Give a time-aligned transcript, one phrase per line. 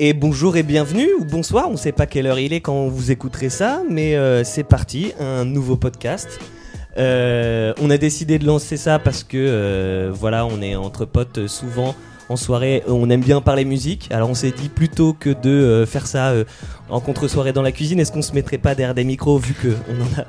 [0.00, 2.88] Et bonjour et bienvenue, ou bonsoir, on ne sait pas quelle heure il est quand
[2.88, 6.40] vous écouterez ça, mais euh, c'est parti, un nouveau podcast.
[6.98, 11.46] Euh, on a décidé de lancer ça parce que euh, voilà, on est entre potes
[11.46, 11.94] souvent
[12.28, 14.08] en soirée, on aime bien parler musique.
[14.10, 16.44] Alors on s'est dit plutôt que de euh, faire ça euh,
[16.88, 19.68] en contre-soirée dans la cuisine, est-ce qu'on se mettrait pas derrière des micros vu que
[19.88, 20.26] on en a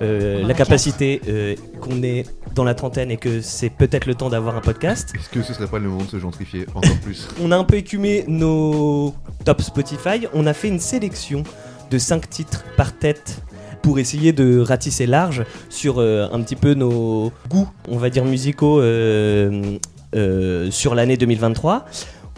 [0.00, 2.24] euh, la capacité, euh, qu'on est
[2.54, 5.12] dans la trentaine et que c'est peut-être le temps d'avoir un podcast?
[5.14, 7.28] Est-ce que ce serait pas le moment de se gentrifier encore plus?
[7.42, 10.26] On a un peu écumé nos top Spotify.
[10.34, 11.42] On a fait une sélection
[11.90, 13.42] de 5 titres par tête
[13.82, 18.24] pour essayer de ratisser large sur euh, un petit peu nos goûts, on va dire
[18.24, 19.78] musicaux, euh,
[20.14, 21.84] euh, sur l'année 2023.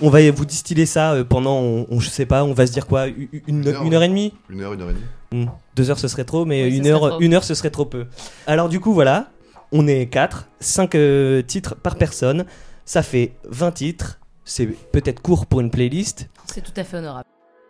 [0.02, 2.72] On va vous distiller ça euh, pendant, on, on- je sais pas, on va se
[2.72, 5.04] dire quoi, une, Une heure, une heure et demie Une heure, une heure et demie
[5.32, 7.20] Hmm, Deux heures ce serait trop, mais Oui, une, serait heure, trop.
[7.20, 8.06] une heure ce serait trop peu.
[8.46, 9.30] Alors du coup voilà,
[9.72, 10.96] on est 4, 5
[11.46, 12.46] titres par personne,
[12.84, 17.26] ça fait 20 titres, c'est peut-être court pour une playlist, C'est tout à fait honorable.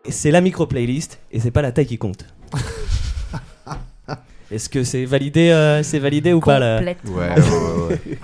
[0.08, 2.24] c'est la micro-playlist, et c'est pas la taille qui compte.
[4.50, 6.80] Est-ce que c'est validé, euh, c'est validé ou pas là?
[6.80, 7.34] Ouais, ouais,
[7.90, 8.18] ouais.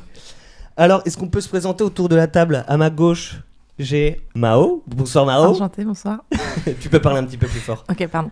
[0.79, 2.63] Alors, est-ce qu'on peut se présenter autour de la table?
[2.69, 3.37] À ma gauche,
[3.79, 4.83] j'ai Mao.
[4.87, 5.55] Bonsoir Mao.
[5.55, 6.23] Enchanté, bonsoir.
[6.83, 7.83] tu peux parler un petit peu plus fort.
[7.91, 8.31] Ok, pardon.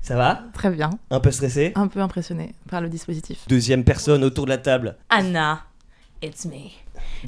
[0.00, 0.44] Ça va?
[0.54, 0.88] Très bien.
[1.10, 1.72] Un peu stressé?
[1.74, 3.40] Un peu impressionné par le dispositif.
[3.48, 4.96] Deuxième personne autour de la table.
[5.10, 5.60] Anna,
[6.22, 6.70] it's me.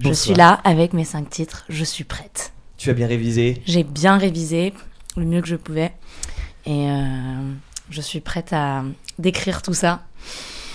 [0.03, 2.55] Je suis là avec mes cinq titres, je suis prête.
[2.79, 3.61] Tu as bien révisé?
[3.67, 4.73] J'ai bien révisé
[5.19, 5.93] le mieux que je pouvais
[6.65, 7.53] et euh,
[7.91, 8.85] je suis prête à
[9.19, 10.01] décrire tout ça.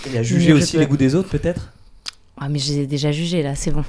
[0.06, 1.72] Il a jugé Mieux que aussi les goûts des autres peut-être?
[2.38, 3.84] Ah mais j'ai déjà jugé là, c'est bon.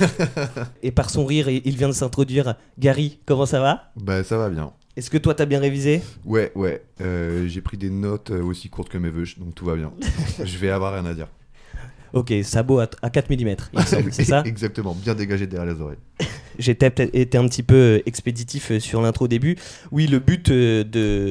[0.82, 2.54] Et par son rire, il vient de s'introduire.
[2.78, 3.90] Gary, comment ça va?
[3.96, 4.72] Bah ça va bien.
[4.96, 6.02] Est-ce que toi t'as bien révisé?
[6.24, 6.82] Ouais, ouais.
[7.00, 9.92] euh, J'ai pris des notes euh, aussi courtes que mes vœux, donc tout va bien.
[10.44, 11.28] Je vais avoir rien à dire.
[12.12, 13.54] Ok, sabot à, à 4 mm,
[14.10, 14.42] c'est ça?
[14.44, 15.98] Exactement, bien dégagé derrière les oreilles.
[16.58, 19.56] J'étais peut-être été un petit peu euh, expéditif sur l'intro au début.
[19.92, 20.82] Oui, le but de,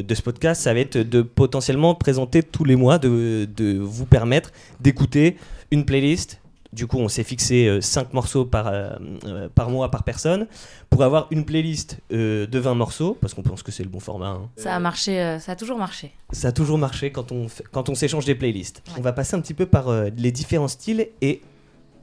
[0.02, 4.06] de ce podcast, ça va être de potentiellement présenter tous les mois, de, de vous
[4.06, 5.36] permettre d'écouter
[5.72, 6.42] une playlist.
[6.72, 8.92] Du coup, on s'est fixé 5 morceaux par, euh,
[9.26, 10.46] euh, par mois, par personne,
[10.92, 14.00] pour avoir une playlist euh, de 20 morceaux, parce qu'on pense que c'est le bon
[14.00, 14.28] format.
[14.30, 14.50] hein.
[14.56, 16.12] Ça a marché, euh, ça a toujours marché.
[16.32, 18.84] Ça a toujours marché quand on, fait- quand on s'échange des playlists.
[18.90, 18.94] Ouais.
[19.00, 21.42] On va passer un petit peu par euh, les différents styles et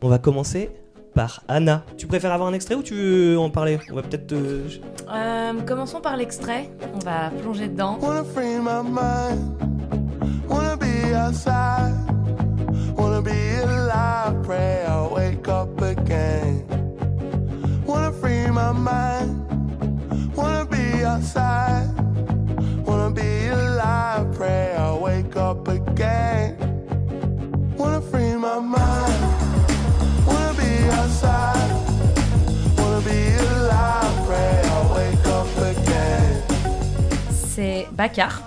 [0.03, 0.69] on va commencer
[1.15, 1.85] par Anna.
[1.97, 3.79] Tu préfères avoir un extrait ou tu veux en parler?
[3.93, 4.33] On va peut-être.
[4.33, 4.67] euh,
[5.15, 7.99] Euh, commençons par l'extrait, on va plonger dedans.
[8.03, 9.55] Wanna free my mind.
[10.49, 11.95] Wanna be outside.
[12.97, 14.43] Wanna be alive.
[14.45, 16.65] Pray I wake up again.
[17.87, 19.31] Wanna free my mind.
[20.35, 21.89] Wanna be outside.
[22.87, 24.27] Wanna be alive.
[24.37, 26.57] Pray I wake up again.
[27.79, 29.23] Wanna free my mind.
[30.27, 31.71] Wanna be outside.
[32.79, 34.15] Wanna be alive.
[34.27, 36.43] Pray I wake up again.
[37.55, 38.46] C'est Bakar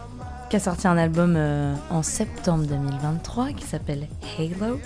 [0.50, 4.80] qui a sorti un album euh, en septembre 2023 qui s'appelle Halo.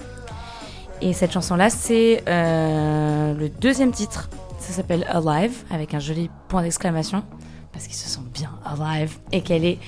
[1.02, 4.30] Et cette chanson-là, c'est euh, le deuxième titre.
[4.60, 7.24] Ça s'appelle Alive avec un joli point d'exclamation
[7.72, 9.80] parce qu'il se sent bien alive et qu'elle est,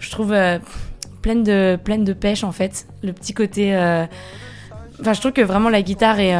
[0.00, 0.58] je trouve, euh,
[1.22, 2.86] pleine de pleine de pêche en fait.
[3.02, 3.76] Le petit côté,
[5.00, 6.34] enfin, je trouve que vraiment la guitare est,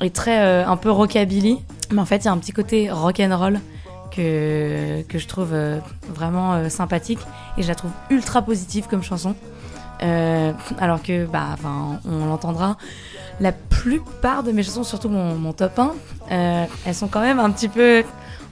[0.00, 1.58] est très un peu rockabilly,
[1.92, 3.60] mais en fait, il y a un petit côté rock and roll
[4.16, 5.78] que, je trouve euh,
[6.08, 7.20] vraiment euh, sympathique
[7.58, 9.34] et je la trouve ultra positive comme chanson.
[10.02, 12.76] Euh, alors que, bah, enfin, on l'entendra,
[13.40, 15.94] la plupart de mes chansons, surtout mon, top 1,
[16.30, 18.02] euh, elles sont quand même un petit peu,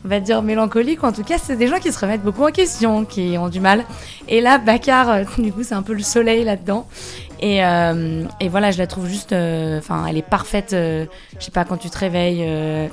[0.04, 1.02] on va dire, mélancoliques.
[1.02, 3.48] ou En tout cas, c'est des gens qui se remettent beaucoup en question, qui ont
[3.48, 3.84] du mal.
[4.28, 6.86] Et là, Bakar, euh, du coup, c'est un peu le soleil là-dedans.
[7.40, 10.68] Et, et voilà, je la trouve juste, enfin, elle est parfaite.
[10.70, 11.06] je
[11.38, 12.90] sais pas, quand tu te réveilles.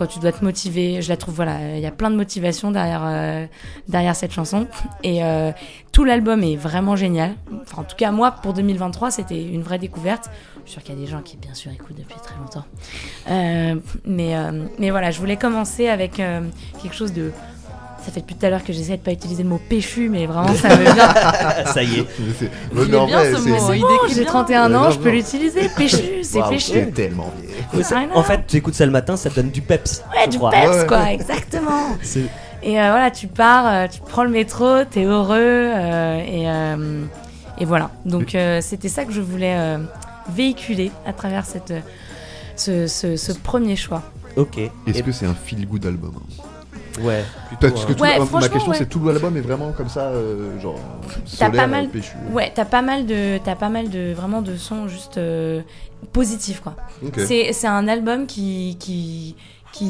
[0.00, 1.02] Quand tu dois te motiver.
[1.02, 3.44] Je la trouve, voilà, il y a plein de motivation derrière, euh,
[3.86, 4.66] derrière cette chanson.
[5.02, 5.52] Et euh,
[5.92, 7.34] tout l'album est vraiment génial.
[7.60, 10.30] Enfin, en tout cas, moi, pour 2023, c'était une vraie découverte.
[10.64, 12.64] Je suis sûre qu'il y a des gens qui, bien sûr, écoutent depuis très longtemps.
[13.28, 13.74] Euh,
[14.06, 14.34] mais,
[14.78, 17.30] mais voilà, je voulais commencer avec quelque chose de.
[18.04, 20.24] Ça fait depuis tout à l'heure que j'essaie de pas utiliser le mot péchu, mais
[20.26, 21.14] vraiment, ça me vient.
[21.72, 22.06] Ça y est.
[22.18, 22.50] Mais c'est-
[22.86, 24.24] bien vrai, ce c'est- mot, Bon, j'ai bien.
[24.24, 25.68] 31 ans, je peux l'utiliser.
[25.76, 26.70] Péchu, c'est Waouh, péchu.
[26.74, 27.30] c'est tellement
[28.08, 28.16] know.
[28.16, 30.02] en fait, tu écoutes ça le matin, ça te donne du peps.
[30.16, 30.50] Ouais, du crois.
[30.50, 31.96] peps, quoi, exactement.
[32.62, 37.04] Et euh, voilà, tu pars, euh, tu prends le métro, t'es heureux, euh, et, euh,
[37.58, 37.90] et voilà.
[38.04, 39.78] Donc euh, c'était ça que je voulais euh,
[40.30, 41.72] véhiculer à travers cette,
[42.56, 44.02] ce, ce- ce premier choix.
[44.36, 44.58] Ok.
[44.58, 46.12] Est-ce Et- que c'est un feel good album
[47.02, 47.70] Ouais, plutôt.
[47.74, 48.76] Parce que tout- Ouais, euh, ma question ouais.
[48.78, 50.78] c'est tout l'album est vraiment comme ça, euh, genre
[51.38, 52.12] T'as solaire, pas mal- péchu.
[52.32, 55.60] Ouais, t'as pas mal de, t'as pas mal de vraiment de sons juste euh,
[56.12, 56.74] positifs quoi.
[57.06, 57.20] Ok.
[57.26, 59.36] C'est, c'est un album qui, qui,
[59.72, 59.86] qui,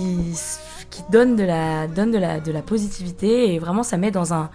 [0.90, 4.34] qui donne de la, donne de la, de la positivité et vraiment ça met dans
[4.34, 4.50] un,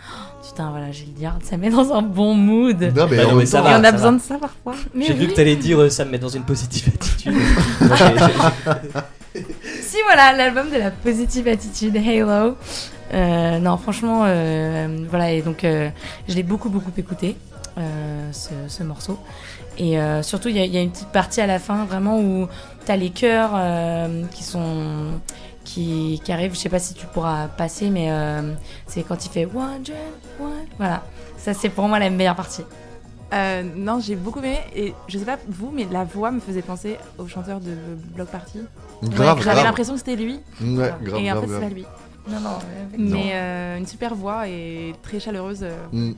[0.47, 2.79] putain voilà, j'ai le dire, ça met dans un bon mood.
[2.95, 4.17] Non, mais Bah non, mais ça va, on a ça besoin va.
[4.17, 4.73] de ça parfois.
[4.95, 5.27] J'ai cru oui.
[5.29, 7.33] que t'allais dire euh, ça me met dans une positive attitude.
[10.05, 12.55] Voilà, l'album de la positive attitude Halo.
[13.13, 15.89] Euh, non, franchement, euh, voilà, et donc euh,
[16.27, 17.35] je l'ai beaucoup, beaucoup écouté,
[18.31, 19.19] ce, ce morceau.
[19.77, 22.47] Et surtout, il y, a- une petite partie à la fin, vraiment, où
[22.85, 23.51] t'as les chœurs
[24.31, 25.11] qui sont.
[25.65, 28.09] Qui, arrivent, je sais pas si tu pourras passer, mais
[28.87, 29.95] c'est quand il fait One, Jen,
[30.39, 30.51] One.
[30.77, 31.03] Voilà,
[31.37, 32.61] ça c'est pour moi la meilleure partie.
[33.33, 36.61] Euh, non, j'ai beaucoup aimé et je sais pas vous, mais la voix me faisait
[36.61, 37.71] penser au chanteur de
[38.15, 38.59] Block Party.
[39.03, 40.39] Grave, J'avais l'impression que c'était lui.
[40.61, 41.85] Ouais, grave, et en grave, fait, c'est pas lui.
[42.29, 42.57] Non, non,
[42.97, 45.59] Mais euh, une super voix et très chaleureuse.
[45.63, 46.13] euh, Mm.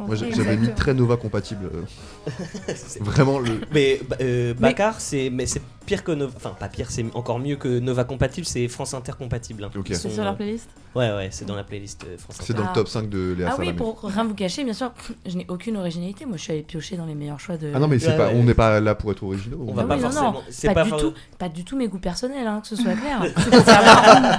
[0.00, 1.70] Moi, j'avais mis très Nova compatible.
[1.74, 2.32] euh.
[2.74, 3.60] c'est- Vraiment, le.
[3.72, 6.32] Mais bah, euh, Bakar, c'est mais c'est pire que Nova.
[6.36, 8.46] Enfin, pas pire, c'est encore mieux que Nova compatible.
[8.46, 9.64] C'est France Inter compatible.
[9.64, 9.70] hein.
[9.76, 9.88] Ok.
[9.90, 12.52] Ils C'est sur leur euh, playlist Ouais, ouais, c'est dans la playlist euh, France C'est
[12.54, 12.62] Inter.
[12.62, 12.70] dans Ah.
[12.70, 13.76] le top 5 de Léa Ah oui, Salamé.
[13.76, 14.92] pour rien vous cacher, bien sûr,
[15.26, 16.24] je n'ai aucune originalité.
[16.26, 17.70] Moi, je suis allée piocher dans les meilleurs choix de.
[17.74, 18.34] Ah non, mais c'est Ouais, pas, ouais.
[18.36, 19.64] on n'est pas là pour être originaux.
[19.68, 20.32] On va Ah pas oui, non, forcément.
[20.32, 22.68] non, C'est pas, pas du for- tout, pas du tout mes goûts personnels, hein, que
[22.68, 23.20] ce soit clair.
[23.36, 24.38] Vraiment,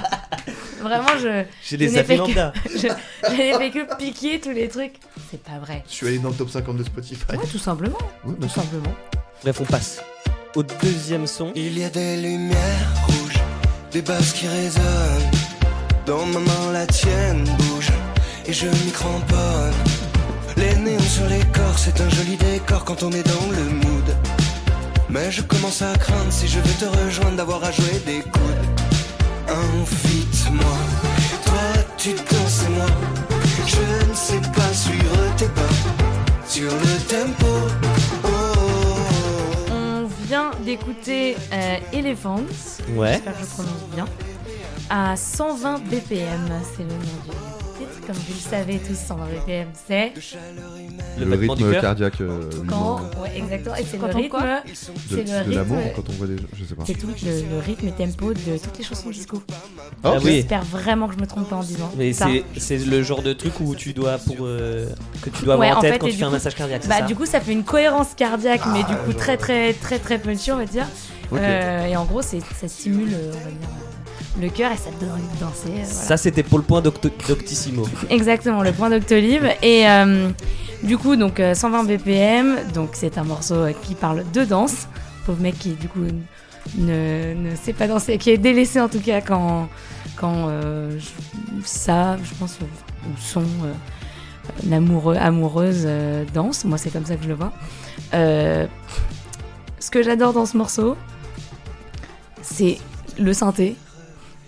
[0.80, 2.52] vraiment, je, J'ai des fait que- lambda.
[2.66, 2.88] je,
[3.28, 4.94] je n'ai fait que piquer tous les trucs.
[5.30, 5.84] C'est pas vrai.
[5.88, 7.32] Je suis allé dans le top 50 de Spotify.
[7.32, 8.94] Ouais, tout simplement, Ouais, tout simplement.
[9.42, 10.00] Bref, on passe
[10.54, 11.52] au deuxième son.
[11.54, 13.38] Il y a des lumières rouges,
[13.92, 15.30] des basses qui résonnent.
[16.06, 17.90] Dans ma main, la tienne bouge,
[18.46, 19.74] et je m'y cramponne.
[20.56, 24.16] Les néons sur les corps, c'est un joli décor quand on est dans le mood.
[25.10, 28.87] Mais je commence à craindre si je vais te rejoindre d'avoir à jouer des coudes.
[29.48, 30.78] Invite-moi,
[31.44, 32.86] toi tu danses et moi.
[33.66, 35.62] Je ne sais pas suivre tes pas
[36.46, 37.46] sur le tempo.
[38.24, 39.72] Oh, oh, oh.
[39.72, 42.42] On vient d'écouter euh, Elephants.
[42.90, 43.12] Ouais.
[43.14, 44.04] J'espère que je prononce bien.
[44.90, 47.67] À 120 BPM, c'est le nom du.
[48.08, 50.12] Comme vous le savez tous, 120 BPM, c'est
[51.18, 51.82] Le Le, du rythme cœur.
[51.82, 52.20] cardiaque.
[52.22, 53.02] euh, quand.
[53.22, 53.74] Ouais, exactement.
[53.76, 54.38] Et c'est le rythme.
[54.38, 54.44] de,
[55.10, 56.36] c'est le de rythme- l'amour quand on voit des.
[56.58, 56.84] Je sais pas.
[56.86, 57.12] C'est tout le,
[57.50, 59.42] le rythme et tempo de toutes les chansons disco.
[60.02, 60.22] Ah ok.
[60.24, 60.32] oui.
[60.36, 61.92] J'espère vraiment que je me trompe pas en disant.
[61.98, 64.88] Mais c'est c'est le genre de truc où tu dois pour euh,
[65.20, 66.32] que tu dois Ouais, avoir en en tête fait, quand tu du fais un coup-
[66.32, 66.86] massage cardiaque.
[66.88, 69.20] Bah ça du coup ça fait une cohérence cardiaque mais Ah, du coup genre.
[69.20, 70.86] très très très très punchy on va dire.
[71.30, 71.38] Ok.
[71.42, 73.68] Euh, et en gros c'est ça stimule euh, on va dire
[74.40, 75.68] le cœur et ça te donne envie de danser.
[75.68, 75.86] euh, voilà.
[75.86, 77.86] Ça c'était pour le point d'Octo- d'Octissimo.
[78.10, 80.28] Exactement le point d'Octolive et euh,
[80.82, 84.86] du coup donc euh, 120 BPM donc c'est un morceau euh, qui parle de danse.
[85.26, 86.04] Pauvre mec qui du coup
[86.78, 89.68] ne, ne sait pas danser qui est délaissé en tout cas quand
[90.16, 90.98] quand euh,
[91.64, 92.64] ça je pense euh,
[93.06, 93.72] ou son euh,
[94.68, 97.52] l'amoureux amoureuse euh, danse moi c'est comme ça que je le vois.
[98.14, 98.66] Euh,
[99.80, 100.96] ce que j'adore dans ce morceau,
[102.42, 102.78] c'est
[103.18, 103.76] le synthé.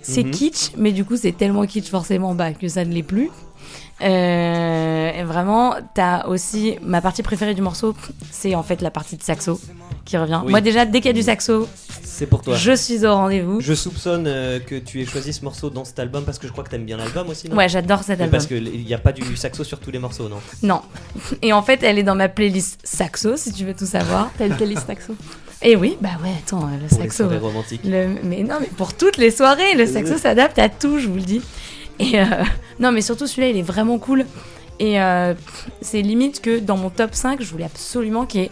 [0.03, 0.31] C'est Mhm.
[0.31, 3.31] kitsch, mais du coup, c'est tellement kitsch forcément bah, que ça ne l'est plus.
[4.03, 7.95] Euh, et vraiment, t'as aussi ma partie préférée du morceau,
[8.31, 9.61] c'est en fait la partie de saxo
[10.07, 10.41] qui revient.
[10.45, 10.51] Oui.
[10.51, 11.69] Moi, déjà, dès qu'il y a du saxo,
[12.03, 12.57] C'est pour toi.
[12.57, 13.61] je suis au rendez-vous.
[13.61, 16.53] Je soupçonne euh, que tu aies choisi ce morceau dans cet album parce que je
[16.53, 17.51] crois que t'aimes bien l'album aussi.
[17.51, 17.57] Non?
[17.57, 18.31] Ouais, j'adore cet Mais album.
[18.31, 20.39] Parce qu'il n'y a pas du saxo sur tous les morceaux, non?
[20.63, 20.81] Non.
[21.43, 24.31] Et en fait, elle est dans ma playlist saxo, si tu veux tout savoir.
[24.39, 25.15] T'as une playlist taxo.
[25.63, 27.25] Et oui, bah ouais, attends, le Pour les saxo.
[27.25, 27.83] soirées romantiques.
[27.85, 31.17] Le- mais non, mais pour toutes les soirées, le saxo s'adapte à tout, je vous
[31.17, 31.43] le dis.
[31.99, 32.25] Et euh,
[32.81, 34.25] non, mais surtout celui-là, il est vraiment cool.
[34.79, 35.35] Et euh,
[35.83, 38.51] c'est limite que dans mon top 5, je voulais absolument qu'il y ait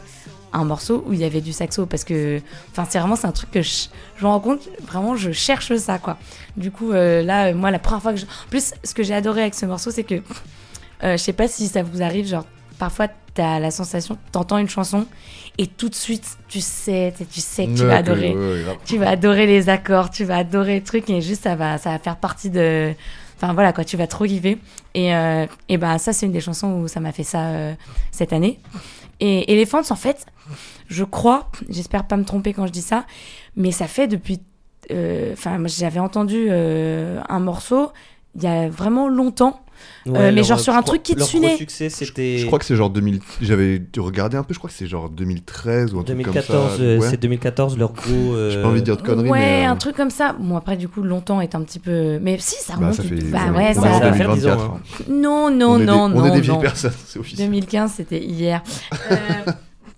[0.53, 3.33] un morceau où il y avait du saxo parce que enfin c'est vraiment c'est un
[3.33, 6.17] truc que je, je me rends compte vraiment je cherche ça quoi
[6.57, 8.25] du coup euh, là euh, moi la première fois que je...
[8.25, 10.15] en plus ce que j'ai adoré avec ce morceau c'est que
[11.05, 12.47] euh, je sais pas si ça vous arrive genre
[12.79, 15.07] parfois t'as la sensation t'entends une chanson
[15.59, 18.35] et tout de suite tu sais tu sais que tu vas adorer
[18.85, 21.91] tu vas adorer les accords, tu vas adorer le truc et juste ça va, ça
[21.91, 22.93] va faire partie de.
[23.41, 24.59] Enfin voilà quoi, tu vas trop kiffer.
[24.95, 27.75] Et, euh, et ben ça c'est une des chansons où ça m'a fait ça euh,
[28.11, 28.59] cette année.
[29.21, 30.27] Et Elephants en fait,
[30.89, 33.05] je crois, j'espère pas me tromper quand je dis ça,
[33.57, 34.41] mais ça fait depuis.
[34.91, 37.93] euh, Enfin moi, j'avais entendu euh, un morceau
[38.37, 39.61] il y a vraiment longtemps.
[40.07, 41.49] Euh, mais genre sur je un crois- truc qui te Leur suinait.
[41.49, 42.39] gros succès c'était.
[42.39, 43.21] Je crois que c'est genre 2000.
[43.43, 46.77] J'avais regardé un peu, je crois que c'est genre 2013 ou un truc comme 2014,
[46.77, 46.83] ça.
[46.83, 47.07] euh, Ouais.
[47.11, 48.05] c'est 2014 leur gros.
[48.35, 49.67] euh, J'ai pas envie de dire de conneries, ouais, mais.
[49.67, 50.35] euh, un truc comme ça.
[50.39, 52.19] Bon après du coup longtemps est un petit peu.
[52.21, 52.95] Mais si ça Bah, remonte.
[52.95, 53.15] ça fait.
[53.31, 53.83] bah ouais, ça.
[53.83, 54.35] Ça va faire 2024.
[54.35, 54.81] 10 ans, hein.
[55.09, 56.61] Non non on non des, non On est des vieilles non.
[56.61, 57.47] personnes, c'est officiel.
[57.49, 58.63] 2015, c'était hier.
[59.11, 59.17] Euh,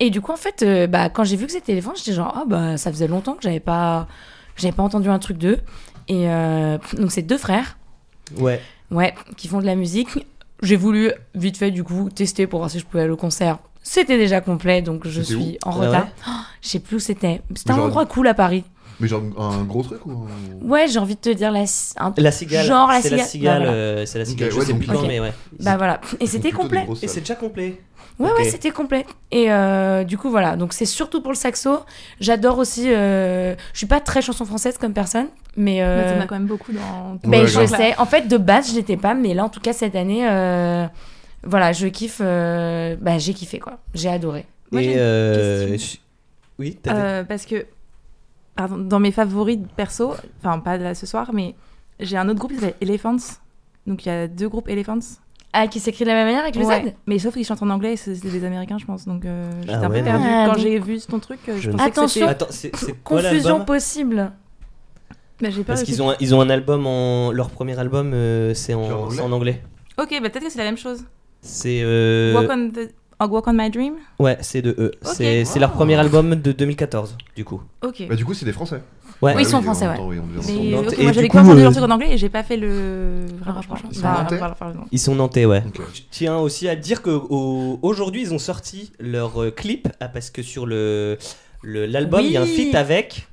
[0.01, 2.33] et du coup, en fait, euh, bah, quand j'ai vu que c'était éléphant, j'étais genre,
[2.35, 4.09] ah bah, ça faisait longtemps que j'avais pas,
[4.57, 5.59] j'avais pas entendu un truc d'eux.
[6.09, 7.77] Et euh, donc, c'est deux frères,
[8.39, 8.61] Ouais.
[8.91, 10.27] Ouais, qui font de la musique.
[10.63, 13.59] J'ai voulu vite fait, du coup, tester pour voir si je pouvais aller au concert.
[13.83, 16.03] C'était déjà complet, donc je C'était suis en Ah retard.
[16.05, 16.31] ouais Oh,
[16.61, 17.41] je sais plus où c'était.
[17.55, 18.65] C'était un Genre- endroit cool à Paris.
[19.03, 21.65] Mais genre un gros truc ou un- Ouais, j'ai envie de te dire la,
[21.97, 22.67] un- La cigale.
[22.67, 23.27] Genre la c'est la cigale.
[23.29, 23.59] cigale.
[23.61, 23.73] Bah, voilà.
[23.79, 24.49] euh, c'est la cigale.
[24.49, 25.33] Ok, je ouais, sais donc- plus quand, mais ouais.
[25.61, 26.01] Bah voilà.
[26.21, 26.85] Et c'était plutôt des complet.
[26.85, 27.15] grosses Et salles.
[27.15, 27.81] c'est déjà complet.
[28.21, 29.07] Ouais, ouais, c'était complet.
[29.31, 30.57] Et euh, du coup, voilà.
[30.57, 31.81] Donc, c'est surtout pour le saxo.
[32.21, 32.85] J'adore aussi.
[32.93, 35.83] euh, Je suis pas très chanson française comme personne, mais.
[35.83, 37.17] euh, Mais t'en as quand même beaucoup dans.
[37.19, 37.97] ton ben, je sais.
[37.99, 40.87] En fait, de base, je l'étais pas, mais là, en tout cas, cette année, euh,
[41.43, 42.21] voilà, je kiffe.
[42.21, 43.79] euh, Bah, j'ai kiffé, quoi.
[43.95, 44.47] J'ai adoré.
[44.71, 45.97] Moi, j'ai Et une euh, question.
[45.97, 45.99] je-
[46.63, 47.65] Oui, Euh, parce que
[48.55, 51.55] pardon, dans mes favoris perso, enfin pas là ce soir, mais
[51.99, 53.17] j'ai un autre groupe qui s'appelle Elephants.
[53.87, 54.99] Donc il y a deux groupes Elephants.
[55.53, 56.91] Ah, qui s'écrit de la même manière avec le Ouais.
[56.91, 59.05] Z Mais sauf qu'ils chantent en anglais, et c'est des Américains, je pense.
[59.07, 61.41] Donc euh, j'étais Ah un ouais, peu perdue quand Ah, j'ai vu ton truc.
[61.49, 62.09] euh, Je, Je que Attention.
[62.09, 62.47] c'était- Attends,
[63.03, 64.31] quoi Confusion possible.
[65.41, 67.33] Bah, j'ai peur Parce qu'ils ont, un- ils ont un album en.
[67.33, 69.63] Leur premier album, euh, c'est en en, anglais.
[69.99, 71.03] Ok, bah peut-être que c'est la même chose.
[71.41, 71.81] C'est.
[71.83, 72.91] euh, Walk, on the-
[73.21, 73.95] oh, Walk on My Dream.
[74.19, 74.93] Ouais, c'est de eux.
[75.03, 75.13] Ok.
[75.15, 77.63] C'est c'est leur premier album de 2014, du coup.
[77.83, 78.05] Ok.
[78.09, 78.83] Bah, du coup, c'est des Français.
[79.23, 79.35] Ouais.
[79.37, 79.97] Oui, ils sont en français, ouais.
[79.99, 82.57] Mais ok, moi j'avais pas entendu euh, leur truc en anglais et j'ai pas fait
[82.57, 83.27] le.
[83.45, 83.91] franchement.
[83.91, 84.41] Ils sont Bah, nantais.
[84.93, 85.63] Ils sont nantais, ouais.
[85.93, 90.09] Je tiens aussi à dire que au- aujourd'hui ils ont sorti leur euh, clip ah,
[90.09, 91.19] parce que sur le
[91.63, 93.27] l'album il y a un feat avec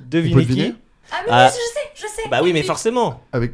[0.00, 0.74] devinez qui?
[1.12, 1.50] Ah, mais Ah.
[1.52, 2.28] oui, je sais, je sais.
[2.30, 3.20] Bah oui mais forcément.
[3.32, 3.52] Avec.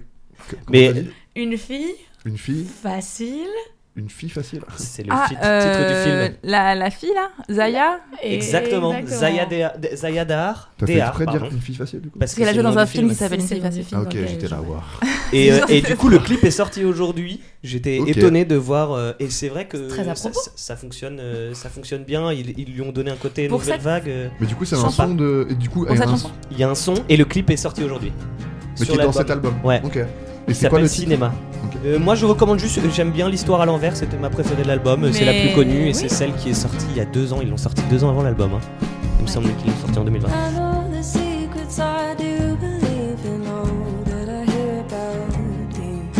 [0.68, 1.04] Mais-
[1.34, 3.48] Une fille Une fille facile.
[3.96, 6.34] Une fille facile C'est le Ah, euh, titre du film.
[6.44, 7.98] La, la fille là, Zaya.
[8.22, 8.94] Et- Exactement.
[9.04, 10.72] Zaya Dehar- De- Zaya Dehar.
[10.78, 12.78] T'as fait exprès de dire une fille facile du coup Parce qu'elle a joué dans
[12.78, 13.84] un film qui s'appelle Une fille facile.
[13.92, 15.00] Ah, ok, j'étais là à voir.
[15.32, 17.40] Et, euh, et du coup, le clip est sorti aujourd'hui.
[17.62, 18.08] J'étais Ok.
[18.08, 18.92] étonné de voir.
[18.92, 20.44] euh, et c'est vrai que très à ça, propos.
[20.44, 22.32] ça- ça fonctionne, euh, ça fonctionne bien.
[22.32, 24.08] Ils, ils lui ont donné un côté Pour nouvelle cette- vague.
[24.08, 24.28] euh.
[24.40, 25.46] Mais du coup, c'est un son de.
[25.58, 28.12] Du coup, Il y a un son et le clip est sorti aujourd'hui.
[28.80, 29.80] Mais qui est dans cet album Ouais.
[29.84, 29.98] Ok.
[30.50, 31.32] Et Il c'est quoi s'appelle Cinéma.
[31.86, 32.80] Euh, moi, je recommande juste.
[32.92, 33.96] J'aime bien l'histoire à l'envers.
[33.96, 35.08] C'était ma préférée de l'album.
[35.12, 35.94] C'est la plus connue et oui.
[35.94, 37.38] c'est celle qui est sortie il y a deux ans.
[37.40, 38.50] Ils l'ont sortie deux ans avant l'album.
[38.54, 38.60] hein.
[39.20, 40.28] Il me semble qu'ils l'ont sorti en 2020.
[40.28, 45.36] I know the secrets I do believe in all that I hear about
[45.78, 46.10] you.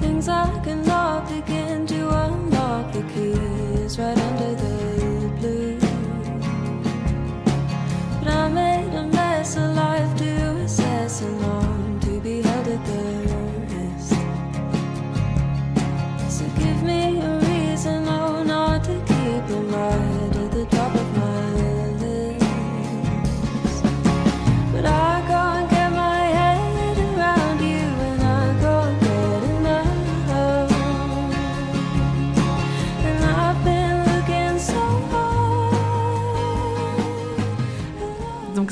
[0.00, 4.18] Things I cannot begin to unlock the keys right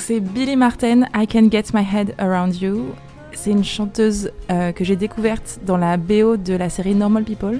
[0.06, 2.86] c'est Billy Martin, I Can Get My Head Around You.
[3.32, 7.58] C'est une chanteuse euh, que j'ai découverte dans la BO de la série Normal People.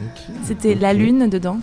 [0.00, 0.34] Ok.
[0.44, 0.74] C'était.
[0.74, 1.58] La Lune dedans.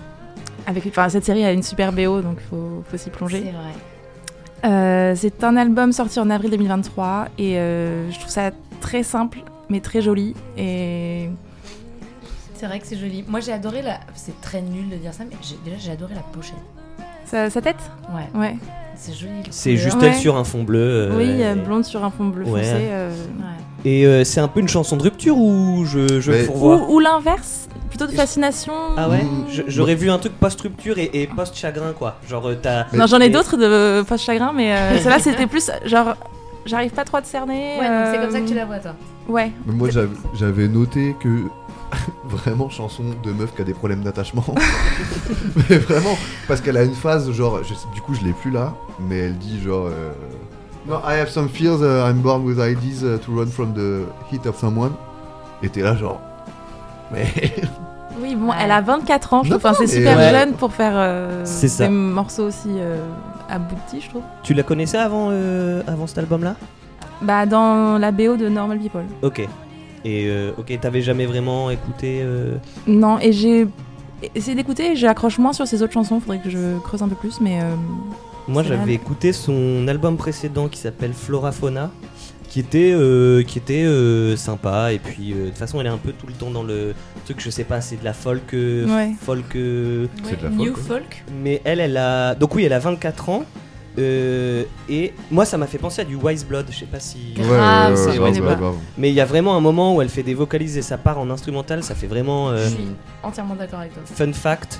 [0.67, 3.41] Avec, enfin, cette série a une super BO, donc faut, faut s'y C'est plonger.
[3.41, 4.69] vrai.
[4.69, 9.39] Euh, c'est un album sorti en avril 2023 et euh, je trouve ça très simple
[9.69, 10.35] mais très joli.
[10.57, 11.29] Et
[12.55, 13.23] C'est vrai que c'est joli.
[13.27, 13.99] Moi, j'ai adoré la.
[14.15, 16.55] C'est très nul de dire ça, mais j'ai- déjà, j'ai adoré la pochette.
[17.29, 17.77] Sa, sa tête
[18.13, 18.55] Ouais, Ouais.
[18.95, 19.33] c'est joli.
[19.49, 20.07] C'est juste Ouais.
[20.07, 20.79] elle sur un fond bleu.
[20.79, 22.61] euh, oui, euh, et- blonde sur un fond bleu Ouais.
[22.63, 22.71] foncé.
[22.89, 23.45] euh, Ouais.
[23.85, 26.95] Et euh, c'est un peu une chanson de rupture ou je, je Mais- fourvoie Ou,
[26.95, 28.73] ou l'inverse, plutôt de fascination.
[28.97, 29.63] Ah ouais Mm.
[29.67, 32.17] J'aurais vu un truc post-rupture et, et post-chagrin quoi.
[32.27, 32.85] Genre t'as.
[32.93, 36.15] Non, j'en ai d'autres de post chagrin, mais euh, celle-là c'était plus genre
[36.65, 37.77] j'arrive pas trop à te cerner.
[37.79, 38.91] Ouais, c'est comme ça que tu la vois, toi.
[39.29, 39.51] Ouais.
[39.65, 39.89] Mais Moi,
[40.37, 41.29] j'avais noté que.
[42.25, 44.43] vraiment chanson de meuf qui a des problèmes d'attachement.
[45.69, 46.17] mais vraiment,
[46.47, 49.37] parce qu'elle a une phase, genre, je du coup je l'ai plus là, mais elle
[49.37, 49.87] dit genre.
[49.87, 50.11] euh,
[50.87, 54.05] No, I have some fears, uh, I'm born with ideas uh, to run from the
[54.31, 54.93] heat of someone.
[55.61, 56.19] Et t'es là genre.
[57.11, 57.27] Mais.
[58.21, 59.65] Oui, bon, elle a 24 ans, je trouve.
[59.65, 60.29] Enfin, c'est super Ouais.
[60.31, 61.45] jeune pour faire euh,
[61.77, 62.97] des morceaux aussi euh,
[63.49, 64.23] aboutis, je trouve.
[64.43, 66.55] Tu la connaissais avant, euh, avant cet album-là?
[67.21, 69.05] Bah, dans la BO de Normal People.
[69.21, 69.47] Ok.
[70.05, 72.19] Et euh, ok, t'avais jamais vraiment écouté.
[72.23, 72.55] euh,
[72.87, 73.67] Non, et j'ai
[74.35, 77.39] essayé d'écouter, j'accroche moins sur ses autres chansons, faudrait que je creuse un peu plus,
[77.41, 77.59] mais.
[77.61, 77.75] euh,
[78.47, 81.91] Moi, j'avais écouté son album précédent qui s'appelle Flora Fauna,
[82.47, 84.91] qui était, euh, qui était euh, sympa.
[84.93, 86.93] Et puis, euh, de toute façon, elle est un peu tout le temps dans le
[87.25, 88.51] truc, je sais pas, c'est de la folk.
[88.53, 89.11] Ouais.
[89.21, 91.23] folk euh, C'est de la New folk, folk.
[91.43, 92.33] mais elle, elle a.
[92.35, 93.43] Donc, oui, elle a 24 ans.
[93.97, 96.67] Euh, et moi, ça m'a fait penser à du Wise Blood.
[96.69, 97.33] Je sais pas si.
[97.37, 98.55] Ouais, Grave, ouais, ouais, grave, grave, pas.
[98.61, 98.75] grave.
[98.97, 101.19] Mais il y a vraiment un moment où elle fait des vocalises et ça part
[101.19, 101.83] en instrumental.
[101.83, 102.49] Ça fait vraiment.
[102.49, 102.87] euh, Je suis
[103.23, 104.03] entièrement d'accord avec toi.
[104.05, 104.79] Fun fact,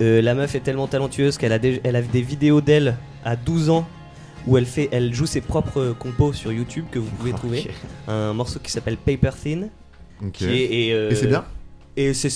[0.00, 3.36] euh, la meuf est tellement talentueuse qu'elle a, des, elle a des vidéos d'elle à
[3.36, 3.86] 12 ans
[4.46, 7.68] où elle, fait, elle joue ses propres compos sur YouTube que vous pouvez trouver.
[8.08, 9.68] Un morceau qui s'appelle Paper Thin.
[10.24, 10.32] Ok.
[10.32, 11.44] Qui est, et, euh, Et c'est bien?
[11.96, 12.28] Et c'est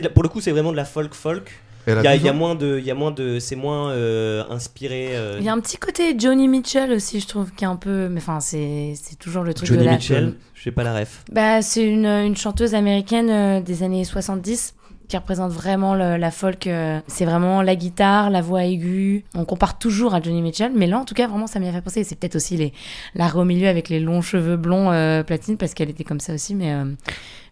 [0.00, 1.50] de la- pour le coup, c'est vraiment de la folk folk.
[1.88, 3.38] Il y a, 12 il y a ans moins de, il y a moins de,
[3.38, 5.10] c'est moins euh, inspiré.
[5.16, 7.76] euh, Il y a un petit côté Johnny Mitchell aussi, je trouve, qui est un
[7.76, 8.08] peu.
[8.08, 9.92] Mais enfin, c'est c'est toujours le truc Johnny de la.
[9.92, 11.24] Mitchell, je sais pas la ref.
[11.32, 14.74] Bah, c'est une, une chanteuse américaine euh, des années 70
[15.08, 16.66] qui représente vraiment le- la folk.
[16.66, 19.24] euh, c'est vraiment la guitare, la voix aiguë.
[19.34, 21.72] On compare toujours à Johnny Mitchell, mais là, en tout cas, vraiment, ça m'y a
[21.72, 22.04] fait penser.
[22.04, 22.74] C'est peut-être aussi les,
[23.14, 26.34] l'arrêt au milieu avec les longs cheveux blonds euh, platine, parce qu'elle était comme ça
[26.34, 26.84] aussi, mais, euh,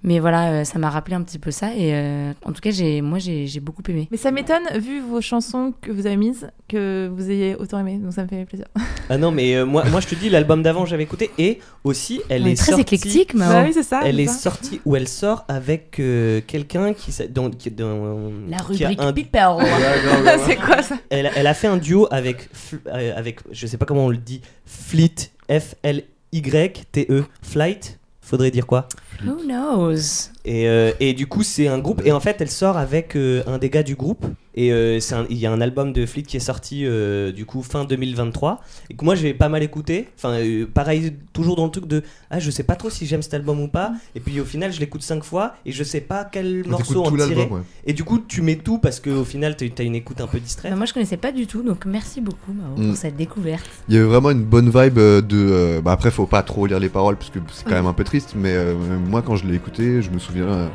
[0.07, 1.75] mais voilà, euh, ça m'a rappelé un petit peu ça.
[1.75, 4.09] Et euh, en tout cas, j'ai, moi, j'ai, j'ai beaucoup aimé.
[4.11, 7.99] Mais ça m'étonne, vu vos chansons que vous avez mises, que vous ayez autant aimé.
[8.03, 8.67] Donc ça me fait plaisir.
[9.11, 12.21] Ah non, mais euh, moi, moi je te dis, l'album d'avant j'avais écouté et aussi
[12.29, 14.01] elle est, est très sortie- éclectique, mais Bah oui, c'est ça.
[14.05, 14.33] Elle c'est est ça.
[14.39, 19.13] sortie ou elle sort avec euh, quelqu'un qui, dans, qui, dans- la rubrique un-
[20.47, 20.97] c'est quoi ça?
[21.11, 24.17] Elle, elle a fait un duo avec, Fl- avec je sais pas comment on le
[24.17, 28.89] dit, Fleet, F-L-Y-T-E, E, Flight, faudrait dire quoi?
[29.25, 30.31] Who knows?
[30.45, 32.03] Et, euh, et du coup, c'est un groupe.
[32.05, 34.27] Et en fait, elle sort avec euh, un des gars du groupe.
[34.59, 34.99] Et euh,
[35.29, 38.61] il y a un album de Fleet qui est sorti euh, du coup fin 2023.
[38.91, 40.09] Et que moi, j'ai pas mal écouté.
[40.17, 43.21] Enfin, euh, pareil, toujours dans le truc de Ah, je sais pas trop si j'aime
[43.21, 43.93] cet album ou pas.
[44.15, 45.55] Et puis au final, je l'écoute cinq fois.
[45.67, 47.35] Et je sais pas quel On morceau en tirer.
[47.51, 47.61] ouais.
[47.85, 50.73] Et du coup, tu mets tout parce qu'au final, t'as une écoute un peu distraite.
[50.73, 52.89] Bah, moi, je connaissais pas du tout, donc merci beaucoup Mao, Mm.
[52.89, 53.65] pour cette découverte.
[53.89, 55.23] Il y avait vraiment une bonne vibe de.
[55.35, 57.93] euh, bah après, faut pas trop lire les paroles parce que c'est quand même un
[57.93, 58.75] peu triste, mais euh,
[59.07, 60.71] moi, quand je l'ai écouté, je me souviens.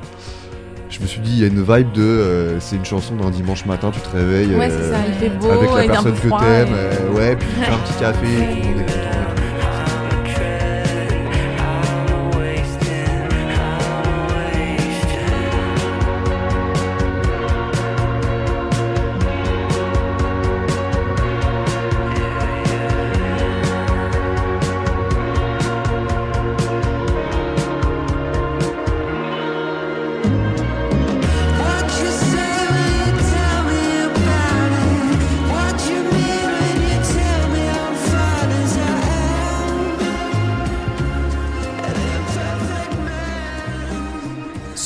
[0.92, 2.02] Je me suis dit, il y a une vibe de.
[2.02, 4.56] euh, c'est une chanson d'un dimanche matin, tu te réveilles.
[4.56, 7.36] Ouais, euh, c'est ça, il fait beau, Avec la personne que t'aimes, et- euh, ouais,
[7.38, 9.21] puis tu fais un petit café, tout le monde est content.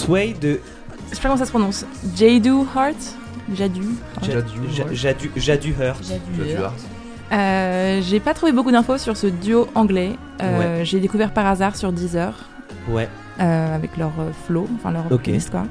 [0.06, 0.60] Sway de
[1.10, 1.86] Je sais pas comment ça se prononce.
[2.16, 2.96] Jadu Heart
[3.54, 3.82] Jadu.
[4.24, 4.96] Jadu, Ja- ouais.
[4.96, 6.04] Jadu Jadu Hurt.
[6.04, 6.76] Jadu Hart.
[7.32, 10.12] Euh, J'ai pas trouvé beaucoup d'infos sur ce duo anglais.
[10.42, 12.34] Euh, J'ai découvert par hasard sur Deezer
[12.90, 13.08] Ouais.
[13.40, 15.24] euh, avec leur euh, flow, enfin leur Ok.
[15.24, 15.64] playlist quoi.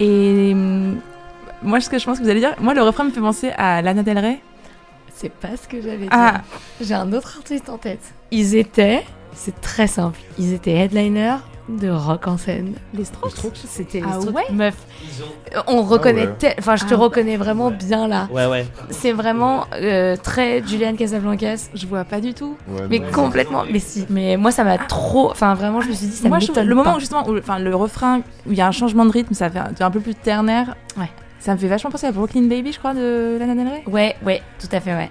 [0.00, 0.98] Et hum,
[1.62, 3.50] moi, ce que je pense que vous allez dire, moi le refrain me fait penser
[3.56, 4.38] à Lana Del Rey.
[5.14, 6.08] C'est pas ce que j'avais dit.
[6.10, 6.42] Ah,
[6.80, 8.00] J'ai un autre artiste en tête.
[8.30, 12.74] Ils étaient, c'est très simple, ils étaient headliners de rock en scène.
[12.94, 13.32] les Strokes.
[13.66, 14.34] C'était les Ah Strokes.
[14.36, 14.74] ouais Meuf,
[15.66, 16.34] on reconnaît, ouais.
[16.38, 16.98] tel- enfin je te Ah.
[16.98, 18.28] reconnais vraiment bien là.
[18.32, 18.66] Ouais, ouais.
[18.90, 21.68] C'est vraiment euh, très Julian Casablancas.
[21.74, 22.56] Je vois pas du tout.
[22.68, 23.06] Ouais, Mais non.
[23.12, 24.06] complètement, mais si.
[24.10, 26.74] Mais moi ça m'a trop, enfin vraiment je me suis dit ça moi, je le
[26.74, 29.34] moment où, justement, où, enfin le refrain où il y a un changement de rythme,
[29.34, 30.74] ça fait un, un peu plus ternaire.
[30.96, 31.10] Ouais.
[31.40, 33.82] Ça me fait vachement penser à Brooklyn Baby, je crois, de Lana Del Rey.
[33.86, 35.08] Ouais, ouais, tout à fait, ouais.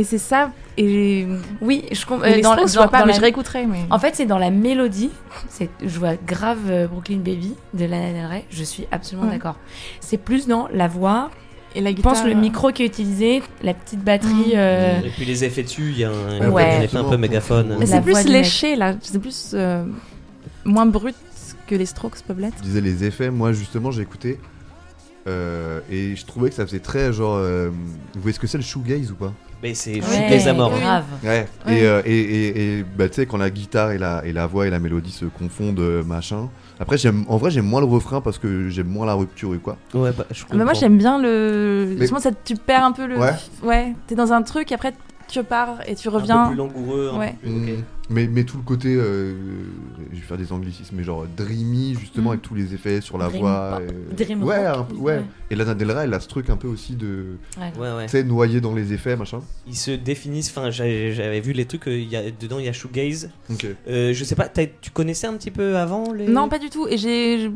[0.00, 0.50] Et c'est ça.
[0.78, 1.26] Et,
[1.60, 2.24] Oui, je comprends.
[2.24, 3.66] et les Strokes, je vois pas, mais je réécouterai.
[3.66, 3.80] Mais...
[3.90, 5.10] En fait, c'est dans la mélodie.
[5.50, 8.44] C'est, je vois grave euh, Brooklyn Baby de Lana Del Rey.
[8.48, 9.34] Je suis absolument Ouais.
[9.34, 9.56] d'accord.
[10.00, 11.30] C'est plus dans la voix.
[11.74, 12.14] et la Je guitare.
[12.14, 14.32] pense le micro qui est utilisé, la petite batterie.
[14.32, 14.56] Mm.
[14.56, 16.78] euh, Et puis les effets dessus, il y a un, Ouais.
[16.78, 17.76] un effet un peu mégaphone.
[17.78, 18.94] Mais c'est plus léché là.
[19.02, 19.84] C'est plus euh,
[20.64, 21.14] moins brut
[21.66, 22.56] que les Strokes peuvent l'être.
[22.56, 24.40] Tu disais les effets, moi justement j'ai écouté
[25.26, 27.36] euh, et je trouvais que ça faisait très genre.
[27.36, 27.70] euh,
[28.14, 29.32] vous voyez ce que c'est le shoegaze ou pas?
[29.62, 30.72] Mais c'est les amorts.
[30.74, 30.80] oui.
[30.80, 31.04] grave.
[31.22, 31.46] Ouais.
[31.68, 34.46] Et, euh, et, et, et, bah, tu sais, quand la guitare et la, et la
[34.46, 36.48] voix et la mélodie se confondent, euh, machin.
[36.78, 39.58] Après, j'aime, en vrai, j'aime moins le refrain parce que j'aime moins la rupture et
[39.58, 39.76] quoi.
[39.92, 40.80] Ouais, bah, je Mais moi comprends.
[40.80, 41.88] j'aime bien le.
[41.90, 43.18] Mais- Justement, ça, tu perds un peu le.
[43.18, 43.32] Ouais.
[43.62, 43.94] Ouais.
[44.06, 44.94] T'es dans un truc, après
[45.28, 46.46] tu repars et tu un peu reviens.
[46.46, 47.10] plus langoureux.
[47.14, 47.34] un Ouais.
[47.42, 47.78] peu plus- ok.
[48.10, 49.34] Mais, mais tout le côté, euh,
[50.10, 52.32] je vais faire des anglicismes, mais genre dreamy justement Mm.
[52.32, 53.80] avec tous les effets sur la Dream voix.
[54.10, 54.76] et- Dream ouais, rock.
[54.78, 55.16] un peu- ouais.
[55.18, 55.24] Ouais.
[55.50, 57.72] Et Lana Del Rey, elle a ce truc un peu aussi de, Ouais.
[57.80, 58.04] Ouais, ouais.
[58.06, 59.40] tu sais, noyé dans les effets, machin.
[59.66, 60.50] Ils se définissent.
[60.50, 61.86] Enfin, j'avais vu les trucs.
[61.88, 63.30] euh, il y a, dedans, il y a shoegaze.
[63.50, 63.66] Ok.
[63.88, 64.48] Euh, je sais pas.
[64.48, 66.26] Tu connaissais un petit peu avant les...
[66.26, 66.86] Non, pas du tout.
[66.88, 67.50] Et j'ai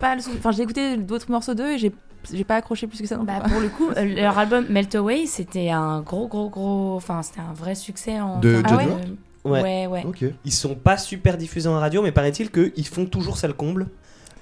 [0.00, 1.92] pas le Enfin, j'ai écouté d'autres morceaux d'eux et j'ai
[2.32, 3.24] j'ai pas accroché plus que ça non.
[3.24, 6.94] Bah, pour le coup, euh, leur album Melt Away, c'était un gros, gros, gros.
[6.96, 8.38] Enfin, c'était un vrai succès en.
[8.38, 9.60] De Jadu de- Ouais.
[9.62, 10.04] Ouais, ouais.
[10.06, 10.24] Ok.
[10.44, 13.88] Ils sont pas super diffusés en radio, mais paraît-il qu'ils font toujours ça le comble.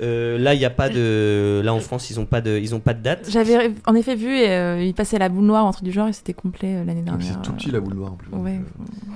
[0.02, 1.60] Euh, là, il y a pas de.
[1.64, 2.58] Là en France, ils ont pas de.
[2.58, 3.26] Ils ont pas de date.
[3.30, 6.12] J'avais en effet vu et euh, il passait la boule noire entre du genre et
[6.14, 7.26] c'était complet euh, l'année dernière.
[7.26, 8.28] c'est tout petit la boule noire en plus.
[8.32, 8.52] Ouais.
[8.58, 9.12] euh,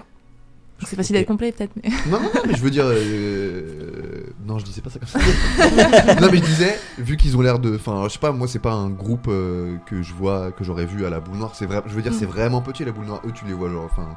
[0.86, 1.88] C'est facile d'être complet peut-être, mais.
[2.10, 2.84] Non, non, non, mais je veux dire.
[2.86, 5.18] euh, Non, je disais pas ça comme ça.
[6.20, 7.76] non, mais je disais, vu qu'ils ont l'air de.
[7.76, 10.86] Enfin, je sais pas, moi, c'est pas un groupe euh, que je vois, que j'aurais
[10.86, 11.52] vu à la boule noire.
[11.54, 13.22] C'est vrai, je veux dire, c'est vraiment petit la boule noire.
[13.26, 13.84] Eux, tu les vois, genre.
[13.90, 14.08] Enfin,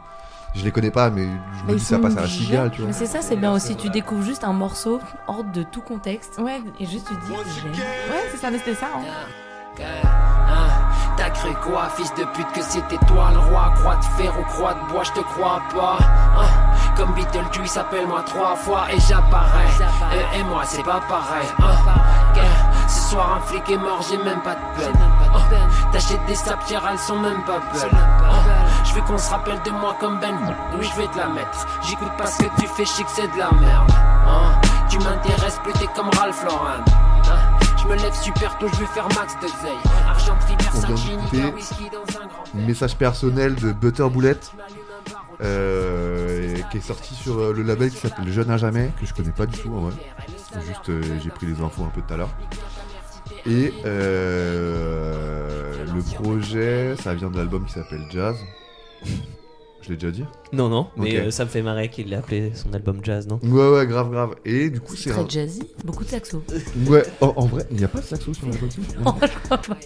[0.55, 1.27] je les connais pas, mais
[1.59, 2.87] je me dis, ça passe à la cigale, tu vois.
[2.87, 3.75] Mais c'est ça, c'est bien aussi.
[3.75, 7.31] Tu découvres juste un morceau hors de tout contexte Ouais, et juste tu te dis,
[7.33, 8.87] ouais, c'est ça, mais c'était ça.
[8.95, 9.01] hein.
[9.79, 9.83] Uh,
[11.17, 13.71] T'as cru quoi, fils de pute, que c'était toi le roi?
[13.75, 15.97] Croix de fer ou croix de bois, je te crois pas.
[16.39, 16.45] Hein,
[16.95, 19.67] Comme Beetlejuice, appelle-moi trois fois et j'apparais.
[20.15, 21.47] Eux et moi, c'est pas pareil.
[21.59, 22.37] hein.
[22.87, 24.99] Ce soir, un flic est mort, j'ai même pas de peine.
[25.35, 25.89] Hein.
[25.91, 27.91] T'achètes des saphirs, elles sont même pas belles.
[28.97, 30.35] Veux qu'on se rappelle de moi comme Ben.
[30.75, 31.67] Oui, je vais te la mettre.
[31.87, 33.91] J'écoute pas ce que tu fais, chic, c'est de la merde.
[33.91, 34.59] Hein?
[34.89, 36.83] Tu m'intéresses plus, t'es comme Ralph Lauren.
[37.29, 37.59] Hein?
[37.77, 39.77] Je me lève super tôt, je vais faire max de zeille.
[40.07, 40.89] Argenterie, Versace,
[41.53, 44.39] whisky dans un grand Message personnel de Butter Bullet,
[45.43, 49.13] euh, qui est sorti sur euh, le label qui s'appelle Jeune à jamais, que je
[49.13, 49.93] connais pas du tout en vrai.
[50.65, 52.31] Juste, euh, j'ai pris les infos un peu tout à l'heure.
[53.45, 58.37] Et euh, le projet, ça vient de l'album qui s'appelle Jazz.
[59.81, 61.25] Je l'ai déjà dit Non, non, mais Ok.
[61.27, 63.39] euh, ça me fait marrer qu'il ait appelé son album jazz, non?
[63.43, 64.35] Ouais, ouais, grave, grave.
[64.43, 65.29] Et du coup, C'est très un...
[65.29, 66.43] jazzy, beaucoup de saxo.
[66.89, 69.77] Ouais, en, en vrai, il n'y a pas de saxo sur je crois pas.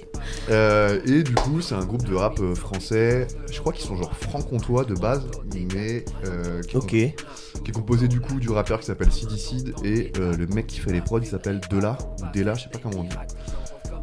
[0.50, 3.28] Euh, et du coup, c'est un groupe de rap euh, français.
[3.52, 5.28] Je crois qu'ils sont genre franc-comtois de base,
[5.76, 6.90] mais euh, qui, est Ok.
[6.90, 10.48] com- qui est composé du coup du rappeur qui s'appelle Sid Sid et euh, le
[10.48, 13.04] mec qui fait les prods il s'appelle Dela ou Dela, je sais pas comment on
[13.04, 13.16] dit.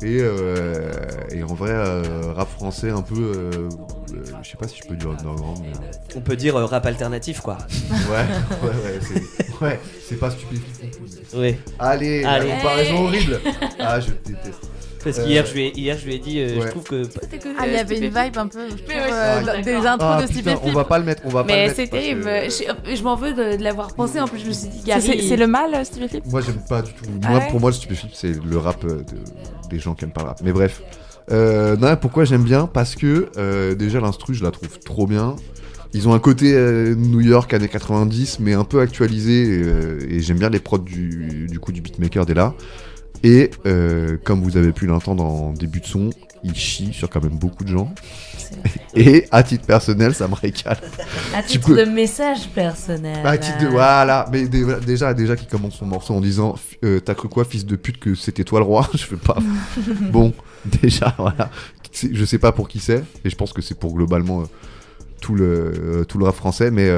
[0.03, 0.93] Et, euh,
[1.33, 2.03] et en vrai, euh,
[2.37, 3.51] rap français un peu, euh,
[4.15, 6.67] euh, je sais pas si je peux dire underground, mais euh, On peut dire euh,
[6.67, 7.59] rap alternatif, quoi.
[7.91, 7.97] ouais,
[8.63, 10.59] ouais, ouais, c'est, ouais, c'est pas mais-
[11.35, 11.57] Oui.
[11.81, 12.49] Allez, Allez.
[12.49, 13.41] la comparaison horrible.
[13.81, 14.61] Ah, je déteste.
[15.03, 17.03] Parce Euh, qu'hier, je, lui ai- hier, je lui ai dit, euh, je trouve que.
[17.59, 19.63] Ah, il y avait une vibe un peu, euh, vrai.
[19.63, 20.59] des intros Ah, de Stupéflip.
[20.65, 21.83] on va pas le mettre, on va pas le Mais mettre.
[21.85, 22.25] que- terrible.
[22.25, 24.21] Je, je m'en veux de, de l'avoir pensé.
[24.21, 25.03] En plus, je me suis dit, C'est- Gary.
[25.03, 27.05] C'est c'est le mal, Stupéflip Moi j'aime pas du tout.
[27.25, 29.05] Ah Moi ouais pour moi le stupéflip c'est le rap de-
[29.69, 30.41] des gens qui aiment pas le rap.
[30.43, 30.83] Mais bref.
[31.31, 32.67] Euh, pourquoi j'aime bien?
[32.67, 35.37] Parce que euh, déjà l'instru je la trouve trop bien.
[35.95, 39.63] Ils ont un côté euh, New York années 90 mais un peu actualisé
[40.11, 42.55] et, j'aime bien les prods du, coup du beatmaker dès là.
[43.25, 43.51] Et
[44.25, 46.11] comme vous avez pu l'entendre en début de son,
[46.45, 47.93] il chie sur quand même beaucoup de gens.
[48.95, 50.79] Et à titre personnel, ça me régale.
[51.35, 53.25] À tu titre peux- de message personnel.
[53.27, 57.01] À titre de voilà, mais dé- déjà déjà qui commence son morceau en disant euh,
[57.01, 58.89] t'as cru quoi fils de pute que c'était toi le roi?
[58.95, 59.37] Je fais pas.
[60.11, 60.33] bon,
[60.83, 61.51] déjà voilà,
[61.93, 64.45] je sais pas pour qui c'est et je pense que c'est pour globalement euh,
[65.21, 65.45] tout le
[66.01, 66.89] euh, tout le rap français, mais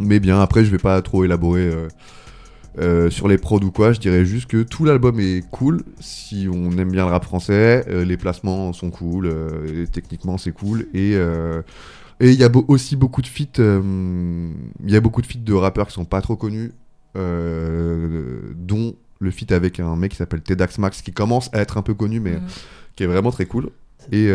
[0.00, 1.70] mais bien après je vais pas trop élaborer.
[2.78, 6.48] Euh, sur les prods ou quoi, je dirais juste que tout l'album est cool si
[6.52, 10.52] on aime bien le rap français, euh, les placements sont cool, euh, et techniquement c'est
[10.52, 11.12] cool et
[12.18, 15.52] et il y a aussi beaucoup de feats, il y a beaucoup de feats de
[15.52, 16.72] rappeurs qui sont pas trop connus,
[17.14, 21.82] dont le feat avec un mec qui s'appelle Tedax Max qui commence à être un
[21.82, 22.42] peu connu mais Mhm.
[22.94, 23.70] qui est vraiment très cool.
[24.12, 24.30] Et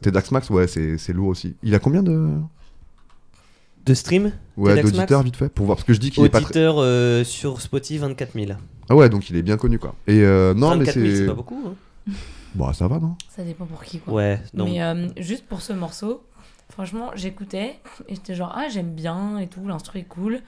[0.00, 1.56] Tedax Max, ouais, c'est lourd aussi.
[1.62, 2.28] Il a combien de
[3.86, 6.38] De stream ouais d'auditeurs vite fait pour voir parce que je dis qu'il est pas
[6.40, 8.52] très Auditeur euh, sur Spotify 24 000.
[8.88, 9.94] ah ouais donc il est bien connu quoi.
[10.06, 11.62] Et euh, non mais 24 000, c'est c'est pas beaucoup.
[11.66, 12.12] hein.
[12.54, 13.16] bon ça va non?
[13.28, 14.14] Ça dépend pour qui, quoi.
[14.14, 14.64] Ouais, non.
[14.64, 16.22] Mais euh, juste pour ce morceau,
[16.70, 20.40] franchement, j'écoutais et j'étais genre, ah, j'aime bien et tout, l'instru est cool.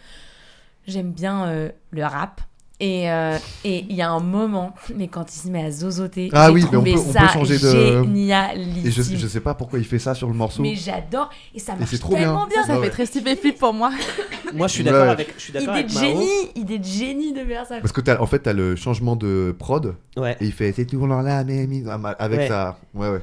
[0.87, 2.41] J'aime bien euh, le rap.
[2.79, 6.29] Et euh, et il y a un moment, mais quand il se met à zozoter,
[6.35, 8.87] Ah oui, mais on peut- on peut ça changer de- génialissime.
[8.87, 10.61] Et je, je sais pas pourquoi il fait ça sur le morceau.
[10.61, 12.57] Mais j'adore et ça marche c'est trop tellement bien.
[12.57, 12.67] bien.
[12.67, 12.85] Ça Ah ouais.
[12.87, 13.91] fait très Stupéflip pour moi.
[14.55, 14.91] Moi, je suis Ouais.
[14.93, 15.33] d'accord avec.
[15.39, 16.07] Je suis d'accord Idée avec de Maro.
[16.07, 17.81] génie, idée de génie de faire ça.
[17.81, 20.37] Parce que t'as, en fait t'as le changement de prod Ouais.
[20.41, 22.49] et il fait c'est toujours la même mise avec Ouais.
[22.49, 22.79] ça.
[22.95, 23.21] Ouais ouais.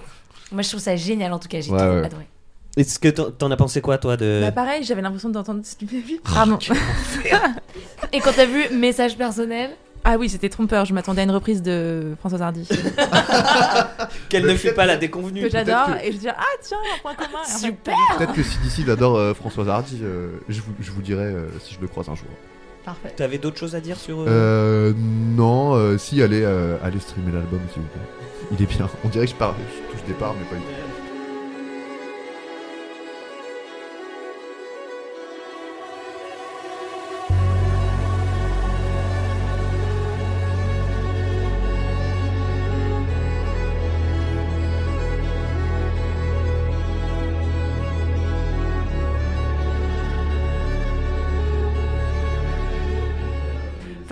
[0.52, 2.06] Moi, je trouve ça génial en tout cas, j'ai Ouais, trop ouais.
[2.06, 2.28] adoré.
[2.76, 4.40] Est-ce que t'en as pensé quoi, toi de...
[4.42, 6.22] Bah pareil, j'avais l'impression d'entendre Stupéflip.
[6.26, 6.58] Oh, Pardon.
[8.12, 9.72] Et quand t'as vu message personnel,
[10.04, 12.68] Ah oui, c'était trompeur, je m'attendais à une reprise de Françoise Hardy.
[14.30, 17.02] Quelle ne fut pas la déconvenue que j'adore, que- et je dis ah tiens, un
[17.02, 17.44] point commun.
[17.46, 21.02] Super Peut-être que si d'ici il adore euh, Françoise Hardy, euh, je, vous, je vous
[21.02, 22.28] dirai euh, si je le croise un jour.
[22.84, 23.14] Parfait.
[23.16, 24.20] T'avais d'autres choses à dire sur.
[24.22, 28.02] euh, Euh, non, euh, si allez, euh, allez streamer l'album s'il vous plaît.
[28.52, 28.90] Il est bien.
[29.06, 29.54] On dirait que je parle,
[29.88, 30.68] je touche des parts mais pas du tout.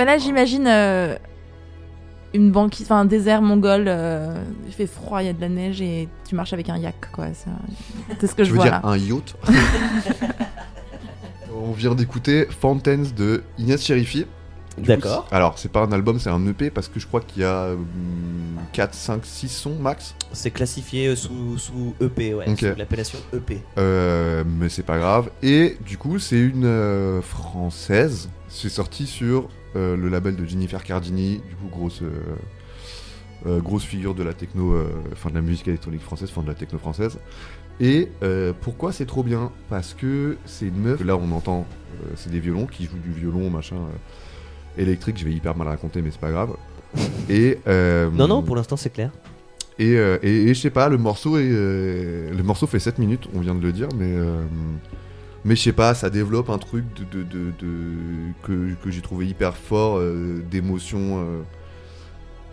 [0.01, 1.15] Enfin là, j'imagine euh,
[2.33, 3.83] une banquise, enfin un désert mongol.
[3.87, 4.33] euh,
[4.65, 6.95] il fait froid, il y a de la neige et tu marches avec un yak,
[7.11, 7.27] quoi.
[7.35, 7.51] ça-
[8.19, 8.81] C'est ce que Tu je veux vois dire là.
[8.83, 9.35] un yacht?
[11.55, 14.25] On vient d'écouter Fountains de Inès Cherifi.
[14.77, 15.27] Du coup, D'accord.
[15.29, 17.45] c'est- Alors, c'est pas un album, c'est un EP parce que je crois qu'il y
[17.45, 17.85] a hum,
[18.73, 20.15] 4, 5, 6 sons max.
[20.33, 22.49] C'est classifié sous, sous EP, ouais.
[22.49, 22.57] Ok.
[22.59, 23.61] Sous l'appellation EP.
[23.77, 25.29] Euh, mais c'est pas grave.
[25.43, 28.29] Et du coup, c'est une euh, française.
[28.47, 31.41] C'est sorti sur euh, le label de Jennifer Cardini.
[31.47, 32.09] Du coup, grosse, euh,
[33.47, 34.75] euh, grosse figure de la techno,
[35.13, 37.19] enfin de la musique électronique française, enfin de la techno française.
[37.79, 38.09] Et
[38.61, 39.51] pourquoi c'est trop bien?
[39.69, 41.65] Parce que c'est une meuf, là on entend,
[42.15, 43.77] c'est des violons qui jouent du violon, machin,
[44.77, 46.55] électrique, je vais hyper mal raconter, mais c'est pas grave.
[47.29, 49.09] Et, Non, non, pour l'instant c'est clair.
[49.79, 53.39] et, et, et je sais pas, le morceau, est, le morceau fait 7 minutes, on
[53.39, 54.15] vient de le dire, mais,
[55.43, 57.25] mais je sais pas, ça développe un truc de,
[58.43, 61.41] que, j'ai trouvé hyper fort, euh, d'émotion euh,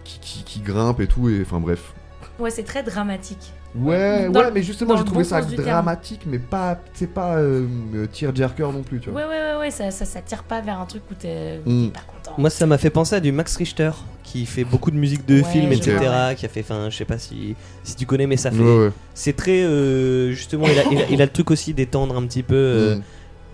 [0.04, 1.92] qui, qui, qui grimpe et tout, et enfin bref.
[2.38, 3.52] Ouais, c'est très dramatique.
[3.74, 7.36] Ouais, Dans ouais, le- mais justement, j'ai trouvé bon ça dramatique, mais pas, c'est pas
[7.36, 7.66] euh,
[8.12, 9.30] tearjerker non plus, tu Ouais, vois.
[9.30, 11.86] ouais, ouais, ouais, ça, ça, ça tire pas vers un truc où t'es Mm.
[11.88, 12.34] t'es pas content.
[12.38, 13.90] Moi, ça m'a fait penser à du Max Richter
[14.24, 15.96] qui fait beaucoup de musique de Ouais, films, etc.
[15.98, 17.54] vois, Qui a fait, enfin, je sais pas si,
[17.84, 18.58] si tu connais, mais ça fait.
[18.58, 18.90] Ouais, ouais.
[19.14, 19.62] C'est très.
[19.62, 22.54] euh, justement, il a, il, a, il a le truc aussi d'étendre un petit peu.
[22.54, 23.02] euh, Mm.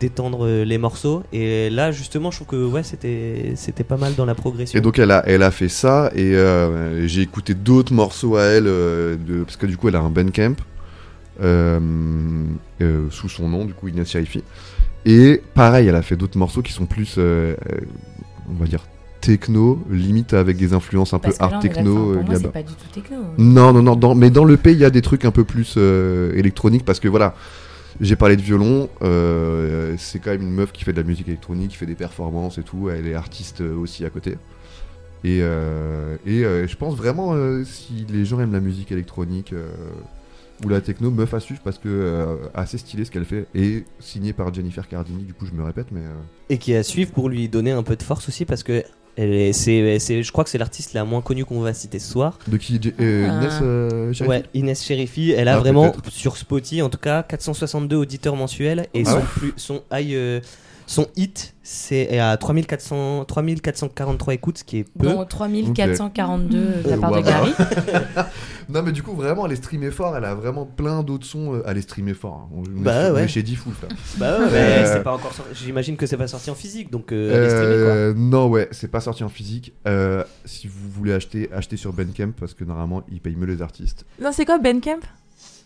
[0.00, 1.22] D'étendre euh, les morceaux.
[1.32, 4.78] Et là justement je trouve que ouais c'était c'était pas mal dans la progression.
[4.78, 8.42] Et donc elle a, elle a fait ça et euh, j'ai écouté d'autres morceaux à
[8.42, 10.56] elle euh, de, parce que du coup elle a un Bandcamp
[11.42, 11.80] euh,
[12.80, 14.42] euh, sous son nom du coup Inès Sharifi
[15.04, 18.84] et pareil elle a fait d'autres morceaux qui sont plus on va dire
[19.20, 22.14] techno limite avec des influences un Parce peu là, art techno
[22.52, 23.16] pas du tout techno.
[23.38, 25.44] Non, non, non, dans- mais dans le P, il y a des trucs un peu
[25.44, 27.34] plus euh, électroniques parce que voilà,
[28.00, 31.28] j'ai parlé de violon, euh, c'est quand même une meuf qui fait de la musique
[31.28, 34.36] électronique, qui fait des performances et tout, elle est artiste euh, aussi à côté.
[35.22, 39.54] Et, euh, je pense vraiment, si les gens aiment la musique électronique
[40.62, 44.34] ou la techno, meuf à suivre parce que assez stylé ce qu'elle fait, et signé
[44.34, 46.02] par Jennifer Cardini, du coup je me répète, mais.
[46.50, 48.84] et qui est à suivre pour lui donner un peu de force aussi parce que
[49.16, 51.98] elle est, c'est, c'est- je crois que c'est l'artiste la moins connue qu'on va citer
[51.98, 53.40] ce soir de qui euh, Ah.
[53.42, 56.10] Inès euh, Ouais, Inès Cherifi, elle a Ah, vraiment peut-être.
[56.10, 60.14] sur Spotify en tout cas 462 auditeurs mensuels et Ah son, ouais plus, son, high,
[60.14, 60.40] euh,
[60.86, 65.06] son hit c'est à 3400, 3443 écoutes, ce qui est peu.
[65.08, 67.30] Dont 3442 de la part ouais, de bah.
[67.32, 67.52] Gary.
[68.70, 71.54] Non mais du coup vraiment elle est streamée fort, elle a vraiment plein d'autres sons,
[71.54, 72.48] euh, elle est streamée fort.
[72.50, 72.54] hein.
[72.56, 73.28] On, Bah est ouais.
[73.28, 73.90] chez Diffoul frère.
[74.18, 76.90] Bah ouais, mais Euh, c'est pas encore sorti- J'imagine que c'est pas sorti en physique
[76.90, 77.94] donc euh, elle est streamée, quoi.
[77.94, 79.74] Euh, non ouais, c'est pas sorti en physique.
[79.86, 83.60] Euh, si vous voulez acheter, achetez sur Bandcamp parce que normalement ils payent mieux les
[83.60, 84.06] artistes.
[84.20, 85.00] Non, c'est quoi Bandcamp?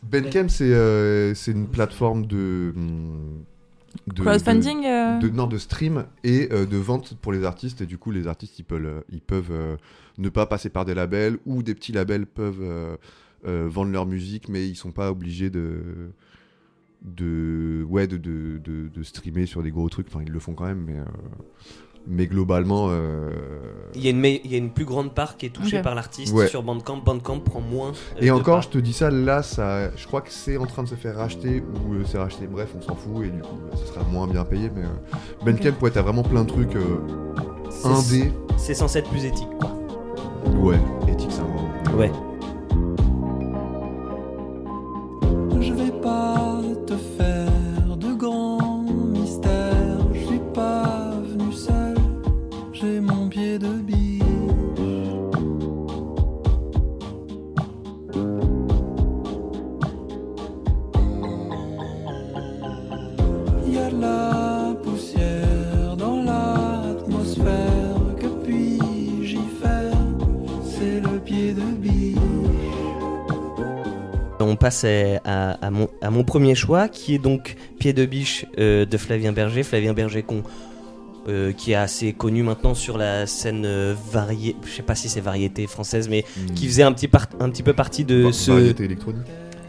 [0.03, 3.45] Bandcamp c'est euh, c'est une plateforme de, hum,
[4.07, 7.81] de Crowdfunding euh, de, de- non de stream et euh, de vente pour les artistes.
[7.81, 9.77] Et du coup les artistes ils peuvent euh, ils peuvent euh,
[10.19, 12.97] ne pas passer par des labels ou des petits labels peuvent euh,
[13.69, 16.11] vendre leur musique mais ils sont pas obligés de
[17.03, 20.09] de ouais de, de, streamer sur des gros trucs.
[20.09, 20.99] Enfin ils le font quand même mais
[22.11, 23.31] mais globalement euh,
[23.95, 25.83] Il y, a une, me- il y a une plus grande part qui est touchée
[25.83, 26.47] par l'artiste Ouais.
[26.49, 26.97] sur Bandcamp.
[27.05, 27.89] Bandcamp prend moins.
[27.91, 28.63] euh, et encore part.
[28.63, 31.17] je te dis ça là ça je crois que c'est en train de se faire
[31.17, 34.27] racheter ou euh, c'est racheté bref on s'en fout et du coup ce sera moins
[34.27, 36.99] bien payé mais euh, Bandcamp ouais t'as vraiment plein de trucs euh,
[37.71, 39.71] C'est- indé C'est censé être plus éthique quoi.
[40.61, 41.97] Ouais, éthique, c'est un mot.
[41.99, 42.11] Ouais.
[45.61, 46.48] Je vais pas
[74.59, 78.97] passe à, mon, à mon premier choix, qui est donc Pied de biche euh, de
[78.99, 79.63] Flavien Berger.
[79.63, 80.43] Flavien Berger qu'on-
[81.29, 85.09] euh, qui est assez connu maintenant sur la scène euh, variée, je sais pas si
[85.11, 88.51] c'est variété française, mais qui faisait un petit, par- un petit peu partie de ce,
[88.51, 89.27] variété électronique.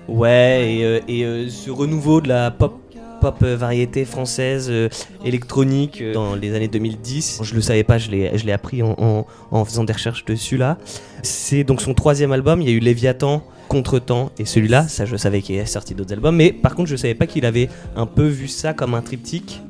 [0.08, 1.00] ouais, et, euh,
[1.46, 2.80] et, ce renouveau de la pop
[3.20, 4.90] pop euh, variété française euh,
[5.26, 7.42] électronique euh, dans les années 2010.
[7.44, 10.78] Je le savais pas, je l'ai appris en, en- faisant des recherches dessus là.
[11.24, 12.62] C'est donc son troisième album.
[12.62, 14.88] Il y a eu Léviathan, Contretemps et celui-là.
[14.88, 17.46] Ça, je savais qu'il est sorti d'autres albums, mais par contre, je savais pas qu'il
[17.46, 19.62] avait un peu vu ça comme un triptyque.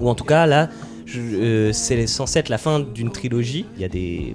[0.00, 0.68] Ou en tout cas, là,
[1.72, 3.66] c'est censé être la fin d'une trilogie.
[3.76, 4.34] Il y a des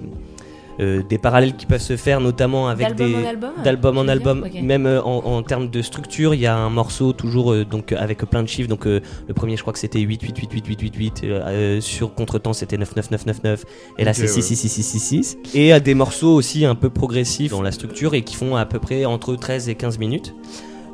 [0.80, 4.08] euh, des parallèles qui peuvent se faire, notamment avec D'album des en album d'album en
[4.08, 7.64] album, même euh, en, en termes de structure, il y a un morceau toujours euh,
[7.64, 8.68] donc euh, avec plein de chiffres.
[8.68, 11.20] Donc euh, le premier, je crois que c'était 8 8 8 8 8 8 8
[11.24, 13.64] euh, euh, sur contretemps, c'était 9 9 9 9 9
[13.98, 14.28] et là Ok, c'est ouais.
[14.28, 17.62] 6 6 6 6 6 6 et euh, des morceaux aussi un peu progressifs dans
[17.62, 20.34] la structure et qui font à peu près entre 13 et 15 minutes.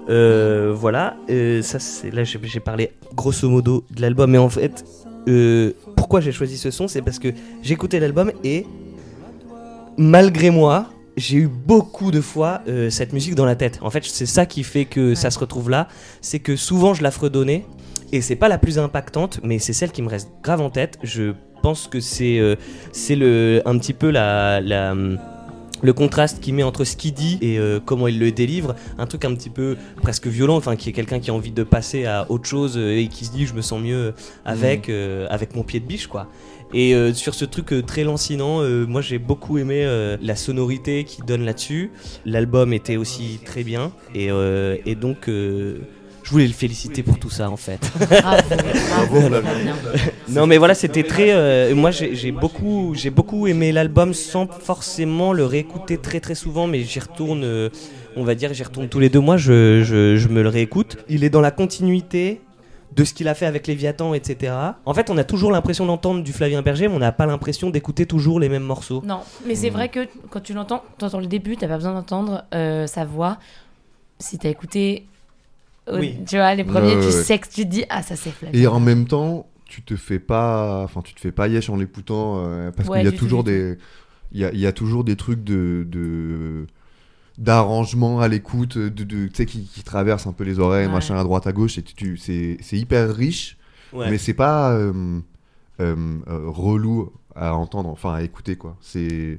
[0.08, 4.48] Euh, voilà, Euh, ça c'est là j'ai j'ai parlé grosso modo de l'album, mais en
[4.48, 4.84] fait
[5.28, 7.28] euh, pourquoi j'ai choisi ce son, c'est parce que
[7.62, 8.66] j'écoutais l'album et
[9.96, 13.78] malgré moi, j'ai eu beaucoup de fois euh, cette musique dans la tête.
[13.82, 15.88] En fait, c'est ça qui fait que ça se retrouve là.
[16.20, 17.64] C'est que souvent je la fredonnais
[18.12, 20.98] et c'est pas la plus impactante, mais c'est celle qui me reste grave en tête.
[21.02, 22.56] Je pense que c'est euh,
[22.92, 24.94] c'est le un petit peu la, la
[25.82, 29.06] le contraste qu'il met entre ce qu'il dit et euh, comment il le délivre, un
[29.06, 32.06] truc un petit peu presque violent, enfin qui est quelqu'un qui a envie de passer
[32.06, 35.54] à autre chose euh, et qui se dit je me sens mieux avec euh, avec
[35.54, 36.28] mon pied de biche quoi.
[36.74, 39.86] Et euh, sur ce truc euh, très lancinant, euh, moi j'ai beaucoup aimé
[40.20, 41.90] la sonorité qu'il donne là-dessus.
[42.24, 44.28] L'album était aussi très bien et,
[44.86, 47.80] et donc je voulais le féliciter pour tout ça en fait.
[48.08, 49.20] Bravo, bravo.
[49.42, 49.76] Flavien.
[50.28, 55.44] Non mais voilà c'était très moi j'ai beaucoup j'ai beaucoup aimé l'album sans forcément le
[55.44, 57.70] réécouter très très souvent mais j'y retourne
[58.16, 60.98] on va dire j'y retourne tous les deux mois je, je, je me le réécoute
[61.08, 62.40] il est dans la continuité
[62.94, 66.22] de ce qu'il a fait avec Léviathan etc en fait on a toujours l'impression d'entendre
[66.22, 69.54] du Flavien Berger mais on n'a pas l'impression d'écouter toujours les mêmes morceaux Non, mais
[69.54, 73.04] c'est vrai que quand tu l'entends, t'entends le début, t'as pas besoin d'entendre euh, sa
[73.04, 73.38] voix.
[74.18, 75.06] Si t'as écouté,
[75.88, 76.16] euh, Oui.
[76.28, 77.22] tu vois, les premiers, Ouais, tu ouais.
[77.22, 78.60] sais que tu te dis, ah, ça c'est Flavien.
[78.60, 81.76] Et en même temps, tu te fais pas, enfin, tu te fais pas yesh en
[81.76, 83.78] l'écoutant euh, parce Ouais, qu'il y a du tout, toujours du des,
[84.32, 86.66] il y a, il y a toujours des trucs de, de
[87.38, 90.92] d'arrangement à l'écoute, de, de- tu sais, qui, qui traversent un peu les oreilles, Ouais.
[90.92, 93.56] machin à droite à gauche, et tu, tu- c'est, c'est hyper riche,
[93.92, 94.10] Ouais.
[94.10, 94.92] mais c'est pas euh,
[95.80, 95.96] euh,
[96.28, 98.76] euh, relou à entendre, enfin à écouter quoi.
[98.80, 99.38] C'est,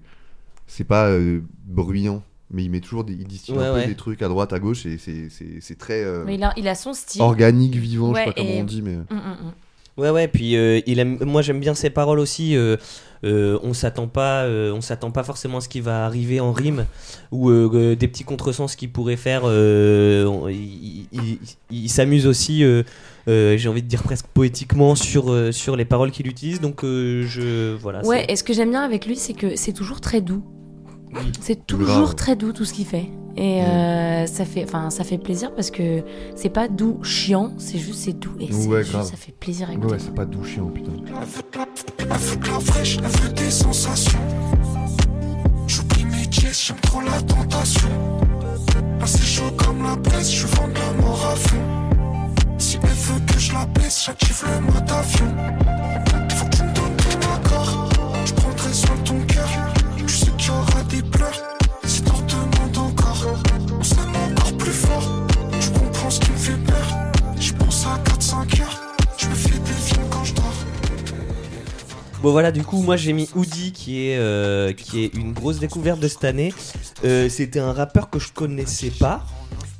[0.67, 3.95] c'est pas euh, bruyant, mais il met toujours des, il distille Ouais, un peu des
[3.95, 6.67] trucs à droite à gauche, et c'est, c'est, c'est très euh, Mais il a, il
[6.67, 7.21] a son style.
[7.21, 8.95] organique, vivant, je sais pas comment et- on dit, mais.
[8.95, 9.51] Mm, mm, mm.
[9.95, 12.77] Ouais ouais puis euh, il aime moi j'aime bien ses paroles aussi euh,
[13.23, 16.51] euh, on s'attend pas euh, on s'attend pas forcément à ce qui va arriver en
[16.51, 16.85] rime
[17.31, 21.39] ou euh, des petits contresens qu'il pourrait faire euh, il, il-
[21.71, 22.83] il s'amuse aussi euh,
[23.29, 26.83] euh, j'ai envie de dire presque poétiquement sur euh, sur les paroles qu'il utilise donc
[26.83, 30.01] euh, je voilà Ouais, et ce que j'aime bien avec lui, c'est que c'est toujours
[30.01, 30.43] très doux.
[31.15, 31.31] Oui.
[31.39, 33.07] C'est toujours très doux tout ce qu'il fait.
[33.35, 33.65] Et Mm.
[33.65, 36.03] euh, ça fait, enfin, ça fait plaisir parce que
[36.35, 39.05] c'est pas doux chiant, c'est juste c'est doux et c'est Ouais, juste, grave.
[39.09, 39.93] ça fait plaisir à écouter.
[39.93, 40.91] Ouais, c'est pas doux chiant, putain.
[41.07, 44.19] Elle veut de la fraîche, elle veut des sensations.
[45.67, 47.89] J'oublie mes j'aime trop la tentation.
[48.99, 51.57] Là c'est chaud comme la presse, je vends de la mort à fond.
[52.59, 55.25] Si elle veut que je la baisse, j'active le mode avion.
[56.29, 57.89] Faut que tu me donnes ton accord,
[58.25, 59.19] je prendrai soin de ton
[72.23, 75.59] Bon voilà, du coup, moi j'ai mis Oudi qui est euh, qui est une grosse
[75.59, 76.53] découverte de cette année.
[77.03, 79.25] Euh, C'était un rappeur que je connaissais pas,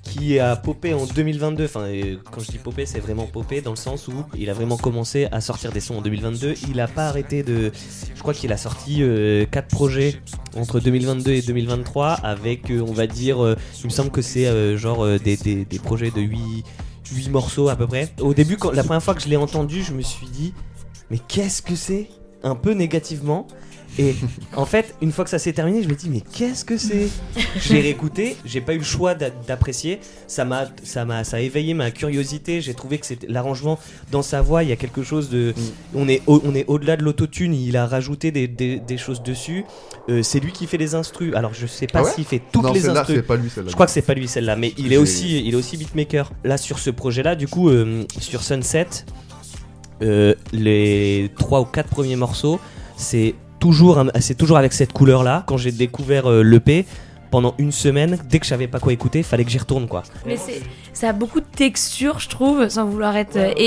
[0.01, 1.63] qui a popé en 2022.
[1.63, 4.53] Enfin, euh, quand je dis popé, c'est vraiment popé dans le sens où il a
[4.53, 6.56] vraiment commencé à sortir des sons en 2022.
[6.69, 7.71] Il a pas arrêté de.
[8.13, 9.01] Je crois qu'il a sorti
[9.49, 10.15] 4 projets
[10.56, 14.47] entre 2022 et 2023 avec, euh, on va dire, euh, il me semble que c'est
[14.47, 16.63] euh, genre euh, des, des, projets de 8
[17.12, 18.10] 8 morceaux à peu près.
[18.19, 20.53] Au début, la première fois que je l'ai entendu, je me suis dit,
[21.10, 22.10] mais qu'est-ce que c'est?
[22.43, 23.47] Un peu négativement.
[23.99, 24.15] Et
[24.56, 27.10] en fait, une fois que ça s'est terminé, je me dis, mais qu'est-ce que c'est?
[27.62, 29.99] J'ai réécouté, j'ai pas eu le choix d'a- d'apprécier.
[30.25, 32.60] Ça m'a, ça m'a, ça a éveillé ma curiosité.
[32.60, 33.77] J'ai trouvé que c'était l'arrangement
[34.12, 34.63] dans sa voix.
[34.63, 35.53] Il y a quelque chose de,
[35.93, 37.53] on est, au- on est au-delà de l'autotune.
[37.53, 39.63] Il a rajouté des, des- des choses dessus.
[40.10, 41.36] Euh, c'est lui qui fait les instrus.
[41.36, 42.12] Alors je sais pas Ah ouais?
[42.12, 43.21] s'il fait toutes non, les instrus.
[43.21, 43.49] pas lui.
[43.56, 46.32] Je crois que c'est pas lui celle-là, mais il est aussi, il est aussi beatmaker.
[46.43, 48.88] Là sur ce projet-là, du coup, euh, sur Sunset,
[50.01, 52.60] euh, les trois ou quatre premiers morceaux,
[52.97, 55.43] c'est toujours, c'est toujours avec cette couleur-là.
[55.47, 56.86] Quand j'ai découvert euh, l'EP,
[57.32, 60.03] pendant une semaine, dès que je savais pas quoi écouter, fallait que j'y retourne quoi.
[60.25, 60.38] Mais
[60.93, 63.38] ça a beaucoup de texture, je trouve, sans vouloir être.
[63.38, 63.65] euh, Et,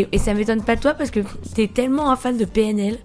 [0.00, 1.20] et, et, ça m'étonne pas toi parce que
[1.54, 2.98] t'es tellement un fan de PNL.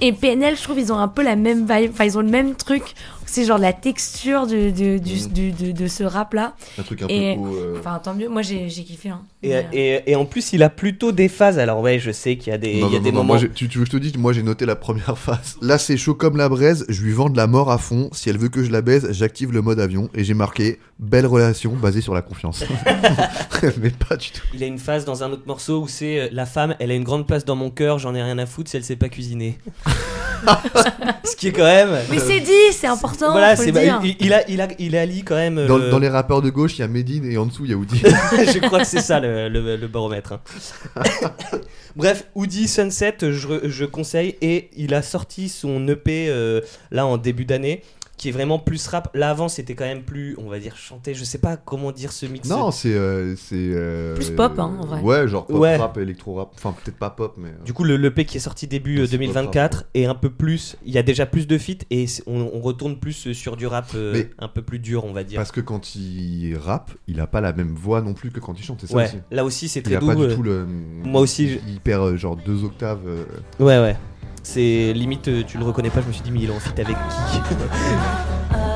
[0.00, 1.90] Et PNL, je trouve, ils ont un peu la même vibe.
[1.92, 2.82] Enfin, ils ont le même truc.
[3.32, 5.28] C'est genre la texture de, de, du- Mhm.
[5.32, 6.54] du- de, de ce rap-là.
[6.78, 8.28] Un truc un Et- peu euh, Enfin, tant mieux.
[8.28, 9.08] Moi, j'ai, j'ai kiffé.
[9.08, 9.22] Hein.
[9.42, 11.58] Et, euh, et- et en plus, il a plutôt des phases.
[11.58, 13.16] Alors ouais, je sais qu'il y a des, non, il y a non, des non,
[13.24, 13.38] moments.
[13.38, 15.56] moi, tu, tu veux que je te dise, moi j'ai noté la première phase.
[15.62, 18.10] Là c'est chaud comme la braise, je lui vends de la mort à fond.
[18.12, 20.10] Si elle veut que je la baise, j'active le mode avion.
[20.14, 22.62] Et j'ai marqué belle relation basée sur la confiance.
[23.80, 24.42] Mais pas du tout.
[24.52, 26.94] Il a une phase dans un autre morceau où c'est euh, la femme, elle a
[26.94, 29.08] une grande place dans mon cœur, j'en ai rien à foutre si elle sait pas
[29.08, 29.58] cuisiner.
[31.24, 31.96] Ce qui est quand même.
[32.10, 33.21] Mais c'est dit, c'est important.
[33.30, 34.00] Voilà, faut c'est le bah, dire.
[34.02, 35.66] il, il a il a il allie quand même.
[35.66, 37.70] Dans, le- dans les rappeurs de gauche, il y a Medine et en dessous il
[37.70, 37.98] y a Woody.
[38.02, 40.32] je crois que c'est ça le, le- le baromètre.
[40.32, 40.40] hein.
[41.96, 46.60] Bref, Woody Sunset, je conseille et il a sorti son EP euh,
[46.90, 47.82] là en début d'année
[48.22, 49.10] qui est vraiment plus rap.
[49.14, 51.12] Là avant c'était quand même plus, on va dire chanté.
[51.12, 52.48] Je sais pas comment dire ce mix.
[52.48, 52.94] non, c'est.
[52.94, 55.00] euh, c'est euh, Plus pop, hein, en vrai.
[55.00, 55.74] Ouais, genre pop Ouais.
[55.76, 56.50] rap, électro rap.
[56.54, 57.48] Enfin, peut-être pas pop, mais.
[57.48, 60.14] euh, Du coup, le l'EP qui est sorti début euh, C'est pas 2024 est un
[60.14, 60.76] peu plus.
[60.84, 63.86] Il y a déjà plus de feats et on, on retourne plus sur du rap
[63.96, 65.38] euh, Mais- un peu plus dur, on va dire.
[65.38, 68.54] Parce que quand il rappe, il a pas la même voix non plus que quand
[68.56, 69.16] il chante, c'est ça ouais, aussi.
[69.32, 70.06] là aussi c'est Il très a doux.
[70.06, 70.64] pas du euh, tout le.
[71.04, 73.00] moi aussi, je- Il perd genre deux octaves.
[73.06, 73.24] euh,
[73.58, 73.96] Ouais, ouais.
[74.42, 76.00] C'est limite, euh, tu le reconnais pas.
[76.00, 77.38] Je me suis dit, mais il est en feat avec qui?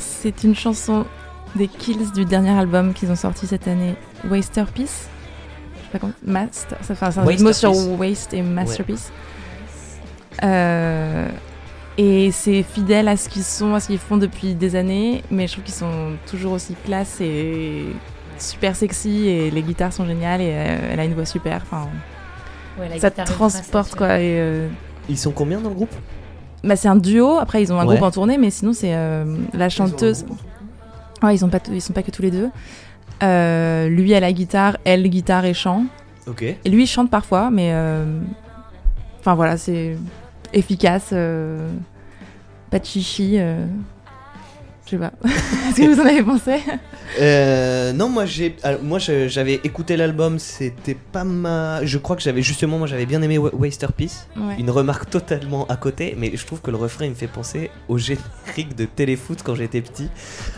[0.00, 1.04] c'est une chanson
[1.54, 3.94] des Kills du dernier album qu'ils ont sorti cette année,
[4.28, 5.08] Wasterpiece.
[5.76, 6.12] Je sais pas comment.
[6.24, 6.78] Master.
[6.82, 7.74] Ça fait un mots sur.
[7.98, 9.12] Waste et Masterpiece.
[10.42, 11.28] Euh,
[11.98, 15.46] et c'est fidèle à ce qu'ils sont, à ce qu'ils font depuis des années, mais
[15.46, 17.86] je trouve qu'ils sont toujours aussi classe et
[18.38, 21.62] super sexy et les guitares sont géniales et euh, elle a une voix super.
[21.62, 21.88] Enfin,
[22.78, 24.18] Ouais, la ça te transporte quoi.
[24.20, 24.68] Et, euh,
[25.08, 25.94] Ils sont combien dans le groupe?
[26.64, 27.38] Bah, c'est un duo.
[27.38, 27.94] Après, ils ont un Ouais.
[27.96, 30.24] groupe en tournée, mais sinon, c'est euh, la chanteuse.
[31.22, 32.48] Ouais, ils sont pas, ils sont pas que tous les deux.
[33.22, 35.84] Euh, lui à la guitare, elle guitare et chant.
[36.26, 36.42] Ok.
[36.42, 38.04] Et lui il chante parfois, mais euh,
[39.20, 39.96] enfin voilà, c'est
[40.52, 41.70] efficace, euh,
[42.70, 43.36] pas de chichi.
[43.38, 43.64] euh,
[44.84, 45.12] Je sais pas.
[45.24, 46.56] Est-ce que vous en avez pensé?
[47.20, 51.84] Euh, non, moi j'ai, alors, moi je- j'avais écouté l'album, c'était pas ma.
[51.84, 54.26] Je crois que j'avais justement, moi j'avais bien aimé Wa- Wasterpiece.
[54.36, 54.56] Ouais.
[54.58, 57.70] Une remarque totalement à côté, mais je trouve que le refrain il me fait penser
[57.88, 60.08] au générique de Téléfoot quand j'étais petit.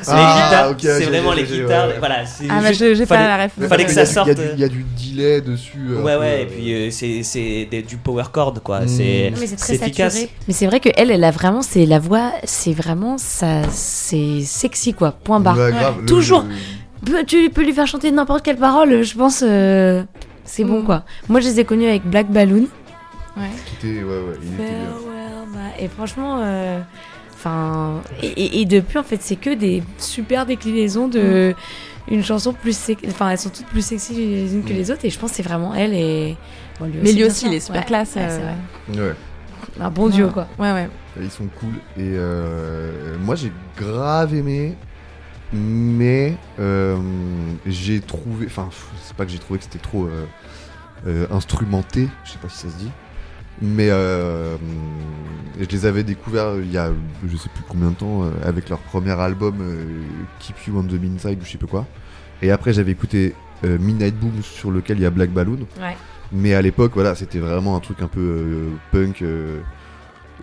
[0.06, 1.88] Ah, les guitares, ok, c'est j'ai- vraiment j'ai- les j'ai- guitares.
[1.88, 1.96] ouais.
[1.98, 3.68] Voilà, c'est Ah juste- je- j'ai fallait- pas la ref.
[3.68, 4.28] fallait que ça sorte.
[4.28, 4.84] Il y, a du- il y a du
[5.14, 5.78] delay dessus.
[5.96, 8.80] un Ouais, peu, ouais, euh, et puis euh, c'est, c'est des- du power chord quoi.
[8.80, 8.88] Mm.
[8.88, 10.14] C'est, Mais c'est très efficace.
[10.14, 10.32] saturé.
[10.46, 14.40] Mais c'est vrai que elle, elle a vraiment, c'est la voix, c'est vraiment ça, c'est
[14.44, 15.12] sexy quoi.
[15.12, 15.56] Point barre.
[15.58, 16.37] ouais, grave, le- Toujours.
[17.04, 19.42] Peu- Tu peux lui faire chanter n'importe quelle parole, je pense.
[19.46, 20.02] euh,
[20.44, 20.84] c'est bon Mm.
[20.84, 21.04] quoi.
[21.28, 22.66] Moi, je les ai connus avec Black Balloon.
[23.36, 23.44] Ouais.
[23.66, 24.78] qui était- ouais, ouais, il était bien.
[24.90, 26.80] Farewell, my- Et franchement, euh,
[27.34, 31.54] enfin, et, et- et depuis en fait, c'est que des super déclinaisons de
[32.10, 34.76] une chanson plus, sex- enfin, elles sont toutes plus sexy les unes que Mm.
[34.76, 35.04] les autres.
[35.04, 36.36] Et je pense que c'est vraiment elle et
[36.80, 38.16] bon, lui Mais lui aussi, il est super Ouais, classe.
[38.16, 39.08] ouais, c'est euh.
[39.10, 39.14] Ouais.
[39.80, 40.32] Un bon duo Ouais.
[40.32, 40.48] quoi.
[40.58, 40.88] Ouais, ouais.
[41.20, 41.70] Ils sont cool.
[41.96, 44.74] Et euh, moi, j'ai grave aimé.
[45.52, 46.96] Mais euh,
[47.66, 48.46] j'ai trouvé.
[48.46, 48.68] Enfin,
[49.02, 50.24] c'est pas que j'ai trouvé que c'était trop euh,
[51.06, 52.08] euh, instrumenté.
[52.24, 52.90] Je sais pas si ça se dit.
[53.60, 54.56] Mais euh,
[55.58, 56.92] je les avais découverts il y a
[57.28, 60.02] je sais plus combien de temps euh, avec leur premier album euh,
[60.38, 61.86] Keep You on the Inside ou je sais pas quoi.
[62.40, 63.34] Et après, j'avais écouté
[63.64, 65.66] Midnight Boom sur lequel il y a Black Balloon.
[65.80, 65.96] Ouais.
[66.30, 69.58] Mais à l'époque, voilà, c'était vraiment un truc un peu punk euh,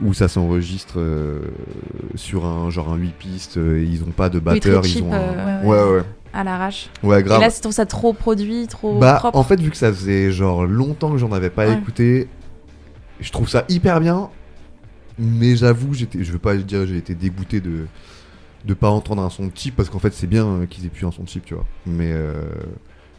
[0.04, 1.40] où ça s'enregistre euh,
[2.16, 3.58] sur un genre un 8 pistes.
[3.58, 5.18] euh, et ils ont pas de Oui, batteur, cheap, ils ont un...
[5.18, 6.90] euh, ouais, ouais, À l'arrache.
[7.04, 7.42] ouais, Et grave.
[7.42, 9.38] là, je trouve ça trop produit, trop bah, propre.
[9.38, 11.74] en fait, vu que ça faisait genre longtemps que j'en avais pas Ouais.
[11.76, 12.28] écouté,
[13.22, 14.30] je trouve ça hyper bien.
[15.18, 17.86] Mais j'avoue, j'étais, je veux pas dire, j'ai été dégoûté de
[18.66, 21.06] de pas entendre un son cheap parce qu'en fait, c'est bien euh, qu'ils aient pu
[21.06, 21.66] un son cheap, tu vois.
[21.86, 22.34] Mais euh,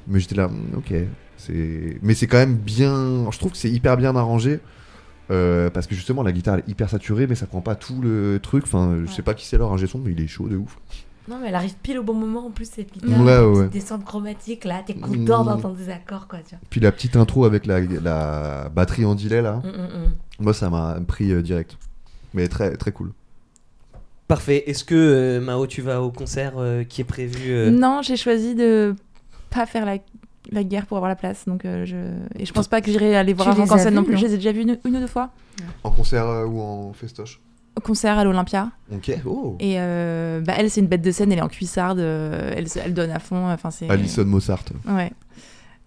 [0.09, 0.93] mais j'étais là, ok.
[1.39, 3.31] C'est, mais c'est quand même bien.
[3.31, 4.59] Je trouve que c'est hyper bien arrangé.
[5.31, 8.01] Euh, parce que justement la guitare elle est hyper saturée mais ça prend pas tout
[8.01, 10.49] le truc enfin je sais pas qui c'est leur ingé son mais il est chaud
[10.49, 10.79] de ouf
[11.29, 13.21] Non, mais elle arrive pile au bon moment en plus, cette guitare.
[13.21, 13.69] ouais, petite ouais.
[13.69, 15.47] descente chromatique là, t'es content Mm.
[15.47, 16.61] d'entendre des accords quoi, tu vois.
[16.71, 20.13] puis la petite intro avec la, la batterie en delay là Mm, mm, mm.
[20.45, 21.77] moi ça m'a pris euh, direct
[22.35, 23.13] mais très très cool
[24.29, 24.65] Parfait.
[24.69, 28.17] Est-ce que euh, Mao, tu vas au concert euh, qui est prévu euh, Non, j'ai
[28.17, 28.97] choisi de
[29.51, 29.99] pas faire la,
[30.51, 31.45] la guerre pour avoir la place.
[31.47, 31.97] Donc, euh, je...
[32.39, 34.15] Et je pense pas que j'irai aller voir un scène non plus.
[34.15, 35.31] non Je les ai déjà vus une, une ou deux fois.
[35.85, 37.41] En concert euh, ou en festoche
[37.77, 38.71] Au concert à l'Olympia.
[38.93, 39.11] Ok.
[39.27, 39.57] Oh.
[39.61, 41.33] Et euh, bah, elle, c'est une bête de scène.
[41.33, 41.99] Elle est en cuissarde.
[41.99, 43.51] euh, elle, elle donne à fond.
[43.51, 43.89] Enfin, c'est.
[43.91, 44.65] Alison Mossart.
[44.89, 45.13] Ouais.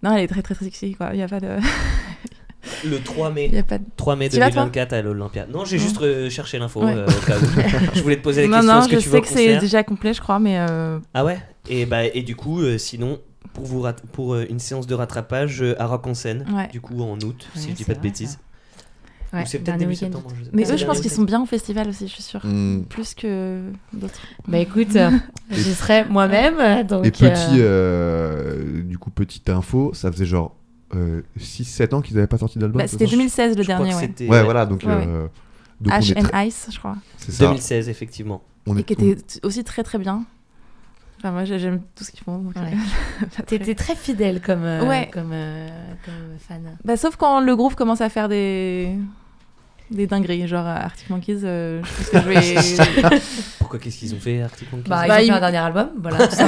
[0.02, 1.10] Non, elle est très très très sexy quoi.
[1.12, 1.48] Il y a pas de.
[2.84, 3.84] le 3 mai Il y a pas de...
[3.96, 5.46] 3 mai Tu vas, toi 2024 à l'Olympia.
[5.46, 5.82] Non, j'ai Non.
[5.82, 6.94] juste cherché l'info Ouais.
[6.94, 7.44] euh, au cas où.
[7.94, 8.72] je voulais te poser la Non question.
[8.74, 10.98] non, est-ce que je tu sais que c'est concert déjà complet, je crois, mais euh,
[11.14, 11.38] Ah ouais?
[11.68, 13.18] Et, bah, et du coup, euh, sinon,
[13.54, 16.68] pour, vous rat- pour euh, une séance de rattrapage euh, à Rock en scène, Ouais.
[16.68, 18.38] du coup en août, si je dis pas de vrai, bêtises.
[19.32, 20.06] Ouais, Ou c'est peut-être dernier début week-end.
[20.06, 20.34] septembre.
[20.38, 20.72] je sais mais pas.
[20.72, 22.40] eux, je pense qu'ils sont bien au festival aussi, je suis sûre.
[22.44, 22.82] Hmm.
[22.88, 24.20] Plus que d'autres.
[24.48, 25.10] Bah écoute, euh,
[25.52, 26.84] j'y serai moi-même.
[26.86, 27.24] Donc, Et petit,
[27.60, 30.56] euh, euh, du coup, petite info, ça faisait genre
[31.38, 32.78] 6-7 ans qu'ils avaient pas sorti d'album.
[32.80, 34.00] Bah, c'est C'était ça 2016 le Je crois dernier, que ouais.
[34.02, 35.04] c'était Ouais, voilà, donc, Ouais, ouais.
[35.06, 35.28] euh,
[35.80, 36.96] donc on Ash est and très- Ice, je crois.
[37.16, 37.44] c'est ça.
[37.46, 38.42] 2016, effectivement.
[38.66, 40.24] On Et est qui était t- aussi très très bien.
[41.22, 42.38] Enfin, moi, j'ai- j'aime tout ce qu'ils font.
[42.38, 42.52] Ouais.
[43.22, 45.10] euh, très- T'étais très fidèle comme, euh, Ouais.
[45.12, 45.68] comme, euh,
[46.04, 46.62] comme fan.
[46.82, 48.96] Bah, sauf quand le groupe commence à faire des
[49.90, 52.28] des dingueries, genre euh, Arctic Monkeys, euh, je pense que je
[53.08, 53.18] vais.
[53.58, 55.88] Pourquoi qu'est-ce qu'ils ont fait Arctic Monkeys Bah, ils Bah, ont fait un dernier album,
[56.00, 56.28] voilà.
[56.28, 56.36] tout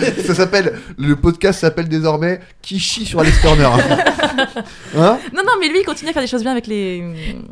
[0.00, 0.78] mais- Ça s'appelle.
[0.98, 3.64] Le podcast s'appelle désormais Qui chie sur Alex Turner.
[4.96, 7.02] hein non, non, mais lui, il continue à faire des choses bien avec les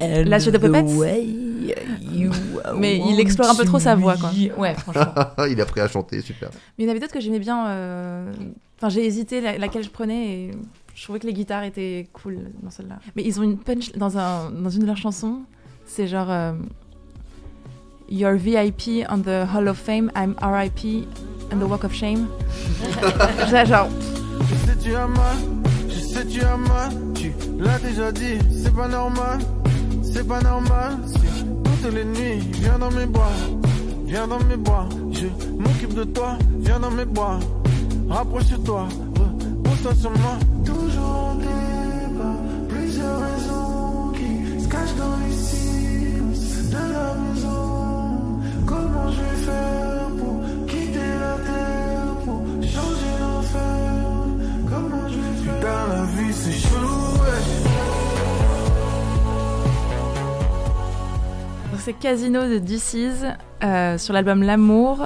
[0.01, 0.83] la Shadow Puppets.
[2.77, 4.31] Mais il explore un peu trop sa voix, quoi.
[4.57, 5.13] Ouais, franchement.
[5.51, 6.51] Il a appris à chanter, super.
[6.79, 7.67] Mais il y en avait d'autres que j'aimais bien.
[7.69, 8.33] euh,
[8.79, 10.51] Enfin, j'ai hésité la- laquelle je prenais et
[10.95, 12.99] je trouvais que les guitares étaient cool dans celle-là.
[13.17, 15.41] Mais ils ont une punch dans, un, dans une de leurs chansons.
[15.87, 16.53] C'est genre euh,
[18.09, 21.07] You're VIP on the Hall of Fame, I'm RIP
[21.53, 22.27] on the Walk of Shame.
[23.51, 23.89] Genre,
[24.49, 25.37] Je sais tu as mal,
[25.89, 29.39] je sais tu as mal, tu l'as déjà dit, c'est pas normal,
[30.03, 30.99] c'est pas normal.
[31.65, 33.31] Toutes les nuits, viens dans mes bois,
[34.05, 35.27] viens dans mes bois, je
[35.59, 37.39] m'occupe de toi, viens dans mes bois,
[38.09, 40.39] rapproche-toi, repose-toi sur moi.
[40.93, 42.37] Toujours en débat,
[42.69, 48.41] plusieurs raisons qui se cachent dans les silences de la maison.
[48.67, 50.37] Comment je vais faire pour
[50.67, 53.81] quitter la terre, pour changer l'enfer?
[54.69, 55.57] Comment je vais faire?
[55.57, 57.43] Putain, la vie c'est chelou, ouais.
[61.71, 63.25] Donc c'est Casino de DC's
[63.65, 64.99] euh, sur l'album L'amour.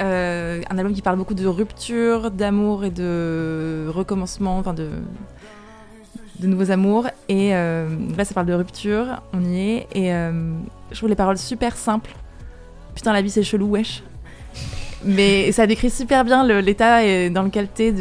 [0.00, 4.90] Euh, un album qui parle beaucoup de rupture, d'amour et de recommencement, enfin de,
[6.40, 7.06] de nouveaux amours.
[7.28, 9.86] Et euh, là, ça parle de rupture, on y est.
[9.94, 10.52] Et euh,
[10.90, 12.14] je trouve les paroles super simples.
[12.94, 14.02] Putain, la vie c'est chelou, wesh.
[15.04, 17.94] Mais ça décrit super bien l'état dans lequel t'es.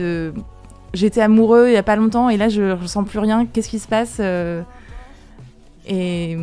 [0.96, 3.46] J'étais amoureux il y a pas longtemps et là je ressens plus rien.
[3.46, 4.62] Qu'est-ce qui se passe euh,
[5.86, 6.38] Et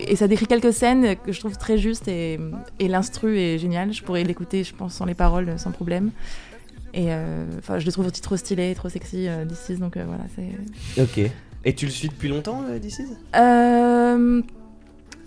[0.00, 2.38] et ça décrit quelques scènes que je trouve très justes et,
[2.78, 3.92] et l'instru est génial.
[3.92, 6.10] Je pourrais l'écouter, je pense, sans les paroles, sans problème.
[6.94, 9.96] Et euh, enfin, je le trouve aussi trop stylé, trop sexy, euh, This Is, donc
[9.96, 11.02] euh, voilà, c'est.
[11.02, 11.30] Ok.
[11.64, 13.08] Et tu le suis depuis longtemps, euh, This Is?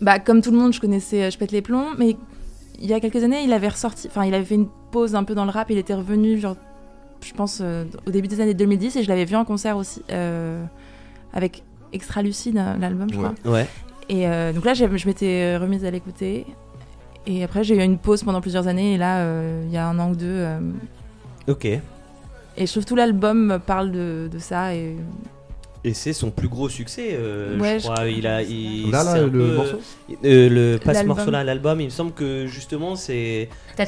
[0.02, 2.16] Bah, comme tout le monde, je connaissais Je pète les plombs, mais
[2.80, 5.24] il y a quelques années, il avait ressorti, enfin, il avait fait une pause un
[5.24, 6.56] peu dans le rap, il était revenu, genre,
[7.24, 7.62] je pense,
[8.08, 10.02] au début des années 2010, et je l'avais vu en concert aussi,
[11.34, 11.62] avec
[11.94, 13.30] Extra Lucide, l'album, je Ouais.
[13.44, 13.52] crois.
[13.54, 13.68] Ouais.
[14.12, 16.45] Et euh, donc là, je m'étais remise à l'écouter.
[17.26, 19.88] Et après, j'ai eu une pause pendant plusieurs années, et là, euh, il y a
[19.88, 20.26] un an ou deux.
[20.28, 20.59] euh,
[21.47, 21.66] Ok.
[21.66, 21.80] et
[22.57, 24.95] je trouve tout l'album parle de, de ça, et
[25.84, 28.07] Et c'est son plus gros succès, euh, Ouais, je je crois.
[28.07, 29.80] Il a, il, Là, le peu- morceau
[30.26, 31.16] Euh, le pas ce L'album.
[31.16, 33.49] morceau-là, l'album, il me semble que justement c'est.
[33.76, 33.86] T'as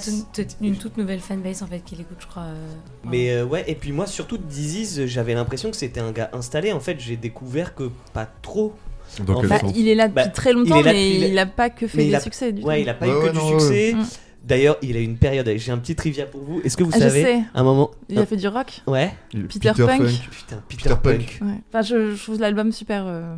[0.62, 2.44] une toute nouvelle fanbase en fait qui l'écoute, je crois.
[2.44, 2.56] euh,
[3.04, 6.72] Mais euh, ouais, et puis moi surtout Disease, j'avais l'impression que c'était un gars installé.
[6.72, 8.74] En fait, j'ai découvert que pas trop.
[9.16, 11.70] Quel Bah, il est là depuis Bah, très longtemps, il là mais il a pas
[11.70, 12.82] que fait des a- succès du Ouais, tout.
[12.84, 13.94] il a pas Ouais, eu ouais, que du succès.
[13.96, 14.04] Mm.
[14.46, 15.50] D'ailleurs, il a eu une période.
[15.56, 16.62] J'ai un petit trivia pour vous.
[16.66, 17.42] Est-ce que vous Ah, je savez sais.
[17.56, 18.82] un moment Il a fait du rock.
[18.88, 19.14] Ouais.
[19.34, 20.02] Il- Peter Punk.
[20.32, 21.02] Putain, Peter, Peter Punk.
[21.02, 21.40] Punk.
[21.42, 21.60] Ouais.
[21.70, 23.06] Enfin, je, je trouve l'album super.
[23.08, 23.36] euh,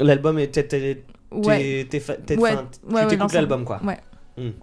[0.00, 1.86] L'album est t'es- Ouais.
[1.88, 3.80] t'es- t'es Ouais, tu ouais, t'écoutes l'album quoi.
[3.84, 3.98] Ouais.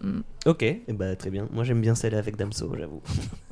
[0.02, 0.22] Mm.
[0.46, 1.48] Ok, et bah très bien.
[1.52, 3.02] Moi j'aime bien celle avec Damso, j'avoue.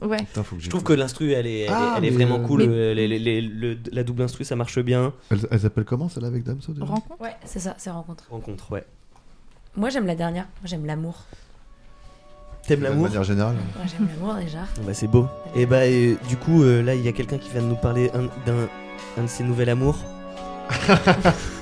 [0.02, 0.18] Ouais.
[0.18, 2.16] Putain, faut que Je trouve que l'instru elle est, elle est- Ah, elle est mais,
[2.26, 2.62] vraiment euh, cool.
[2.62, 5.14] Mais- euh, les- les- les- le- la double instru ça marche bien.
[5.30, 6.86] Elle, elle s'appelle comment celle-là avec Damso déjà?
[6.86, 7.22] Rencontre?
[7.22, 8.26] Ouais, c'est ça, c'est rencontre.
[8.30, 8.84] Rencontre, ouais.
[9.76, 11.26] Moi j'aime la dernière, moi j'aime l'amour.
[12.68, 13.04] T'aimes De l'amour?
[13.08, 13.56] manière générale.
[13.76, 14.60] Moi j'aime l'amour déjà.
[14.86, 15.28] Bah c'est beau.
[15.56, 17.76] Et bah et, du coup euh, là il y a quelqu'un qui vient de nous
[17.76, 18.68] parler un- d'un
[19.18, 19.98] un de ses nouveaux amours.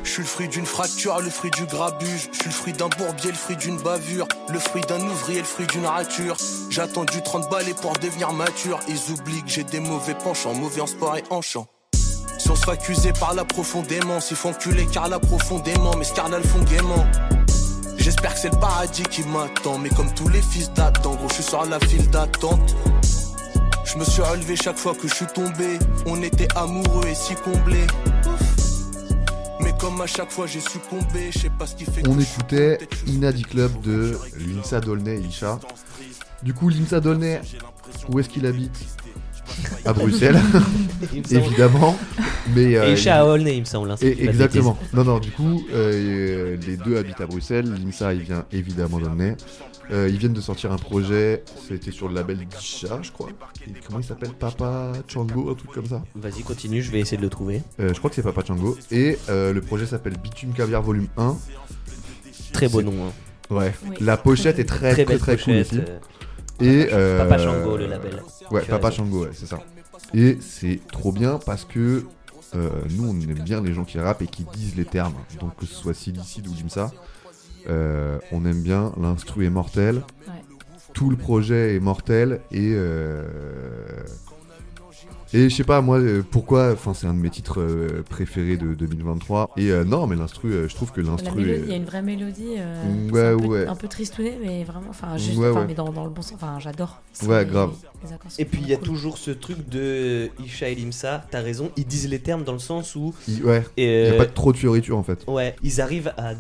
[0.03, 2.29] Je suis le fruit d'une fracture, le fruit du grabuge.
[2.31, 4.27] Je suis le fruit d'un bourbier, le fruit d'une bavure.
[4.49, 6.35] Le fruit d'un ouvrier, le fruit d'une rature.
[6.69, 8.79] J'ai attendu 30 balais pour devenir mature.
[8.87, 11.67] Ils oublient que j'ai des mauvais penchants, mauvais en sport et en chant.
[12.37, 16.03] Si on se fait accuser par là profondément, s'il faut enculer car là profondément, mais
[16.03, 17.05] ce car là le font gaiement.
[17.97, 21.35] J'espère que c'est le paradis qui m'attend, mais comme tous les fils d'Adam, gros, je
[21.35, 22.75] suis sur la file d'attente.
[23.85, 25.79] Je me suis relevé chaque fois que je suis tombé.
[26.05, 27.87] On était amoureux et si comblés.
[28.25, 28.52] Mais
[29.84, 33.41] comme à chaque fois j'ai succombé, je sais pas ce qui fait On écoutait Inadi
[33.41, 35.59] Club de Limsa Dolnay et Isha.
[36.41, 37.41] Du coup, Limsa Dolnay,
[38.09, 38.71] où est-ce qu'il habite
[39.84, 40.39] À Bruxelles,
[41.29, 41.97] évidemment.
[42.55, 43.91] Mais, euh, Et Isha à Aulnay, il me semble.
[43.91, 44.77] hein, Et exactement.
[44.93, 47.65] Non, non, du coup, euh, les deux habitent à Bruxelles.
[47.65, 49.36] Limsa, il vient évidemment d'Aulnay.
[49.93, 53.29] Euh, ils viennent de sortir un projet, c'était sur le label Disha, je crois.
[53.67, 56.01] Et comment il s'appelle Papa Chango, un truc comme ça.
[56.15, 57.61] Vas-y, continue, je vais essayer de le trouver.
[57.79, 58.75] Euh, Je crois que c'est Papa Chango.
[58.91, 61.37] Et euh, le projet s'appelle Bitume Caviar Volume 1.
[62.53, 62.93] Très beau nom.
[63.07, 63.11] hein.
[63.53, 63.73] Ouais.
[63.87, 63.95] Oui.
[63.99, 65.67] La pochette est très Très très très, cool pochette.
[65.73, 65.79] aussi.
[65.81, 65.99] euh,
[66.61, 68.23] Et euh, Papa Shango, le label.
[68.51, 68.89] Ouais, Tu Papa.
[68.91, 69.59] Shango, ouais, c'est ça.
[70.13, 72.05] Et c'est trop bien parce que
[72.55, 75.13] euh, nous, on aime bien les gens qui rappent et qui disent les termes.
[75.39, 76.91] Donc que ce soit Silicide ou Limsa,
[77.70, 78.91] euh, on aime bien.
[78.99, 79.95] L'instru est mortel.
[80.28, 80.34] Ouais.
[80.93, 82.41] Tout le projet est mortel.
[82.51, 82.74] Et...
[82.76, 83.24] euh,
[85.36, 88.55] Et je sais pas, moi, euh, pourquoi, enfin, c'est un de mes titres euh, préférés
[88.55, 89.51] de 2023.
[89.57, 91.41] Et euh, non, mais l'instru, je trouve que l'instru.
[91.63, 92.55] il y a une vraie mélodie.
[92.57, 93.67] euh, Ouais, c'est un peu, ouais.
[93.67, 95.67] Un peu tristounet, mais vraiment, enfin, juste, Ouais, enfin, ouais.
[95.67, 96.34] mais dans, dans le bon sens.
[96.36, 97.01] Enfin, j'adore.
[97.27, 97.71] Ouais, grave.
[98.03, 98.09] les
[98.41, 98.86] Et puis il y a cool.
[98.86, 102.59] toujours ce truc de Isha et Limsa, t'as raison, ils disent les termes dans le
[102.59, 103.13] sens où.
[103.27, 105.23] il- Ouais, et, il n'y a pas de trop de fioriture en fait.
[105.27, 106.34] Ouais, ils arrivent à,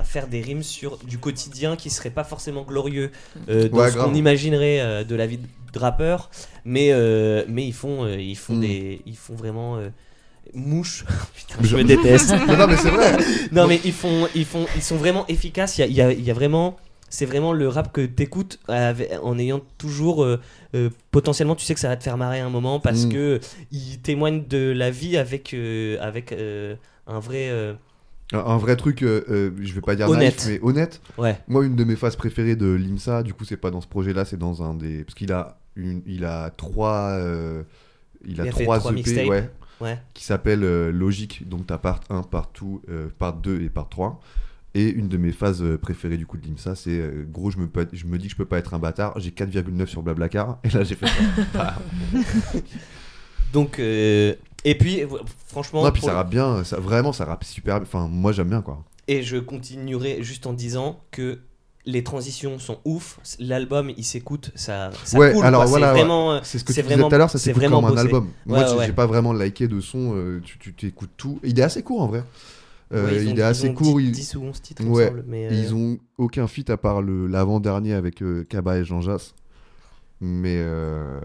[0.00, 3.10] à faire des rimes sur du quotidien qui serait pas forcément glorieux
[3.48, 5.38] euh, dans Ouais, ce qu'on imaginerait euh, de la vie
[5.72, 6.30] de rappeurs,
[6.64, 8.60] mais euh, mais ils font euh, ils font Mm.
[8.60, 9.88] des ils font vraiment euh,
[10.54, 11.04] mouche.
[11.34, 12.30] Putain, Je- me déteste.
[12.48, 13.16] non, non, mais c'est vrai.
[13.52, 15.78] non mais ils font ils font ils sont vraiment efficaces.
[15.78, 16.76] Il y a, y a- il y a vraiment
[17.08, 20.24] c'est vraiment le rap que t'écoutes en ayant toujours
[21.10, 23.12] potentiellement tu sais que ça va te faire marrer un moment parce Mm.
[23.12, 23.40] que
[23.72, 25.54] ils témoignent de la vie avec
[26.00, 26.32] avec
[27.06, 27.50] un vrai
[28.32, 30.44] Un, vrai truc, euh, euh, je vais pas dire Honnête.
[30.46, 31.00] naïf, mais honnête.
[31.18, 33.88] ouais Moi, une de mes phases préférées de l'IMSA, du coup, c'est pas dans ce
[33.88, 35.02] projet-là, c'est dans un des.
[35.04, 37.10] Parce qu'il a, une, il a trois.
[37.10, 37.62] euh,
[38.24, 39.50] Il a Il a fait trois trois EP, ouais,
[39.80, 41.48] ouais qui s'appellent euh, Logique.
[41.48, 44.20] Donc, t'as part 1, part 2, euh, part 2 et part 3.
[44.74, 48.04] Et une de mes phases préférées du coup de l'IMSA, c'est gros, je me, je
[48.06, 49.18] me dis que je peux pas être un bâtard.
[49.18, 50.60] J'ai 4,9 sur Blablacar.
[50.62, 51.06] Et là, j'ai fait
[51.52, 51.76] ça.
[53.52, 54.34] donc euh,
[54.64, 55.06] et puis euh,
[55.46, 56.64] franchement non, puis ça le- rappe bien.
[56.64, 57.86] Ça, vraiment, ça rappe super bien.
[57.86, 58.84] Enfin, moi, j'aime bien quoi.
[59.08, 61.40] Et je continuerai juste en disant que
[61.86, 63.18] les transitions sont ouf.
[63.38, 65.44] L'album, il s'écoute, ça, ça Ouais, coule.
[65.44, 65.70] alors quoi.
[65.70, 66.40] voilà, C'est vraiment.
[66.44, 68.28] C'est ce que tu disais tout à l'heure, ça s'écoute vraiment comme un album.
[68.46, 68.86] Moi, Ouais, j'ai- ouais.
[68.86, 71.40] j'ai pas vraiment liké de son, euh, tu t'écoutes tout.
[71.42, 72.22] Il est assez court en vrai.
[72.92, 73.98] Euh, ont- il est assez ont court.
[73.98, 75.06] 10, il- 10 ou 11 titres, il me Ouais.
[75.06, 75.24] semble.
[75.26, 79.34] Mais, euh, Ils ont aucun feat à part l'avant-dernier avec Kaba et Jean Jass.
[80.22, 81.18] Mais, euh,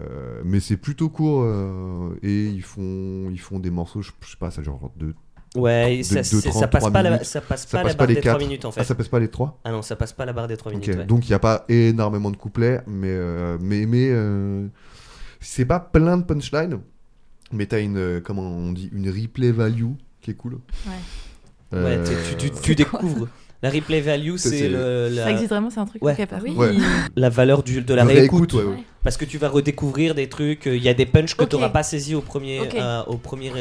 [0.44, 4.36] mais c'est plutôt court euh, et ils font, ils font des morceaux, je, je sais
[4.38, 5.14] pas, ça genre de.
[5.54, 7.24] Ouais, de- ça, de c'est- ça 33 passe pas la, minutes.
[7.26, 8.40] ça passe Ça pas passe la pas barre les des 3 quatre.
[8.42, 8.80] minutes en fait.
[8.80, 9.60] Ah, ça passe pas les trois?
[9.64, 10.98] Ah non, ça passe pas la barre des 3 Ok, minutes.
[10.98, 11.06] ouais.
[11.06, 14.66] Donc il n'y a pas énormément de couplets, mais, euh, mais, mais euh,
[15.40, 16.80] c'est pas plein de punchlines,
[17.52, 19.92] mais t'as une, euh, comment on dit, une replay value
[20.22, 20.54] qui est cool.
[20.54, 20.92] Ouais.
[21.72, 23.28] Ouais, Euh, tu, tu- tu C'est quoi découvres.
[23.62, 26.14] La replay value, Ça, c'est le- Ça la, existe vraiment, c'est un truc Ouais.
[26.44, 26.50] Oui.
[26.56, 26.74] Ouais.
[27.16, 28.52] la valeur du, de la le réécoute.
[28.52, 28.84] réécoute, ouais, ouais.
[29.02, 30.66] Parce que tu vas redécouvrir des trucs.
[30.66, 31.50] Il y a des punchs que Ok.
[31.50, 33.54] tu n'auras pas saisi au premier, euh, au premier, au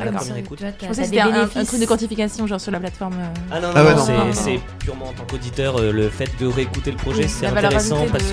[0.00, 0.60] à la première ça, écoute.
[0.60, 3.14] Je pensais que c'était un, un truc de quantification, genre sur la plateforme.
[3.14, 4.32] euh, Ah non, non, Ah ouais, non, non.
[4.32, 8.06] c'est- purement en tant qu'auditeur, euh, le fait de réécouter le projet, oui, c'est intéressant
[8.10, 8.30] parce de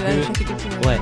[0.83, 0.87] que.
[0.87, 0.97] Ouais.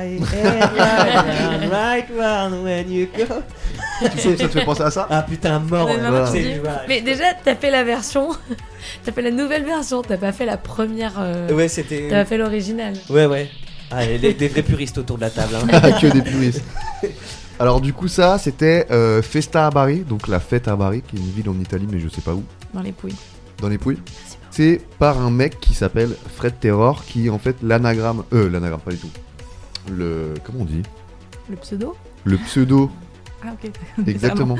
[0.00, 3.24] My head right right round when you go.
[4.12, 5.06] Tu sais, ça te fait penser à ça?
[5.10, 5.86] Ah putain, mort.
[5.86, 6.84] Ouais, voilà.
[6.88, 8.30] Mais déjà, t'as fait la version,
[9.04, 12.08] t'as fait la nouvelle version, t'as pas fait la première, euh, Ouais, t'as c'était.
[12.08, 12.94] pas fait l'original.
[13.08, 13.48] Ouais, ouais.
[13.90, 15.54] Ah, les- des vrais puristes autour de la table.
[15.56, 15.92] hein.
[16.00, 16.62] que des puristes.
[17.58, 21.16] Alors du coup ça c'était euh, Festa à Bari, donc la fête à Bari, qui
[21.16, 22.42] est une ville en Italie mais je sais pas où,
[22.72, 23.14] Dans les pouilles.
[23.60, 23.98] dans les Pouilles.
[24.50, 28.80] C'est par un mec qui s'appelle Fred Terror, qui est en fait l'anagramme, euh l'anagramme
[28.80, 29.10] pas du tout,
[29.88, 30.82] le comment on dit,
[31.48, 31.96] Le pseudo?
[32.24, 32.90] Le pseudo.
[33.42, 33.70] Ah, ok.
[34.06, 34.56] exactement,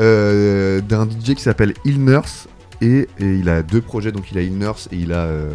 [0.00, 2.48] euh, d'un DJ qui s'appelle Il Nurse
[2.80, 5.54] et, et il a deux projets, donc il a Il Nurse et il a euh,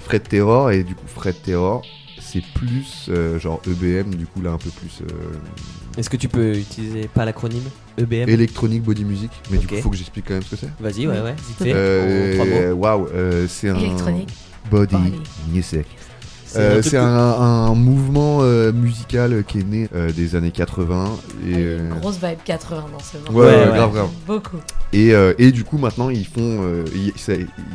[0.00, 1.82] Fred Terror et du coup Fred Terror
[2.20, 6.28] c'est plus euh, genre EBM du coup là un peu plus euh, Est-ce que tu
[6.28, 7.62] peux utiliser pas l'acronyme
[7.96, 10.70] EBM Electronic Body Music, mais du coup faut que j'explique quand même ce que c'est.
[10.80, 12.72] Vas-y, ouais, ouais, vite fait.
[12.72, 13.08] Waouh,
[13.48, 13.74] c'est un
[14.70, 15.12] body Body.
[15.52, 15.86] music.
[16.48, 21.04] C'est Euh, un C'est un mouvement euh, musical qui est né euh, des années 80
[21.46, 23.38] et euh, Grosse vibe 80 dans ce moment.
[23.38, 23.76] ouais, Ouais, ouais, ouais.
[23.76, 24.08] grave grave.
[24.26, 24.56] Beaucoup.
[24.92, 27.12] Et, euh, et du coup maintenant ils font euh, il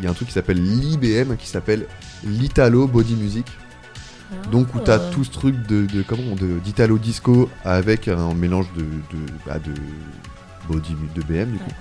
[0.03, 1.86] y a un truc qui s'appelle l'IBM qui s'appelle
[2.26, 3.45] l'Italo Body Music.
[4.51, 5.09] Donc où t'as Ah.
[5.11, 9.59] tout ce truc de, de comment de d'Italo disco avec un mélange de de, bah,
[9.59, 9.71] de
[10.67, 11.71] body de BM du coup.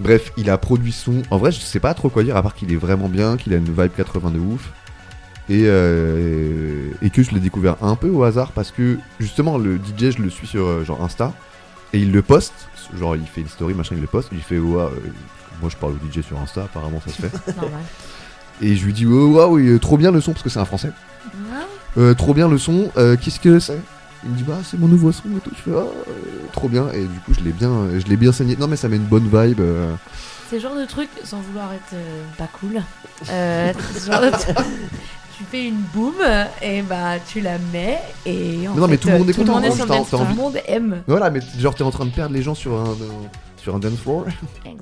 [0.00, 1.22] Bref, il a produit son.
[1.30, 3.52] En vrai, je sais pas trop quoi dire à part qu'il est vraiment bien, qu'il
[3.54, 4.72] a une vibe 80 de ouf.
[5.50, 9.76] Et, euh, et que je l'ai découvert un peu au hasard parce que justement le
[9.76, 11.32] DJ je le suis sur euh, genre Insta
[11.92, 12.54] et il le poste,
[12.98, 14.88] genre il fait une story machin il le poste, il fait ouais, euh,
[15.60, 17.80] moi je parle au DJ sur Insta apparemment ça se fait Normal.
[18.62, 20.64] et je lui dis oh, waouh oui, trop bien le son parce que c'est un
[20.64, 20.92] français
[21.98, 23.78] euh, trop bien le son, euh, qu'est-ce que c'est?
[24.24, 25.84] Il me dit bah c'est mon nouveau son et tout, je fais euh,
[26.52, 28.56] trop bien et du coup je l'ai bien je l'ai bien saigné.
[28.58, 29.60] Non mais ça met une bonne vibe.
[29.60, 29.94] euh.
[30.48, 32.80] C'est le genre de truc, sans vouloir être euh, pas cool,
[33.30, 34.56] euh, c'est ce genre de truc-
[35.36, 36.14] tu fais une boom
[36.62, 39.44] et bah tu la mets et en Non, mais tout le monde euh, est content,
[39.44, 40.20] Tout le monde, hein, est sur t'as- le dance t'as floor.
[40.22, 41.02] envie- Tout le monde aime.
[41.06, 43.78] Voilà mais genre t'es en train de perdre les gens sur un, un- sur un
[43.78, 44.26] dance floor,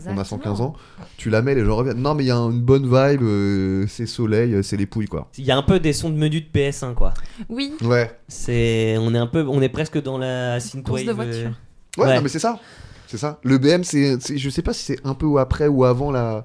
[0.08, 0.74] on a 115 ans,
[1.16, 1.98] tu la mets les gens reviennent.
[2.02, 5.06] Non mais il y a une bonne vibe, euh, c'est soleil, euh, c'est les pouilles
[5.06, 5.28] quoi.
[5.38, 7.14] Il y a un peu des sons de menu de PS1 quoi.
[7.48, 8.10] Oui, Ouais.
[8.28, 10.84] C'est on est un peu on est presque dans la synthwave.
[10.84, 11.50] Course de euh, voiture.
[11.96, 12.16] Ouais, Ouais.
[12.16, 12.58] non, mais c'est ça.
[13.06, 13.38] C'est ça.
[13.44, 16.10] Le BM, c'est, c'est- je sais pas si c'est un peu ou après ou avant
[16.10, 16.44] la,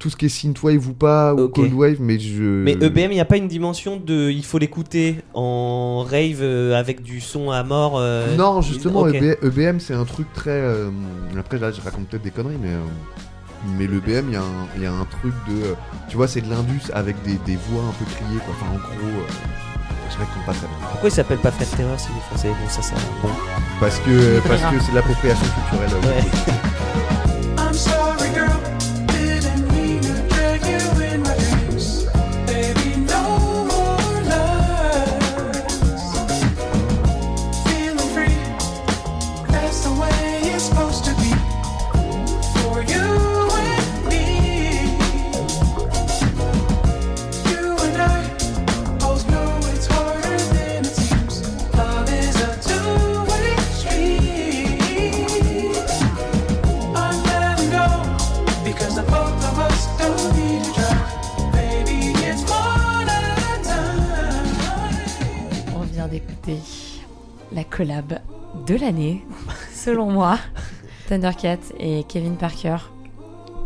[0.00, 1.54] tout ce qui est synthwave ou pas, ou Ok.
[1.54, 2.42] cold wave, mais je.
[2.42, 4.30] Mais E EBM, il n'y a pas une dimension de.
[4.30, 7.94] Il faut l'écouter en rave euh, avec du son à mort.
[7.98, 10.50] euh, Non, justement, EBM, c'est un truc très.
[10.50, 10.90] euh,
[11.38, 12.70] après, là, je raconte peut-être des conneries, mais.
[13.78, 15.74] mais le BM, il y, a un- il y a un truc de.
[16.08, 18.54] tu vois, c'est de l'indus avec des, des voix un peu criées, quoi.
[18.58, 19.22] Enfin, en gros.
[20.10, 20.76] je raconte pas très bien.
[20.90, 22.48] Pourquoi il s'appelle pas Fred Terror s'il est français?
[22.48, 22.94] Bon, ça, ça.
[23.22, 23.28] Bon.
[23.78, 25.90] Parce que parce que c'est de l'appropriation culturelle.
[26.02, 26.52] Ouais.
[67.80, 68.18] collab
[68.66, 69.24] de l'année,
[69.74, 70.38] selon moi,
[71.08, 72.76] Thundercat et Kevin Parker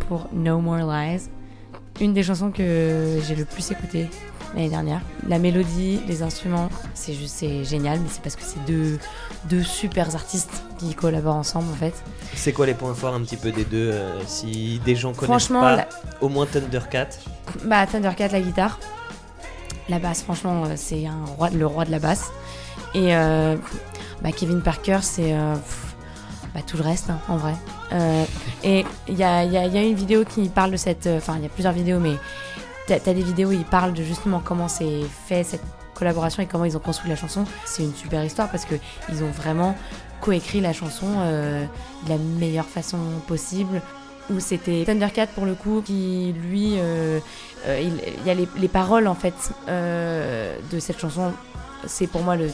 [0.08, 1.22] pour No More Lies.
[2.00, 4.08] Une des chansons que j'ai le plus écoutées
[4.54, 5.00] l'année dernière.
[5.26, 9.00] La mélodie, les instruments, c'est juste c'est génial, mais c'est parce que c'est deux,
[9.50, 11.94] deux super artistes qui collaborent ensemble en fait.
[12.36, 15.26] C'est quoi les points forts un petit peu des deux euh, Si des gens connaissent
[15.48, 15.88] Franchement, pas, la-
[16.20, 17.08] au moins Thundercat?
[17.64, 18.78] Bah Thundercat la guitare,
[19.88, 22.30] la basse franchement euh, c'est un roi, le roi de la basse
[22.94, 23.56] et euh,
[24.24, 25.54] bah, Kevin Parker c'est euh,
[26.54, 27.54] bah, tout le reste hein, en vrai.
[27.92, 28.24] Euh,
[28.64, 31.50] et il y a, une vidéo qui parle de cette, euh, enfin il y a
[31.50, 32.14] plusieurs vidéos mais
[32.86, 35.62] t'as as des vidéos où ils parlent de justement comment c'est fait cette
[35.92, 37.44] collaboration et comment ils ont construit la chanson.
[37.66, 38.74] C'est une super histoire parce que
[39.10, 39.76] ils ont vraiment
[40.22, 42.98] coécrit la chanson de la meilleure façon
[43.28, 43.80] possible.
[44.30, 49.14] Où c'était Thundercat pour le coup qui lui il, y a les, les paroles en
[49.14, 51.32] fait de cette chanson.
[51.86, 52.48] C'est pour moi le,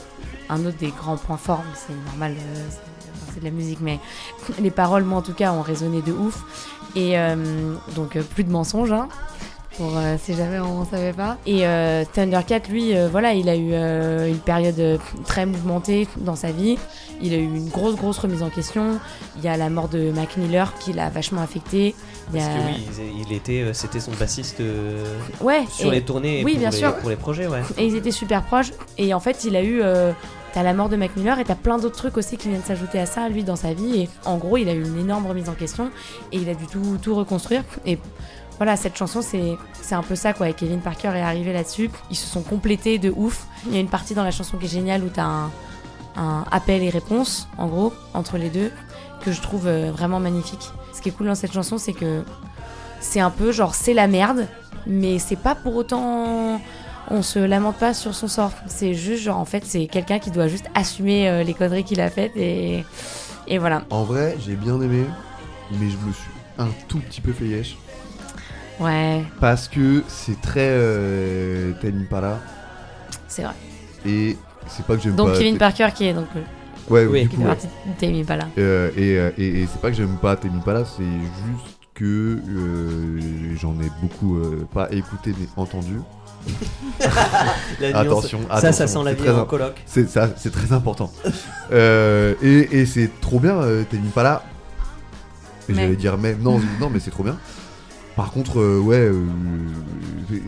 [0.51, 1.63] un autre des grands points forts.
[1.75, 2.61] C'est normal, euh,
[3.33, 3.99] c'est de la musique, mais
[4.61, 6.43] les paroles, moi en tout cas, ont résonné de ouf.
[6.97, 9.09] Et euh, donc euh, plus de mensonges, hein,
[9.77, 11.37] pour euh, si jamais on savait pas.
[11.47, 11.63] Et
[12.13, 13.73] Thundercat, lui, voilà, il a eu
[14.29, 16.77] une période très mouvementée dans sa vie.
[17.23, 18.99] Il a eu une grosse, grosse remise en question.
[19.37, 21.95] Il y a la mort de Mac Miller qui l'a vachement affecté.
[22.33, 22.67] Il Parce a- que
[23.01, 24.63] oui, il- était, c'était son bassiste
[25.41, 26.97] Ouais, sur et- les tournées oui, pour, bien les, sûr.
[26.97, 27.61] pour les projets, ouais.
[27.79, 28.73] Et ils étaient super proches.
[28.99, 29.83] Et en fait, il a eu.
[30.53, 32.99] T'as la mort de Mac Miller et t'as plein d'autres trucs aussi qui viennent s'ajouter
[32.99, 34.03] à ça, lui, dans sa vie.
[34.03, 35.91] Et en gros, il a eu une énorme remise en question
[36.33, 37.63] et il a dû tout, tout reconstruire.
[37.87, 37.99] Et
[38.57, 40.49] voilà, cette chanson, c'est un peu ça, quoi.
[40.49, 41.91] Et Kevin Parker est arrivé là-dessus.
[42.11, 43.47] Ils se sont complétés de ouf.
[43.67, 45.51] Il y a une partie dans la chanson qui est géniale où t'as un,
[46.17, 48.71] un appel et réponse, en gros, entre les deux,
[49.21, 50.71] que je trouve euh, vraiment magnifique.
[50.93, 52.23] Ce qui est cool dans cette chanson, c'est que
[53.01, 54.47] c'est un peu genre, c'est la merde,
[54.87, 56.61] mais c'est pas pour autant
[57.11, 58.53] on se lamente pas sur son sort.
[58.67, 62.01] C'est juste genre en fait c'est quelqu'un qui doit juste assumer euh, les conneries qu'il
[62.01, 62.85] a faites et
[63.49, 63.83] et voilà.
[63.91, 65.05] En vrai, j'ai bien aimé,
[65.73, 67.77] mais je me suis un tout petit peu fait yesh.
[68.79, 72.39] Ouais, Parce que c'est très euh, Tame Impala.
[73.29, 73.53] c'est vrai.
[74.07, 74.37] Et
[74.69, 75.39] c'est pas que j'aime Donc pas.
[75.39, 76.41] Kevin Parker qui est donc euh,
[76.89, 77.55] Ouais, Oui, du qui coup, fait ouais.
[77.55, 78.49] partie de Tame Impala.
[78.57, 82.39] Euh, et euh, et, et c'est pas que j'aime pas Tame Impala, c'est juste que
[82.49, 83.21] euh,
[83.61, 85.97] j'en ai beaucoup euh, pas écouté mais entendu.
[87.95, 89.83] Attention, Ça, ça sent la vie en coloc.
[89.87, 91.13] C'est ça, c'est très important.
[91.73, 94.43] Euh, et et c'est trop bien, euh, Tame Impala.
[95.69, 95.83] Et Mais.
[95.83, 97.37] J'allais dire même, non, non, mais c'est trop bien.
[98.17, 99.25] Par contre, euh, ouais, euh,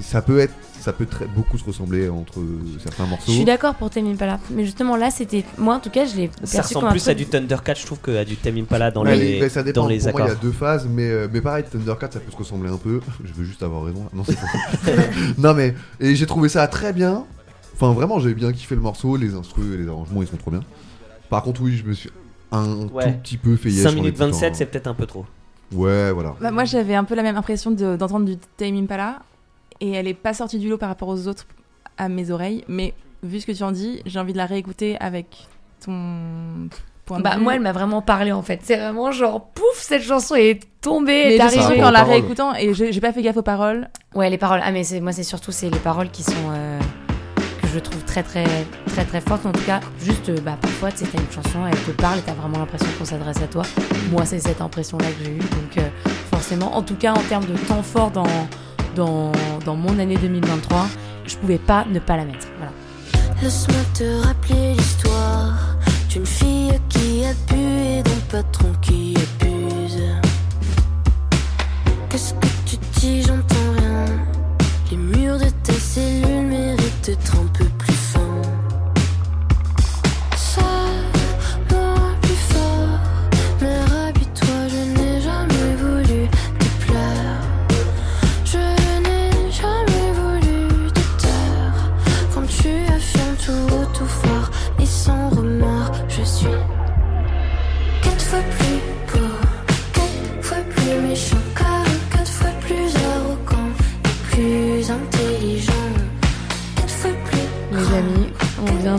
[0.00, 2.40] ça peut être, ça peut très, beaucoup se ressembler entre
[2.82, 3.30] certains morceaux.
[3.30, 6.16] Je suis d'accord pour Tame Impala, mais justement là c'était moi en tout cas je
[6.16, 8.90] l'ai Ça perçu ressemble comme plus à du Thundercat, je trouve, qu'à du Tame Impala
[8.90, 9.82] dans Ouais, les, mais ça dépend.
[9.82, 10.38] dans les Pour moi, il y accords.
[10.38, 13.00] a deux phases, mais, euh, mais pareil, Thundercat, ça peut se ressembler un peu.
[13.24, 14.02] Je veux juste avoir raison.
[14.04, 14.10] là.
[14.12, 14.36] Non, c'est
[15.38, 17.24] non, mais et j'ai trouvé ça très bien.
[17.74, 20.50] Enfin, vraiment, j'ai bien kiffé le morceau, les instrus et les arrangements, ils sont trop
[20.50, 20.60] bien.
[21.30, 22.10] Par contre, oui, je me suis
[22.50, 23.04] un Ouais.
[23.12, 24.26] tout petit peu fait yesh 5 en minutes l'écoutant.
[24.38, 25.24] 27, c'est peut-être un peu trop.
[25.74, 26.34] Ouais, voilà.
[26.40, 29.20] Bah, moi, j'avais un peu la même impression de- d'entendre du Tame Impala,
[29.80, 31.46] et elle est pas sortie du lot par rapport aux autres
[31.98, 34.96] à mes oreilles, mais vu ce que tu en dis, j'ai envie de la réécouter
[35.00, 35.26] avec
[35.84, 36.68] ton
[37.04, 37.42] point de Bah vue.
[37.42, 38.60] moi elle m'a vraiment parlé en fait.
[38.62, 41.82] C'est vraiment genre pouf cette chanson est tombée, mais est arrivée.
[41.82, 42.10] en la paroles.
[42.14, 44.60] réécoutant, et j'ai pas fait gaffe aux paroles, Ouais, les paroles.
[44.62, 46.78] Ah, mais moi, c'est surtout c'est les paroles qui sont euh,
[47.72, 48.44] je trouve très très
[48.86, 49.46] très très forte.
[49.46, 52.18] En tout cas, juste euh, bah, parfois, tu sais, t'as une chanson, elle te parle
[52.18, 53.62] et t'as vraiment l'impression qu'on s'adresse à toi.
[54.10, 55.38] Moi, c'est cette impression-là que j'ai eue.
[55.38, 55.88] Donc, euh,
[56.30, 58.26] forcément, en tout cas, en termes de temps fort dans,
[58.94, 59.32] dans,
[59.64, 60.86] dans mon année 2023,
[61.26, 62.46] je pouvais pas ne pas la mettre.
[62.58, 62.72] Voilà.
[63.42, 65.76] Laisse-moi te rappeler l'histoire
[66.08, 70.02] d'une fille qui a pu et d'un patron qui abuse.
[72.10, 74.04] Qu'est-ce que tu dis, j'entends rien.
[74.90, 76.92] Les murs de ta cellule méritent.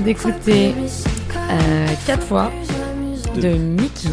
[0.03, 0.73] D'écouter
[1.35, 2.51] euh, quatre fois
[3.35, 4.09] de Mickey.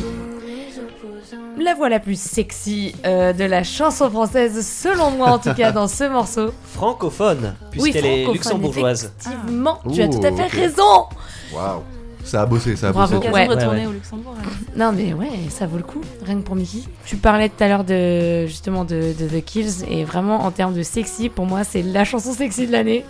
[1.58, 5.72] La voix la plus sexy euh, de la chanson française, selon moi en tout cas,
[5.72, 6.52] dans ce morceau.
[6.64, 9.12] Francophone, puisqu'elle est francophone, luxembourgeoise.
[9.20, 11.06] Effectivement, tu as tout à fait raison.
[11.52, 11.82] Waouh.
[12.24, 13.16] Ça a bossé, ça a Bravo.
[13.16, 13.30] bossé.
[13.30, 13.86] Ouais, retourner ouais.
[13.86, 14.34] au Luxembourg.
[14.76, 16.82] Non mais ouais, ça vaut le coup, rien que pour Mickey.
[17.04, 20.74] Tu parlais tout à l'heure de justement de, de The Kills et vraiment en termes
[20.74, 23.04] de sexy, pour moi c'est la chanson sexy de l'année.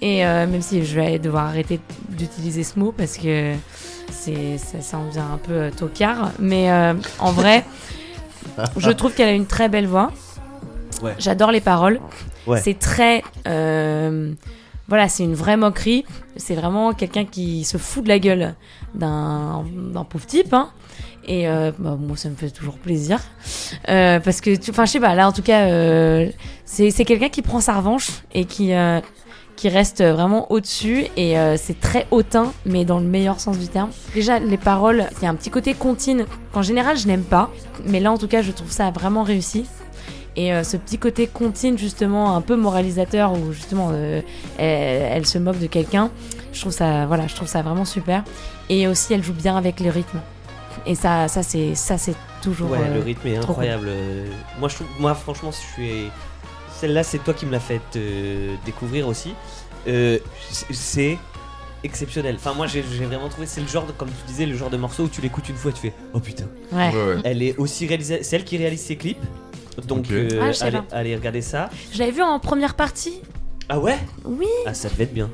[0.00, 3.54] Et euh, même si je vais devoir arrêter d'utiliser ce mot parce que
[4.10, 7.64] c'est ça, ça en devient un peu euh, tocard, mais euh, en vrai,
[8.76, 10.12] je trouve qu'elle a une très belle voix.
[11.02, 11.14] Ouais.
[11.18, 12.00] J'adore les paroles.
[12.46, 12.60] Ouais.
[12.60, 14.32] C'est très euh,
[14.88, 16.04] voilà, c'est une vraie moquerie.
[16.36, 18.54] C'est vraiment quelqu'un qui se fout de la gueule
[18.94, 20.54] d'un d'un pauvre type.
[20.54, 20.70] Hein.
[21.26, 23.20] Et euh, bah, moi, ça me fait toujours plaisir.
[23.88, 26.28] Euh, parce que, enfin, je sais pas, là, en tout cas, euh,
[26.64, 28.72] c'est c'est quelqu'un qui prend sa revanche et qui,
[29.56, 31.06] qui reste vraiment au-dessus.
[31.16, 33.90] Et euh, c'est très hautain, mais dans le meilleur sens du terme.
[34.14, 37.50] Déjà, les paroles, il y a un petit côté contine qu'en général, je n'aime pas.
[37.84, 39.66] Mais là, en tout cas, je trouve ça vraiment réussi.
[40.36, 44.20] Et euh, ce petit côté contine, justement, un peu moralisateur, où justement, euh,
[44.58, 46.10] elle, elle se moque de quelqu'un,
[46.52, 48.22] je trouve ça, voilà, je trouve ça vraiment super.
[48.68, 50.20] Et aussi, elle joue bien avec le rythme.
[50.84, 52.70] Et ça, ça c'est, ça c'est toujours.
[52.70, 53.86] Ouais, euh, le rythme est incroyable.
[53.88, 54.26] Euh,
[54.58, 56.10] Moi, je trouve, moi, franchement, je suis.
[56.80, 59.34] Celle-là, c'est toi qui me l'as fait euh, découvrir aussi.
[59.88, 60.18] Euh,
[60.70, 61.16] c'est
[61.84, 62.34] exceptionnel.
[62.36, 63.46] Enfin, moi, j'ai vraiment trouvé.
[63.46, 65.56] C'est le genre, de, comme tu disais, le genre de morceau où tu l'écoutes une
[65.56, 66.44] fois, et tu fais Oh putain.
[66.72, 66.90] Ouais.
[66.90, 67.20] Ouais, ouais.
[67.24, 68.22] Elle est aussi réalisée.
[68.22, 69.22] C'est elle qui réalise ses clips.
[69.86, 71.70] Donc, euh, Ah, allez, allez regarder ça.
[71.92, 73.20] Je l'avais vu en première partie.
[73.68, 73.98] Ah ouais?
[74.24, 75.30] Oui, Ah, ça devait être bien.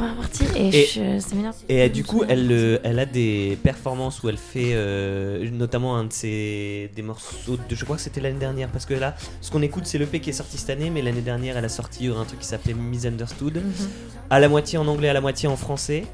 [0.00, 0.44] Première partie.
[0.56, 1.56] Et, Et- je, ça m'énerve.
[1.68, 5.96] Et euh, du coup, elle, euh, elle a des performances où elle fait euh, notamment
[5.96, 7.74] un de ses des morceaux de.
[7.74, 10.30] Je crois que c'était l'année dernière parce que là, ce qu'on écoute, c'est l'EP qui
[10.30, 13.56] est sorti cette année, mais l'année dernière, elle a sorti un truc qui s'appelait Misunderstood,
[13.56, 13.88] Mhm.
[14.30, 16.04] à la moitié en anglais, à la moitié en français,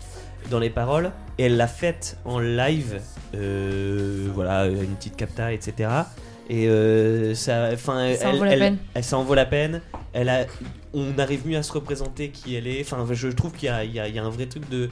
[0.51, 3.01] dans les paroles, et elle l'a faite en live,
[3.35, 5.89] euh, voilà, une petite capta, etc.
[6.49, 8.79] Et euh, ça, enfin, Ça en elle, vaut la elle- peine.
[8.95, 9.81] elle- ça en vaut la peine.
[10.13, 10.47] Elle a,
[10.95, 12.81] on arrive mieux à se représenter qui elle est.
[12.81, 14.69] Enfin, je trouve qu'il y a, il y a- il y a un vrai truc
[14.71, 14.89] de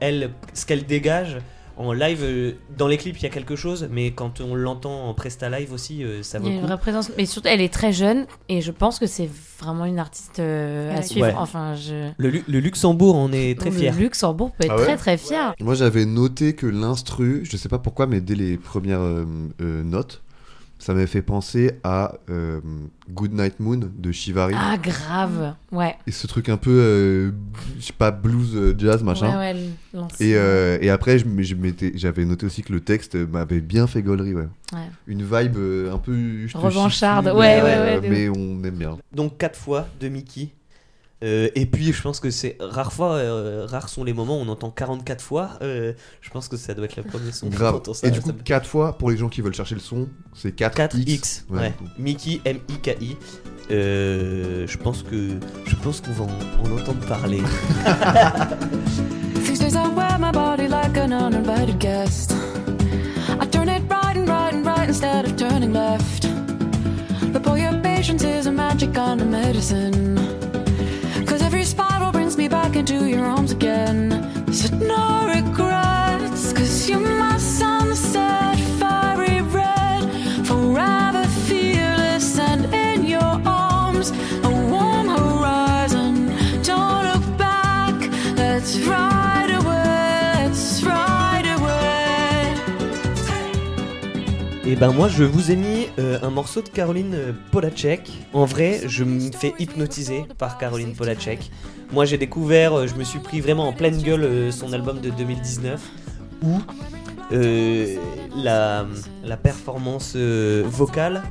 [0.00, 1.38] elle, ce qu'elle dégage
[1.76, 2.20] en live.
[2.22, 5.48] euh, Dans les clips, il y a quelque chose, mais quand on l'entend en presta
[5.50, 6.66] live aussi, euh, ça Il vaut y a le une coup.
[6.68, 9.28] vraie présence, mais surtout elle est très jeune et je pense que c'est
[9.60, 11.26] vraiment une artiste euh, à suivre.
[11.26, 11.34] Ouais.
[11.36, 12.10] Enfin, je.
[12.18, 13.94] Le, le Luxembourg en est très Le fier.
[13.96, 15.54] Luxembourg peut être Ah ouais très très fier.
[15.60, 19.24] Moi j'avais noté que l'instru, je sais pas pourquoi, mais dès les premières euh,
[19.60, 20.22] euh, notes,
[20.88, 22.60] ça m'avait fait penser à euh,
[23.10, 24.54] Good Night Moon de Shivari.
[24.56, 25.94] Ah grave, ouais.
[26.06, 27.30] Et ce truc un peu, euh,
[27.78, 29.38] je sais pas, blues, euh, jazz, machin.
[29.38, 29.56] Ouais, ouais,
[29.92, 30.26] l'ancien.
[30.26, 34.48] Et, euh, et après, j'avais noté aussi que le texte m'avait bien fait gaulerie, ouais.
[34.72, 34.88] Ouais.
[35.06, 36.46] Une vibe euh, un peu...
[36.54, 38.96] Revancharde, ouais, ouais, ouais, Mais on aime bien.
[39.12, 40.48] Donc quatre fois de Mickey.
[41.24, 44.42] Euh, et puis je pense que c'est rare fois, euh, rares sont les moments où
[44.44, 45.50] on entend 44 fois.
[45.62, 47.48] Euh, je pense que ça doit être la première son.
[47.48, 47.80] Grave.
[47.92, 50.08] ça, et du coup, me- 4 fois, pour les gens qui veulent chercher le son,
[50.34, 51.58] c'est 4 4X, ouais.
[51.58, 51.74] Ouais.
[51.98, 53.16] Mickey, M-I-K-I.
[53.70, 55.30] Euh, je pense que
[55.66, 56.28] je pense qu'on va en,
[56.72, 57.42] en entendre parler.
[59.44, 62.32] These days I wear my body like an uninvited guest.
[63.40, 66.26] I turn it right and right and right instead of turning left.
[67.32, 70.07] But boy, your patience is a magic kind of medicine.
[72.78, 74.08] Into your arms again.
[74.52, 80.02] said no regrets, cause you're my sunset, fiery red.
[80.46, 84.12] Forever fearless and in your arms,
[84.44, 86.28] a warm horizon.
[86.62, 87.94] Don't look back,
[88.36, 89.17] let's ride
[94.70, 98.12] Et ben moi je vous ai mis euh, un morceau de Caroline euh, Polacek.
[98.34, 101.50] En vrai, je me fais hypnotiser par Caroline Polacek.
[101.90, 105.08] Moi j'ai découvert, euh, je me suis pris vraiment en pleine gueule son album de
[105.08, 105.80] 2019
[106.42, 106.58] où
[108.36, 108.84] la,
[109.42, 111.22] performance vocale,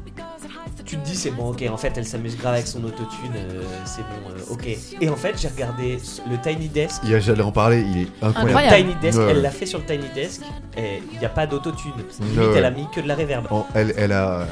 [0.88, 3.62] tu te dis c'est bon ok en fait elle s'amuse grave avec son autotune, euh,
[3.86, 4.68] c'est bon euh, ok.
[5.02, 8.02] Et en fait j'ai regardé le Tiny Desk Il y a- J'allais en parler, il
[8.04, 8.50] est incroyable.
[8.50, 8.76] Incroyable.
[8.78, 9.28] Tiny Desk, Ouais.
[9.32, 10.42] elle l'a fait sur le Tiny Desk,
[10.76, 11.92] et il n'y a pas d'autotune.
[12.22, 12.54] Limite, Ouais.
[12.58, 13.46] elle a mis que de la reverb.
[13.52, 14.40] En- elle, elle a...
[14.42, 14.46] euh,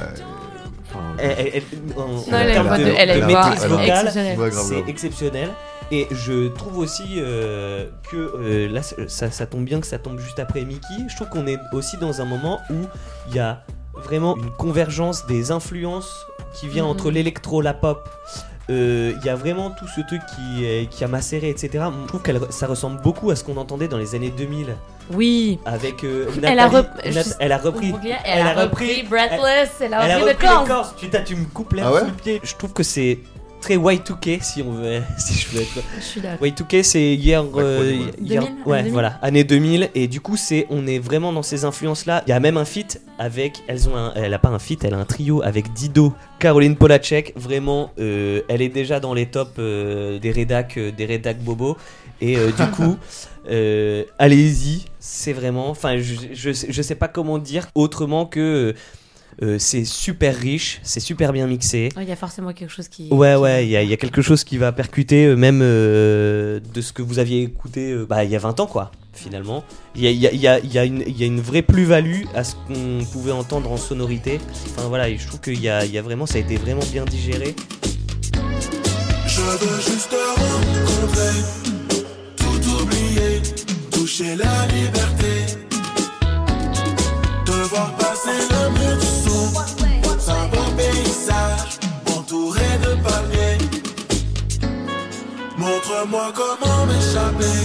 [0.89, 1.63] enfin, Elle, elle- elle-
[1.97, 3.49] en- en Non, elle a une termes voix de, de- elle a de une voix
[3.49, 4.39] maîtrise vocale, exceptionnelle.
[4.39, 5.49] ouais, grave, c'est exceptionnel.
[5.91, 10.19] Et je trouve aussi euh, que euh, là, ça, ça tombe bien que ça tombe
[10.19, 10.87] juste après Mickey.
[11.07, 12.87] Je trouve qu'on est aussi dans un moment où
[13.29, 13.61] il y a
[14.03, 16.89] vraiment une convergence des influences qui vient Mhm.
[16.91, 18.07] entre l'électro, la pop.
[18.69, 21.69] Euh, Il y a vraiment tout ce truc qui, est- qui a macéré, etc.
[22.01, 24.75] Je trouve que ça ressemble beaucoup à ce qu'on entendait dans les années 2000
[25.13, 25.59] Oui.
[25.65, 27.93] avec euh, Elle a Nathalie- rep- Nat- je- elle a repris.
[28.25, 30.65] Elle, a repris Breathless, elle a Elle a repris Corrs.
[30.67, 30.95] corses.
[30.97, 32.41] Tu, tu me coupes l'air Ah ouais sous le pied.
[32.43, 33.19] Je trouve que c'est
[33.65, 35.79] très Y2K si on veut, si je veux être.
[35.97, 36.45] Je suis d'accord.
[36.47, 38.11] Y2K c'est hier, euh, ouais.
[38.21, 38.91] hier- 2000, ouais, année 2000.
[38.93, 42.21] voilà, année 2000 et du coup c'est, on est vraiment dans ces influences là.
[42.27, 44.83] Il y a même un feat avec, elles ont, un- elle a pas un feat,
[44.83, 47.33] elle a un trio avec Dido, Caroline Polacek.
[47.35, 51.75] Vraiment, euh, elle est déjà dans les tops euh, des rédacs, euh, des rédacs bobo
[52.21, 52.97] et euh, du coup.
[53.49, 55.69] euh, allez-y, c'est vraiment.
[55.69, 58.75] Enfin, je, je, je sais pas comment dire autrement que
[59.41, 61.89] euh, c'est super riche, c'est super bien mixé.
[61.97, 63.09] Ouais, Il y a forcément quelque chose qui.
[63.11, 65.35] Ouais, qui- ouais, il y, a- il y a quelque chose qui va percuter, euh,
[65.35, 68.67] même euh, de ce que vous aviez écouté euh, bah, il y a 20 ans,
[68.67, 69.63] quoi, finalement.
[69.95, 71.23] Il y a, il y a- il y a- il y a une- il y
[71.23, 74.39] a une vraie plus-value à ce qu'on pouvait entendre en sonorité.
[74.77, 76.55] Enfin, voilà, et je trouve qu'il y a, il y a vraiment, ça a été
[76.57, 77.55] vraiment bien digéré.
[79.27, 81.41] Je veux juste te rencontrer,
[82.37, 83.41] tout oublier,
[83.91, 85.59] toucher la liberté.
[87.45, 88.97] Te voir passer le mur
[90.27, 91.79] un beau paysage,
[92.17, 93.57] entouré de palmiers.
[95.57, 97.59] Montre-moi comment m'échapper,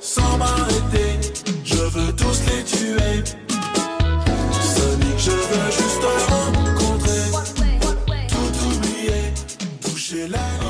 [0.00, 1.20] sans m'arrêter.
[1.64, 3.24] Je veux tous les tuer.
[4.74, 6.04] Sonic, je veux juste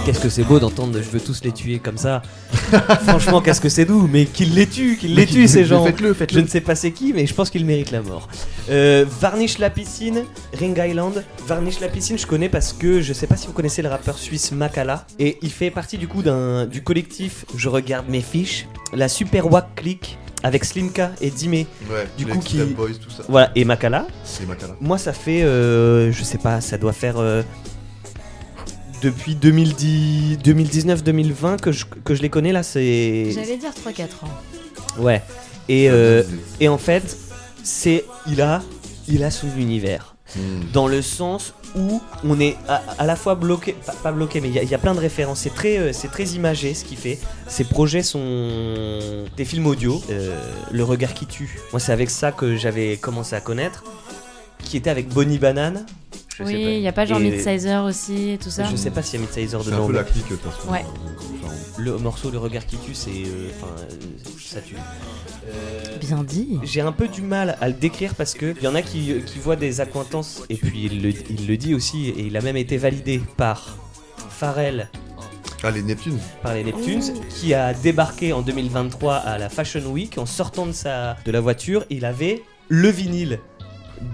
[0.05, 2.23] Qu'est-ce que c'est beau d'entendre Je veux tous les tuer comme ça.
[3.07, 5.85] Franchement, qu'est-ce que c'est doux, mais qu'ils les tuent, qu'ils les tuent, ces gens.
[5.85, 6.43] Faites-le, Je faites-le.
[6.43, 8.29] ne sais pas c'est qui, mais je pense qu'il mérite la mort.
[8.71, 10.25] Euh, Varnish la piscine,
[10.59, 11.25] Ring Island.
[11.47, 14.19] Varnish la piscine, je connais parce que je sais pas si vous connaissez le rappeur
[14.19, 15.07] suisse Makala.
[15.19, 19.51] Et il fait partie du coup d'un du collectif Je regarde mes fiches, la Super
[19.51, 21.53] Wack Click avec Slimka et Dime.
[21.53, 21.67] Ouais,
[22.17, 23.25] Du les coup, qui- Boys, tout ça.
[23.29, 24.07] Voilà, et Makala.
[24.23, 24.77] C'est Makala.
[24.81, 27.43] Moi, ça fait, euh, je sais pas, ça doit faire euh,
[29.03, 32.63] depuis 2010, 2019-2020 que je, que je les connais là.
[32.63, 35.03] C'est J'allais dire 3-4 ans.
[35.03, 35.23] ouais.
[35.69, 36.23] Et euh,
[36.61, 37.17] et en fait,
[37.65, 38.63] c'est il a
[39.09, 40.65] il a son univers Hmm.
[40.73, 44.49] dans le sens où on est à, à la fois bloqué, pas, pas bloqué, mais
[44.49, 45.39] il y, a- il y a plein de références.
[45.43, 47.21] C'est très, euh, c'est très imagé ce qu'il fait.
[47.47, 50.03] Ses projets sont des films audio.
[50.11, 50.37] euh,
[50.73, 51.61] le regard qui tue.
[51.73, 53.85] Moi, c'est avec ça que j'avais commencé à connaître.
[54.65, 55.87] Qui était avec Bonnie Banane.
[56.39, 58.65] Je sais Oui, il n'y a pas genre Et Midsizer aussi et tout ça.
[58.71, 59.85] Je sais pas s'il y a Midsizer C'est dedans.
[59.85, 60.71] un peu la clique, de toute façon.
[60.71, 60.85] Ouais.
[61.79, 63.11] Le morceau Le regard qui tue, c'est.
[63.11, 64.77] euh, Enfin, euh, ça tue.
[65.49, 66.59] Euh, Bien dit.
[66.63, 69.15] j'ai un peu du mal à le décrire parce que il y en a qui,
[69.25, 72.41] qui voient des accointances et puis il le, il le dit aussi et il a
[72.41, 73.77] même été validé par
[74.31, 74.89] Pharrell
[75.63, 76.19] Ah, les Neptunes.
[76.43, 80.73] par les Neptunes qui a débarqué en 2023 à la Fashion Week en sortant de
[80.73, 83.39] sa de la voiture il avait le vinyle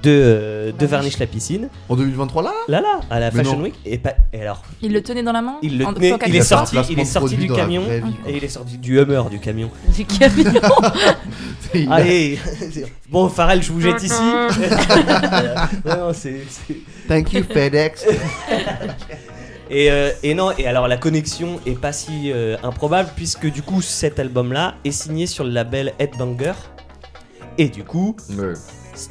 [0.02, 3.56] de, euh, de Varnish la piscine En 2023, là là là à la Mais Fashion
[3.58, 3.64] non.
[3.64, 6.14] Week et, pas, et alors Il le tenait dans la main Il le En- tenait,
[6.26, 8.30] il est sorti, il est sorti du camion Dans la vraie vie, quoi.
[8.30, 10.52] et il est sorti du Hummer du camion Du camion.
[11.74, 12.38] Il a- allez
[13.10, 14.12] bon Pharrell je vous jette ici
[15.84, 16.76] non, non, c'est c'est-
[17.08, 18.06] Thank you, FedEx.
[19.70, 23.62] Et, euh, et non, et alors la connexion est pas si euh, improbable puisque du
[23.62, 26.52] coup cet album-là est signé sur le label Headbanger.
[27.58, 28.52] Et du coup, Ouais.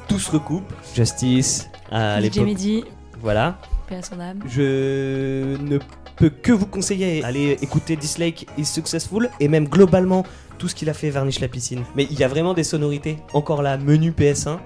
[0.07, 0.71] Tout se recoupe.
[0.95, 2.45] Justice, à l'époque.
[2.45, 2.83] Mehdi,
[3.21, 3.59] Voilà.
[3.87, 4.39] paix à son âme.
[4.47, 5.77] Je ne
[6.15, 10.23] peux que vous conseiller aller écouter Dislike is Successful et même globalement
[10.57, 11.83] tout ce qu'il a fait Varnish la piscine.
[11.95, 13.17] Mais il y a vraiment des sonorités.
[13.33, 14.59] Encore là, menu PS1.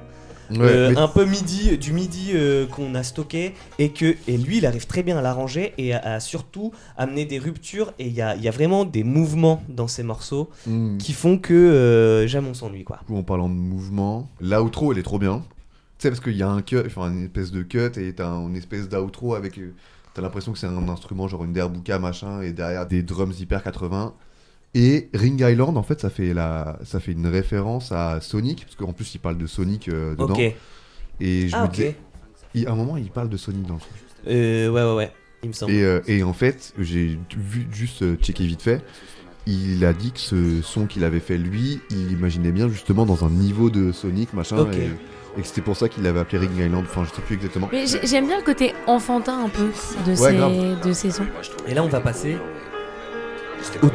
[0.52, 4.38] Ouais, Euh, mais- un peu midi, du midi euh, qu'on a stocké et que et
[4.38, 8.08] lui il arrive très bien à l'arranger et à, à surtout amener des ruptures et
[8.08, 10.98] il y a, y a vraiment des mouvements dans ces morceaux Hmm.
[10.98, 13.00] qui font que euh, jamais on s'ennuie quoi.
[13.12, 15.40] En parlant de mouvement, l'outro elle est trop bien.
[15.98, 18.30] Tu sais, parce qu'il y a un cut, enfin une espèce de cut et t'as
[18.30, 19.58] une espèce d'outro avec.
[19.58, 19.74] euh,
[20.14, 23.62] T'as l'impression que c'est un instrument, genre une derbuka machin, et derrière des drums hyper
[23.62, 24.14] 80.
[24.78, 26.78] Et Ring Island, en fait, ça fait, la...
[26.84, 30.34] ça fait une référence à Sonic, parce qu'en plus il parle de Sonic euh, dedans.
[30.34, 30.54] Ok.
[31.22, 31.96] Et je Ah me disais,
[32.54, 33.94] il- à un moment il parle de Sonic dans le truc.
[34.28, 35.12] Euh, ouais ouais ouais.
[35.44, 35.72] Il me semble.
[35.72, 38.82] Et, euh, et en fait, j'ai vu juste euh, checker vite fait.
[39.48, 43.24] Il a dit que ce son qu'il avait fait lui, il imaginait bien justement dans
[43.26, 44.58] un niveau de Sonic machin.
[44.58, 44.76] Ok.
[44.76, 44.90] Et,
[45.38, 46.84] et que c'était pour ça qu'il l'avait appelé Ring Island.
[46.86, 47.70] Enfin, je sais plus exactement.
[47.72, 49.70] Mais j'ai- j'aime bien le côté enfantin un peu
[50.06, 50.82] de, Ouais, ces, grave.
[50.86, 51.26] de ces sons.
[51.68, 52.38] Et là on va passer
[53.82, 53.90] au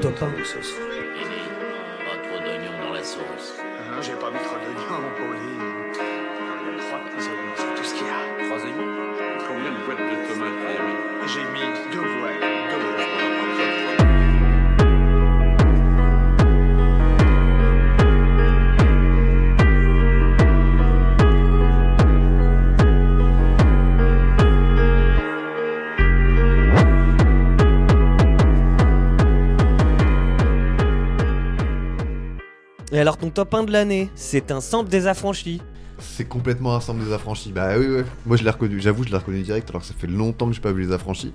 [33.40, 35.62] top 1 de l'année, c'est un sample des affranchis.
[35.98, 37.52] C'est complètement ensemble des affranchis.
[37.52, 38.02] Bah oui, oui.
[38.26, 40.52] Moi je l'ai reconnu, j'avoue, je l'ai reconnu direct alors que ça fait longtemps que
[40.52, 41.32] j'ai pas vu les affranchis.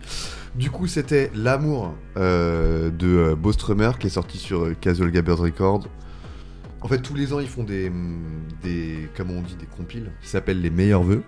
[0.54, 5.10] Du coup, c'était L'amour euh, de euh, Beau Strummer qui est sorti sur euh, Casual
[5.10, 5.88] Gabbers Records.
[6.82, 8.22] En fait, tous les ans, ils font des, hum,
[8.62, 11.24] des comment on dit, des compiles qui s'appellent les meilleurs vœux.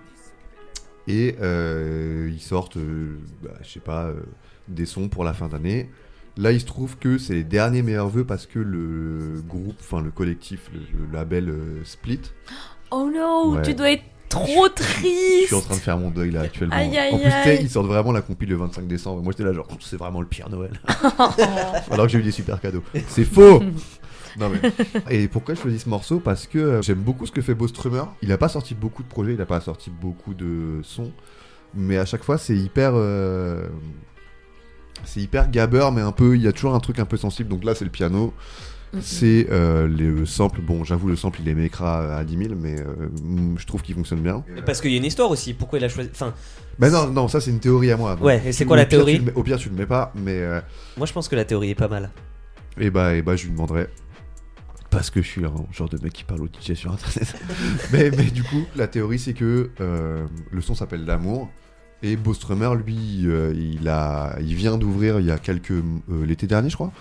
[1.08, 4.12] Et euh, ils sortent, euh, bah, je sais pas,
[4.68, 5.90] des sons pour la fin d'année.
[6.38, 10.00] Là, il se trouve que c'est les derniers meilleurs vœux parce que le groupe, enfin
[10.00, 12.20] le collectif, le, le label euh, Split,
[12.90, 13.62] Oh non, Ouais.
[13.62, 15.46] tu dois être trop je triste.
[15.46, 16.74] suis en train de faire mon deuil là actuellement.
[16.76, 17.58] Aïe, aïe, en plus, aïe.
[17.62, 19.22] ils sortent vraiment la compile le 25 décembre.
[19.22, 20.80] Moi, j'étais là, genre, c'est vraiment le pire Noël.
[21.90, 22.82] Alors que j'ai eu des super cadeaux.
[23.08, 23.62] C'est faux
[24.38, 24.60] Non mais.
[25.10, 26.20] Et pourquoi je choisis ce morceau?
[26.20, 28.04] Parce que euh, j'aime beaucoup ce que fait Beau Strummer.
[28.22, 31.10] Il a pas sorti beaucoup de projets, il a pas sorti beaucoup de sons.
[31.74, 32.92] Mais à chaque fois, c'est hyper.
[32.94, 33.66] euh,
[35.04, 36.36] C'est hyper gabber, mais un peu.
[36.36, 37.48] Il y a toujours un truc un peu sensible.
[37.48, 38.34] Donc là, c'est le piano.
[39.02, 40.62] C'est euh, le sample.
[40.62, 43.08] Bon, j'avoue, le sample, il est mécra à 10 000, mais euh,
[43.58, 44.42] je trouve qu'il fonctionne bien.
[44.64, 45.52] Parce qu'il y a une histoire aussi.
[45.52, 46.08] Pourquoi il a choisi.
[46.10, 46.32] Enfin,
[46.78, 48.14] Bah non, non, ça c'est une théorie à moi.
[48.16, 50.10] Donc, Ouais, et c'est quoi la pire, théorie mets- Au pire, tu le mets pas,
[50.14, 50.38] mais.
[50.40, 50.60] euh,
[50.96, 52.10] moi je pense que la théorie est pas mal.
[52.80, 53.88] Et bah, et bah, je lui demanderai.
[54.88, 57.34] Parce que je suis un genre de mec qui parle au DJ sur internet.
[57.92, 61.50] mais, mais du coup, la théorie c'est que euh, le son s'appelle L'amour.
[62.02, 65.72] Et Beau Strummer, lui, euh, il, a, il vient d'ouvrir il y a quelques.
[65.72, 65.82] euh,
[66.26, 66.92] l'été dernier, je crois,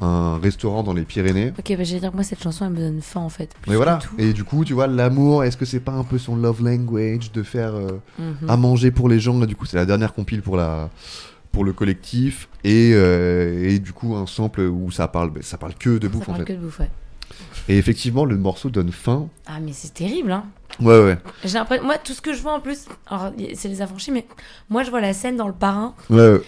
[0.00, 1.52] un restaurant dans les Pyrénées.
[1.58, 3.50] Ok, bah j'allais dire que moi cette chanson elle me donne faim en fait.
[3.66, 3.98] Mais voilà.
[4.02, 4.14] tout.
[4.18, 7.32] Et du coup, tu vois, l'amour, est-ce que c'est pas un peu son love language
[7.32, 8.48] de faire euh, Mhm.
[8.48, 9.38] à manger pour les gens.
[9.38, 10.90] Là, du coup, c'est la dernière compile pour la
[11.52, 15.96] pour le collectif et, et du coup un sample où ça parle ça parle que
[15.96, 16.52] de Ça bouffe en parle fait.
[16.52, 16.90] que de bouffe, ouais.
[17.68, 19.28] Et effectivement, le morceau donne faim.
[19.46, 20.44] Ah mais c'est terrible hein.
[20.80, 21.18] Ouais ouais.
[21.44, 24.26] J'ai l'impression, moi tout ce que je vois en plus, alors c'est les affranchis, mais
[24.68, 26.40] moi je vois la scène dans le parrain Ouais, ouais.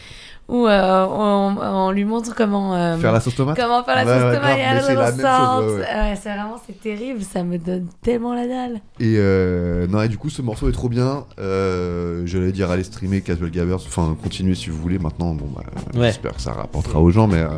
[0.49, 3.57] Où euh, on, on lui montre comment euh, Faire la sauce tomate.
[3.57, 5.81] comment faire la sauce ouais, tomate grave, et la chose, ouais, ouais.
[6.11, 8.81] Ouais, c'est vraiment c'est terrible, ça me donne tellement la dalle.
[8.99, 11.25] Et euh, non et du coup ce morceau est trop bien.
[11.39, 13.77] Euh, J'allais dire aller streamer Casual Gabbers.
[13.87, 14.99] Enfin continuez si vous voulez.
[14.99, 15.63] Maintenant bon bah,
[15.95, 16.07] Ouais.
[16.07, 17.49] j'espère que ça rapportera aux gens mais euh,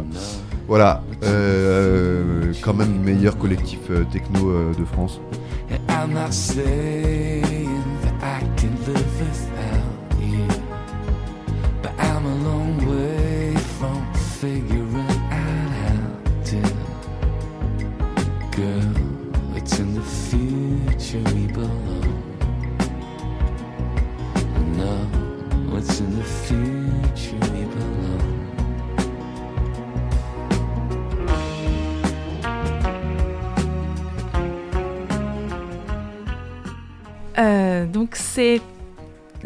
[0.66, 5.20] voilà Euh, quand même meilleur collectif euh, techno euh, de France.
[5.70, 7.68] And I'm not saying
[8.02, 9.04] that I can live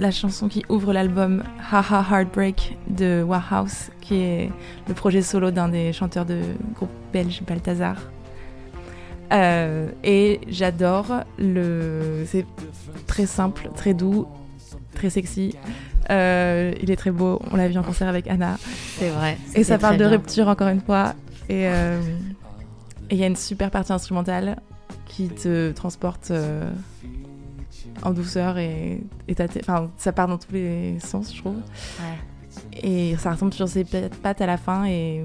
[0.04, 1.42] la chanson qui ouvre l'album
[1.72, 4.50] Haha Heartbreak de Warhouse, qui est
[4.86, 6.42] le projet solo d'un des chanteurs de
[6.74, 7.96] groupe belge Balthazar.
[9.32, 12.24] Euh, et j'adore le.
[12.26, 12.44] C'est
[13.06, 14.26] très simple, très doux,
[14.94, 15.54] très sexy.
[16.10, 17.40] Euh, il est très beau.
[17.50, 18.58] On l'a vu en concert avec Anna.
[18.98, 19.38] C'est vrai.
[19.54, 20.10] Et ça parle de bien.
[20.10, 21.14] rupture encore une fois.
[21.48, 21.98] Et euh,
[23.08, 24.60] et il y a une super partie instrumentale
[25.06, 26.30] qui te transporte
[28.02, 31.56] en douceur et, et enfin, ça part dans tous les sens, je trouve.
[31.56, 32.80] Ouais.
[32.82, 35.24] Et ça retombe sur ses pa- pattes à la fin et,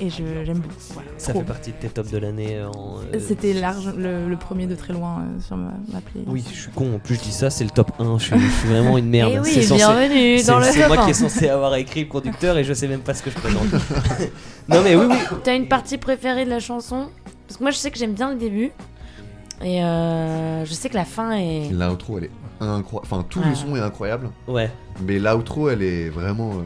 [0.00, 0.74] et je- j'aime beaucoup.
[0.92, 1.40] Voilà, Ça trop.
[1.40, 2.98] fait partie de tes tops de l'année en.
[3.12, 6.30] euh, C'était large, le, le premier de très loin euh, sur ma, ma playlist.
[6.30, 6.94] Oui, je suis con.
[6.94, 8.18] En plus, je dis ça, c'est le top 1.
[8.18, 9.32] Je suis, je suis vraiment une merde.
[9.34, 11.28] Eh oui, C'est censé- bienvenue dans le c'est moi qui est 1.
[11.28, 13.66] censé avoir écrit le conducteur et je sais même pas ce que je présente.
[14.68, 15.16] non mais oui, oui.
[15.42, 17.08] T'as une partie préférée de la chanson?
[17.46, 18.70] Parce que moi je sais que j'aime bien le début.
[19.64, 21.70] Et euh, je sais que la fin est.
[21.70, 22.30] L'outro elle est
[22.60, 23.06] incroyable.
[23.10, 23.48] Enfin tout Ouais.
[23.50, 24.30] le son est incroyable.
[24.46, 24.70] Ouais.
[25.04, 26.50] Mais l'outro elle est vraiment.
[26.52, 26.62] euh,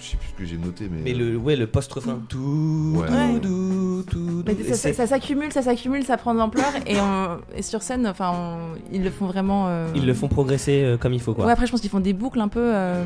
[0.00, 1.00] Je sais plus ce que j'ai noté mais.
[1.04, 2.20] Mais le, ouais, le post-refrain.
[2.28, 3.06] Tout, Ouais.
[3.40, 4.74] tout, tout, tout, Mais tout.
[4.74, 8.78] ça, s'accumule, ça s'accumule, ça prend de l'ampleur et, on- et sur scène, enfin, on-
[8.92, 9.66] ils le font vraiment.
[9.68, 11.46] euh, Ils le font progresser euh, comme il faut, quoi.
[11.46, 12.72] Ouais, après, je pense qu'ils font des boucles un peu.
[12.74, 13.04] euh,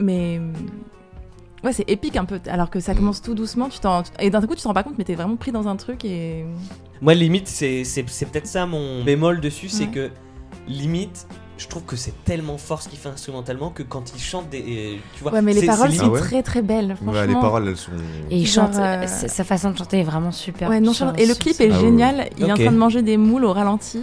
[0.00, 0.40] mais.
[1.64, 2.40] Ouais, c'est épique un peu.
[2.48, 2.96] Alors que ça Mm.
[2.96, 5.14] commence tout doucement, tu t'en- et d'un coup, tu te rends pas compte, mais t'es
[5.14, 6.44] vraiment pris dans un truc et.
[7.00, 9.90] Moi, limite, c'est c'est- c'est peut-être ça mon bémol dessus, c'est Ouais.
[9.90, 10.10] que
[10.68, 11.26] limite,
[11.58, 14.98] je trouve que c'est tellement fort ce qu'il fait instrumentalement que quand il chante des.
[15.16, 16.94] Tu vois, Ouais, mais les c'est- paroles c'est sont Ah ouais très très belles.
[16.96, 17.12] Franchement.
[17.20, 17.92] Ouais, les paroles elles sont.
[18.30, 18.76] Et il Genre, chante.
[18.76, 20.68] euh, sa- Sa façon de chanter est vraiment super.
[20.68, 21.80] Ouais, non, et le clip est Ah ouais.
[21.80, 22.28] génial.
[22.38, 22.62] Il est en Ok.
[22.62, 24.02] train de manger des moules au ralenti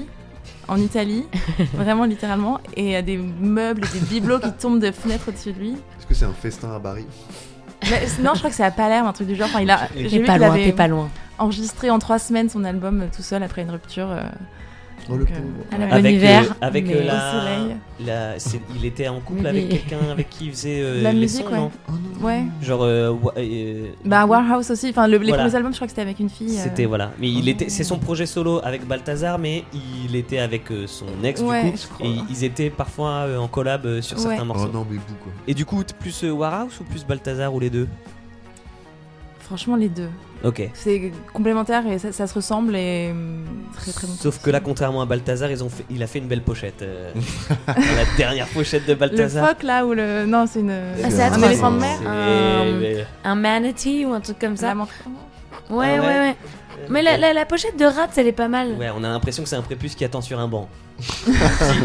[0.68, 1.26] en Italie,
[1.73, 5.30] vraiment littéralement, et il y a des meubles et des bibelots qui tombent de fenêtres
[5.30, 5.72] au-dessus de lui.
[5.72, 7.06] Est-ce que c'est un festin à Paris
[7.90, 9.48] Mais, non, je crois que c'est à Palerme, un truc du genre.
[9.49, 11.10] Enfin, il a, T'es j'ai T'es vu pas qu'il loin, avait t'es pas loin.
[11.38, 14.10] enregistré en trois semaines son album euh, tout seul après une rupture.
[14.10, 14.23] euh,
[15.09, 15.27] Oh, le euh,
[15.91, 17.75] Avec, euh, avec mais euh, au la, soleil.
[18.05, 21.19] la- c'est- il était en couple avec quelqu'un avec qui il faisait euh, La les
[21.19, 21.57] musique, sons, ouais.
[21.57, 22.25] non Oh non.
[22.25, 22.43] Ouais.
[22.61, 24.89] Genre euh, wa- euh, Bah Warehouse aussi.
[24.91, 25.43] Enfin, le- les Voilà.
[25.43, 26.57] premiers albums, je crois que c'était avec une fille.
[26.57, 29.65] euh, C'était voilà, mais il était, c'est son projet solo avec Balthazar, mais
[30.07, 32.07] il était avec euh, son ex Ouais, du coup, je crois.
[32.07, 34.23] et ils étaient parfois euh, en collab euh, sur Ouais.
[34.23, 34.71] certains Oh morceaux.
[34.71, 35.34] non, mais bou quoi.
[35.47, 37.89] Et du coup, plus euh, Warhouse ou plus Balthazar ou les deux?
[39.53, 40.09] Franchement, les deux.
[40.43, 40.67] Ok.
[40.73, 44.13] C'est complémentaire et ça, ça se ressemble et hum, très très bon.
[44.19, 46.81] Sauf que là, contrairement à Balthazar, ils ont fait, il a fait une belle pochette.
[46.81, 47.11] euh,
[47.67, 49.47] la dernière pochette de Le Balthazar.
[49.47, 50.25] phoque là ou le.
[50.25, 50.71] Non, c'est une.
[50.71, 51.45] Ah, c'est un atroce.
[51.45, 51.97] éléphant de mer.
[52.01, 54.69] C'est- Un- mais- Un manatee ou un truc comme ça.
[54.69, 54.88] La man-
[55.69, 56.19] Ouais, Ah ouais, ouais.
[56.19, 56.35] ouais.
[56.89, 58.71] Mais la, la- la pochette de Rat, elle est pas mal.
[58.80, 60.67] Ouais, on a l'impression que c'est un prépuce qui attend sur un banc.
[60.99, 61.31] Si,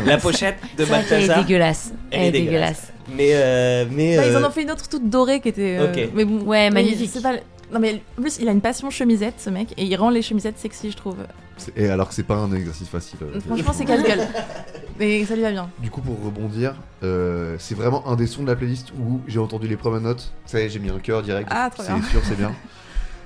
[0.06, 1.44] la pochette de C'est vrai qu'elle est Balthazar.
[1.44, 1.92] dégueulasse.
[2.10, 2.92] Elle Elle, est est dégueulasse.
[3.14, 5.76] Mais, euh, mais Bah, ils en euh, ont fait une autre toute dorée qui était.
[5.78, 6.08] euh, Ok.
[6.14, 7.10] Mais bon, Ouais, mais magnifique.
[7.12, 7.34] c'est pas.
[7.72, 10.22] Non mais en plus il a une passion chemisette ce mec et il rend les
[10.22, 11.16] chemisettes sexy je trouve.
[11.58, 13.18] C'est- Et alors que c'est pas un exercice facile.
[13.22, 14.26] euh, Franchement c'est casse-gueule.
[14.98, 15.70] mais ça lui va bien.
[15.78, 19.38] Du coup, pour rebondir, euh, c'est vraiment un des sons de la playlist où j'ai
[19.38, 20.32] entendu les premières notes.
[20.46, 21.48] Ça y est, j'ai mis un cœur direct.
[21.52, 22.02] Ah, trop c'est bien.
[22.04, 22.52] sûr, c'est bien.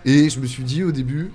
[0.04, 1.30] Et je me suis dit au début,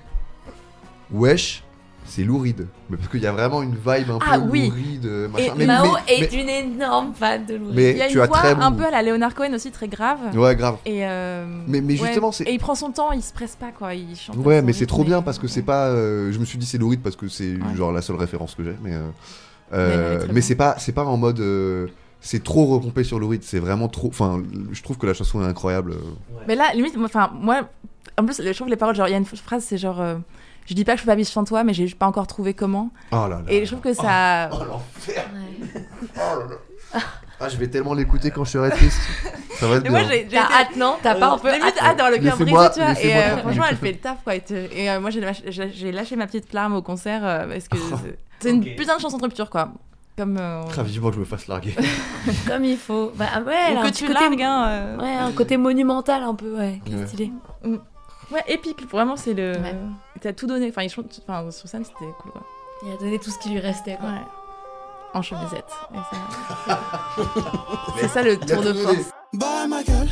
[1.11, 1.63] wesh,
[2.07, 2.67] c'est louride.
[2.89, 4.69] Mais parce qu'il y a vraiment une vibe un Ah, peu oui.
[4.69, 5.45] louride, euh, machin.
[5.45, 7.75] Et mais, Mao mais- est mais- une énorme fan de Lou Reed.
[7.75, 9.53] mais il y a tu une as voix très un peu à la Leonard Cohen
[9.53, 10.19] aussi très grave.
[10.35, 10.77] Ouais, grave.
[10.85, 12.07] Et, euh, Mais- mais ouais.
[12.07, 13.93] justement, c'est- Et il prend son temps, il se presse pas quoi.
[13.93, 15.88] Il chante Ouais, mais c'est trop bien parce que c'est pas.
[15.88, 17.75] euh, je me suis dit c'est louride parce que c'est Ouais.
[17.75, 18.93] genre la seule référence que j'ai, mais.
[18.93, 19.09] euh,
[19.71, 21.39] Mais euh, c'est pas, c'est pas en mode.
[21.39, 21.88] euh,
[22.21, 24.07] c'est trop repompé sur louride, c'est vraiment trop.
[24.07, 25.93] Enfin, je trouve que la chanson est incroyable.
[26.47, 27.61] Mais là, limite, moi, enfin, moi,
[28.17, 30.15] en plus, je trouve les paroles, genre, il y a une phrase, c'est genre, euh,
[30.68, 32.53] je dis pas que je suis pas biche sans toi, mais j'ai pas encore trouvé
[32.53, 32.91] comment.
[33.11, 33.41] Oh là là.
[33.48, 34.49] Et je trouve que ça.
[34.53, 35.26] Oh l'enfer.
[35.34, 35.81] Ouais.
[36.15, 36.45] Oh là
[36.94, 36.99] là.
[37.39, 38.99] Ah, je vais tellement l'écouter quand je serai triste.
[39.60, 40.10] Ça va être Et moi, bien.
[40.10, 42.52] j'ai j'ai hâte, non T'as pas un peu Limite hâte hâte d'avoir le cœur brisé,
[42.73, 42.99] tu vois.
[43.02, 44.35] Et euh, franchement, elle fait le taf, quoi.
[44.35, 44.41] Et,
[44.89, 45.22] euh, moi, j'ai
[45.91, 47.77] lâché, ma petite larme au concert euh, parce que
[48.39, 49.69] c'est- une putain de chanson de rupture, quoi.
[50.18, 50.38] Comme.
[50.39, 51.76] euh, Très vivement que je me fasse larguer.
[52.48, 53.11] Comme il faut.
[53.15, 54.19] Bah ouais, ou un que tu côté...
[54.19, 54.65] largues, hein.
[54.69, 56.81] euh, Ouais, un côté monumental un peu, ouais.
[56.85, 57.06] qui est Ouais.
[57.07, 57.31] stylé.
[58.32, 58.90] Ouais, épique.
[58.90, 59.54] Vraiment, c'est le.
[59.54, 59.76] Ouais.
[60.22, 60.70] T'as tout donné.
[60.70, 62.41] Enfin, ils chantent- enfin, sur scène, c'était cool, quoi.
[62.86, 64.10] Il a donné tout ce qui lui restait, quoi.
[64.10, 64.22] Ouais.
[65.14, 65.66] En chemisette.
[66.68, 66.80] Ça-
[67.99, 69.10] C'est ça le Il tour de force.
[69.34, 70.08] Bah ma gueule,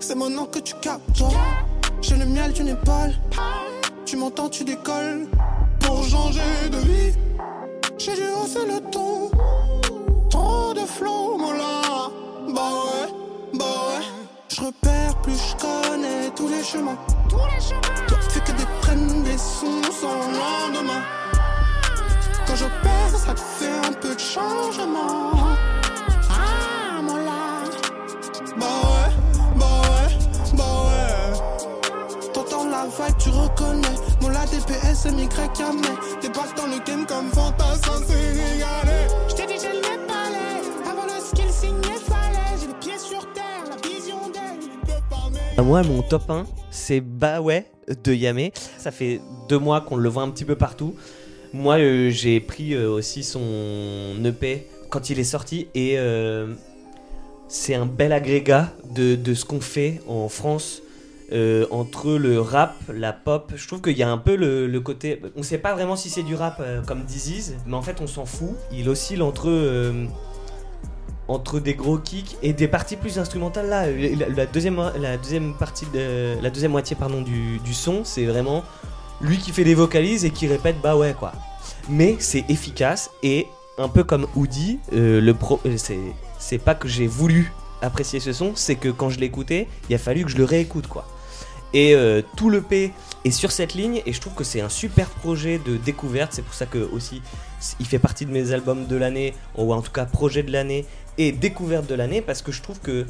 [0.00, 1.22] c'est mon nom que tu captes.
[2.00, 3.14] J'ai le miel d'une épaule.
[4.04, 5.26] Tu m'entends, tu décolles.
[5.80, 6.40] Pour changer
[6.70, 7.14] de vie,
[7.98, 9.30] j'ai dû hausser le ton.
[10.30, 12.08] Trop de flow, là.
[12.54, 13.12] Bah ouais,
[13.54, 14.04] bah ouais.
[14.62, 16.96] Je repère plus, je connais tous les chemins.
[17.28, 18.06] Tous les chemins.
[18.06, 21.02] Toi, fais que des traînes, des sons sans lendemain.
[22.46, 25.32] Quand j'opère, ça te fait un peu de changement.
[26.30, 27.64] Ah, mon là.
[28.56, 29.12] Bah ouais,
[29.56, 32.30] bah ouais, bah ouais.
[32.32, 33.96] T'entends la vibe, tu reconnais.
[34.20, 35.28] Mon la DPS, MY,
[35.58, 35.96] jamais.
[36.20, 39.08] Débarque dans le game comme fantassin sénégalais.
[39.28, 39.81] J't'ai dit,
[45.58, 47.66] Moi, mon top 1, c'est Bah ouais
[48.04, 48.52] de Yamé.
[48.78, 50.94] Ça fait deux mois qu'on le voit un petit peu partout.
[51.52, 56.54] Moi, euh, j'ai pris euh, aussi son EP quand il est sorti et euh,
[57.48, 60.82] c'est un bel agrégat de, ce qu'on fait en France.
[61.32, 65.20] euh, entre le rap, la pop, je trouve qu'il y a un peu le, côté.
[65.36, 68.06] On sait pas vraiment si c'est du rap euh, comme Disease, mais en fait on
[68.06, 68.54] s'en fout.
[68.72, 70.04] Il oscille entre euh,
[71.28, 73.68] entre des gros kicks et des parties plus instrumentales.
[73.68, 73.86] Là
[74.28, 78.64] la, deuxième la deuxième partie de la deuxième moitié pardon du, du son c'est vraiment
[79.20, 81.32] lui qui fait des vocalises et qui répète bah ouais quoi.
[81.88, 83.46] Mais c'est efficace et
[83.78, 85.98] un peu comme Woody euh, le pro euh, c'est
[86.38, 89.98] c'est pas que j'ai voulu apprécier ce son c'est que quand je l'écoutais il a
[89.98, 91.06] fallu que je le réécoute quoi.
[91.74, 92.92] Et euh, tout le P
[93.24, 96.32] est sur cette ligne et je trouve que c'est un super projet de découverte.
[96.34, 97.22] C'est pour ça que aussi
[97.80, 100.84] il fait partie de mes albums de l'année ou en tout cas projet de l'année
[101.18, 103.06] et découverte de l'année parce que je trouve que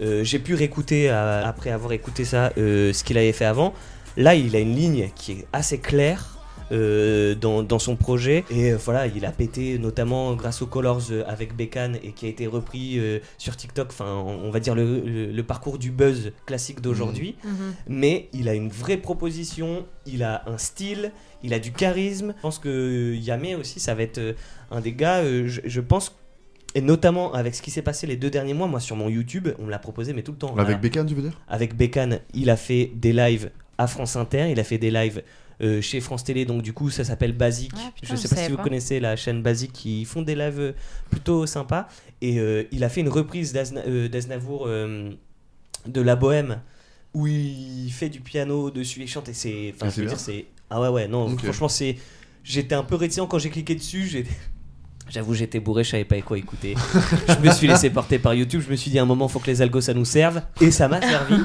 [0.00, 3.72] euh, j'ai pu réécouter euh, après avoir écouté ça euh, ce qu'il avait fait avant.
[4.16, 6.32] Là, il a une ligne qui est assez claire
[6.72, 11.54] euh, dans, dans son projet et voilà, il a pété notamment grâce aux Colors avec
[11.54, 13.00] Bécane et qui a été repris
[13.38, 13.88] sur TikTok.
[13.90, 17.36] Enfin, on on va dire le, le- le parcours du buzz classique d'aujourd'hui
[17.88, 21.12] mais il a une vraie proposition, il a un style,
[21.44, 22.34] il a du charisme.
[22.36, 24.34] Je pense que Yamé aussi, ça va être
[24.70, 26.16] un des gars, je, je pense,
[26.76, 29.48] et notamment avec ce qui s'est passé les deux derniers mois, moi sur mon YouTube,
[29.58, 30.54] on me l'a proposé, mais tout le temps.
[30.56, 30.80] Avec.
[30.80, 31.40] Bécane, tu veux dire?
[31.48, 35.22] Avec Bécane, il a fait des lives à France Inter, il a fait des lives
[35.62, 37.72] euh, chez France Télé, donc du coup ça s'appelle Basique.
[37.76, 38.62] Ah, putain, je sais je pas si vous pas.
[38.64, 40.72] connaissez la chaîne Basique qui font des lives euh,
[41.10, 41.88] plutôt sympas.
[42.20, 45.10] Et euh, il a fait une reprise d'Azna- euh, d'Aznavour euh,
[45.86, 46.60] de La Bohème
[47.14, 49.28] où il fait du piano dessus et chante.
[49.30, 49.72] Et c'est.
[49.74, 50.14] Enfin, Ah, je c'est veux bien.
[50.16, 50.44] dire, c'est.
[50.68, 51.96] Ah ouais, ouais, non, franchement, c'est.
[52.44, 54.06] j'étais un peu réticent quand j'ai cliqué dessus.
[54.06, 54.26] j'ai-
[55.08, 56.74] J'avoue, j'étais bourré, je savais pas quoi écouter.
[57.28, 58.60] je me suis laissé porter par YouTube.
[58.66, 60.42] Je me suis dit à un moment, faut que les algos ça nous serve.
[60.60, 61.36] Et ça m'a servi.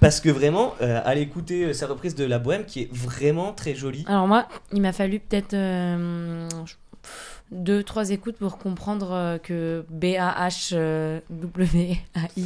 [0.00, 3.52] parce que vraiment, euh, aller écouter euh, sa reprise de La Bohème qui est vraiment
[3.52, 4.04] très jolie.
[4.08, 6.48] Alors moi, il m'a fallu peut-être euh,
[7.50, 11.26] deux, trois écoutes pour comprendre euh, que B-A-H-W-A-I,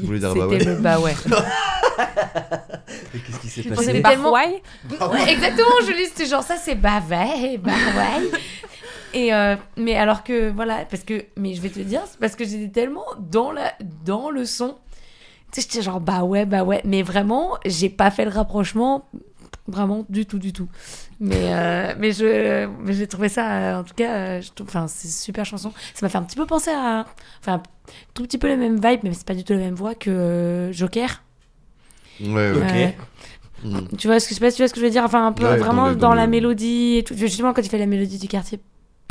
[0.01, 1.15] Vous voulez dire c'était bah le bah ouais.
[3.15, 4.63] Et qu'est-ce qui s'est passé Bah tellement- ouais.
[4.91, 8.29] Ouais, exactement, je lis, c'était genre ça, c'est bah ouais, bah ouais.
[9.15, 12.35] Et euh, mais alors que voilà, parce que mais je vais te dire, c'est parce
[12.37, 13.73] que j'étais tellement dans la
[14.05, 14.77] dans le son,
[15.53, 19.09] tu sais, j'étais genre bah ouais, bah ouais, mais vraiment, j'ai pas fait le rapprochement
[19.69, 20.69] vraiment du tout, du tout.
[21.21, 25.13] Mais euh, mais je mais j'ai trouvé ça, euh, en tout cas, enfin c'est une
[25.15, 25.73] super chanson.
[25.95, 27.07] Ça m'a fait un petit peu penser à,
[27.41, 27.63] enfin
[28.15, 30.71] tout petit peu la même vibe, mais c'est pas du tout la même voix que
[30.73, 31.23] Joker.
[32.21, 32.97] Ouais.
[33.63, 33.71] Ok.
[33.71, 33.97] Mm.
[33.97, 35.05] Tu vois ce que je sais pas si tu vois ce que je veux dire
[35.05, 37.63] enfin un peu Ouais, vraiment dans dans, le- dans la mélodie et tout justement quand
[37.63, 38.59] il fait la mélodie du quartier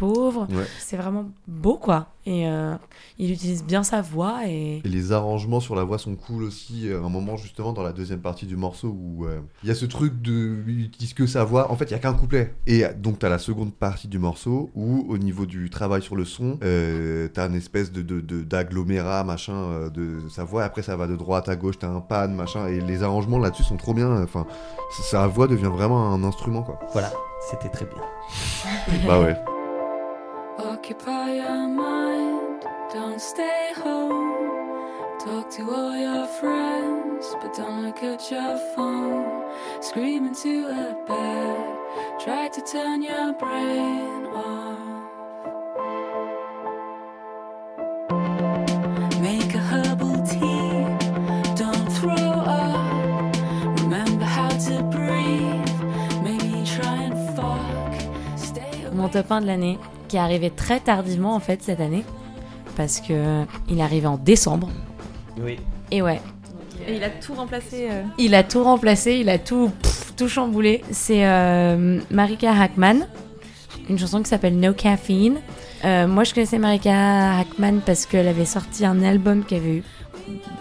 [0.07, 0.65] pauvre Ouais.
[0.79, 2.75] c'est vraiment beau quoi et euh,
[3.19, 6.89] il utilise bien sa voix et Et les arrangements sur la voix sont cool aussi.
[6.89, 9.75] À un moment, justement, dans la deuxième partie du morceau, où euh, il y a
[9.75, 10.63] ce truc de.
[10.67, 11.69] Il utilise que sa voix.
[11.69, 12.55] En fait, il y a qu'un couplet.
[12.65, 16.23] Et donc, t'as la seconde partie du morceau, où, au niveau du travail sur le
[16.23, 20.63] son, euh, t'as une espèce de, de, de- d'agglomérat, machin, euh, de sa voix.
[20.63, 22.67] Après, ça va de droite à gauche, t'as un pan, machin.
[22.67, 24.23] Et les arrangements là-dessus sont trop bien.
[24.23, 24.45] Enfin,
[25.11, 26.79] sa voix devient vraiment un instrument, quoi.
[26.93, 27.11] Voilà,
[27.51, 28.01] c'était très bien.
[29.05, 29.35] bah ouais.
[30.83, 35.17] Occupy your mind, don't stay home.
[35.17, 39.45] Talk to all your friends, but don't look at your phone.
[39.79, 41.77] Scream into a bed,
[42.19, 45.07] try to turn your brain off.
[49.21, 50.83] Make a herbal tea,
[51.55, 53.37] don't throw up.
[53.79, 55.81] Remember how to breathe,
[56.21, 58.37] maybe try and fuck.
[58.37, 59.79] Stay mon top 1 de l'année
[60.13, 62.03] qui est arrivé très tardivement en fait cette année
[62.77, 64.69] parce que il est arrivé en décembre
[65.41, 65.57] Oui.
[65.89, 66.21] et ouais
[66.87, 67.87] Et il a tout remplacé.
[67.89, 68.03] euh.
[68.19, 73.07] il a tout remplacé il a tout pff, tout chamboulé c'est euh, Marika Hackman
[73.89, 75.37] une chanson qui s'appelle No Caffeine
[75.83, 79.83] Euh, moi je connaissais Marika Hackman parce qu'elle avait sorti un album qui avait eu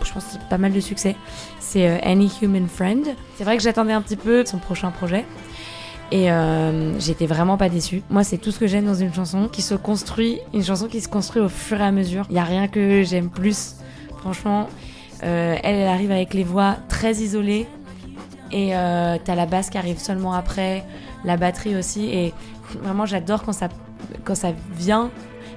[0.02, 1.14] je pense pas mal de succès
[1.60, 3.04] c'est euh, Any Human Friend
[3.36, 5.26] c'est vrai que j'attendais un petit peu son prochain projet
[6.12, 8.02] et euh, j'étais vraiment pas déçue.
[8.10, 11.01] Moi, c'est tout ce que j'aime dans une chanson qui se construit, une chanson qui
[11.01, 12.26] se construit au fur et à mesure.
[12.28, 13.76] Il y a rien que j'aime plus.
[14.18, 14.68] Franchement,
[15.24, 17.66] euh, elle, elle arrive avec les voix très isolées
[18.51, 20.84] et euh, t'as la basse qui arrive seulement après,
[21.24, 22.05] la batterie aussi.
[22.10, 22.34] Et
[22.82, 23.68] vraiment, j'adore quand ça,
[24.24, 25.10] quand ça vient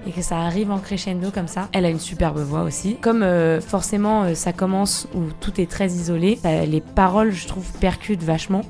[0.08, 1.68] et que ça arrive en crescendo comme ça.
[1.74, 2.96] Elle a une superbe voix aussi.
[3.02, 7.70] Comme euh, forcément ça commence où tout est très isolé, ça- les paroles, je trouve,
[7.80, 8.62] percutent vachement.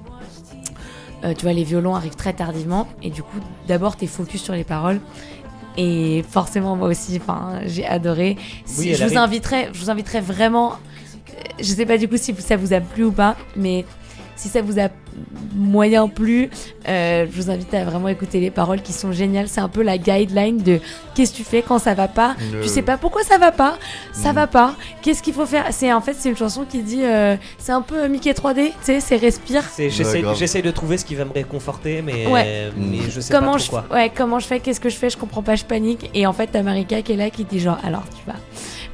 [1.26, 4.53] Euh, tu vois, les violons arrivent très tardivement et du coup, d'abord, t'es focus sur
[4.53, 4.99] les paroles.
[5.77, 7.11] Et forcément, moi aussi,
[7.65, 8.38] j'ai adoré.
[8.65, 9.18] Si- Oui, je, vous arrive.
[9.18, 9.89] inviterais, je vous
[10.22, 10.73] vraiment.
[10.73, 13.84] euh, Je sais pas du coup si ça vous a plu ou pas, mais
[14.36, 14.90] si ça vous a
[15.56, 16.49] moyen plu,
[16.90, 19.48] euh, je vous invite à vraiment écouter les paroles qui sont géniales.
[19.48, 20.80] C'est un peu la guideline de
[21.14, 22.36] qu'est-ce que tu fais quand ça va pas.
[22.62, 23.78] Tu sais pas pourquoi ça va pas,
[24.12, 24.36] ça Mm.
[24.36, 24.76] va pas.
[25.02, 25.66] Qu'est-ce qu'il faut faire?
[25.72, 28.74] C'est en fait c'est une chanson qui dit euh, c'est un peu Mickey 3D, tu
[28.82, 29.64] sais, c'est respire.
[29.78, 32.72] J'essaie de trouver ce qui va me réconforter, mais, Ouais.
[32.76, 33.95] mais je sais comment pas je, pourquoi.
[33.95, 36.10] ouais, comment je fais, qu'est-ce que je fais, je comprends pas, je panique.
[36.14, 38.38] Et en fait, t'as Marika qui est là qui dit genre, alors tu vas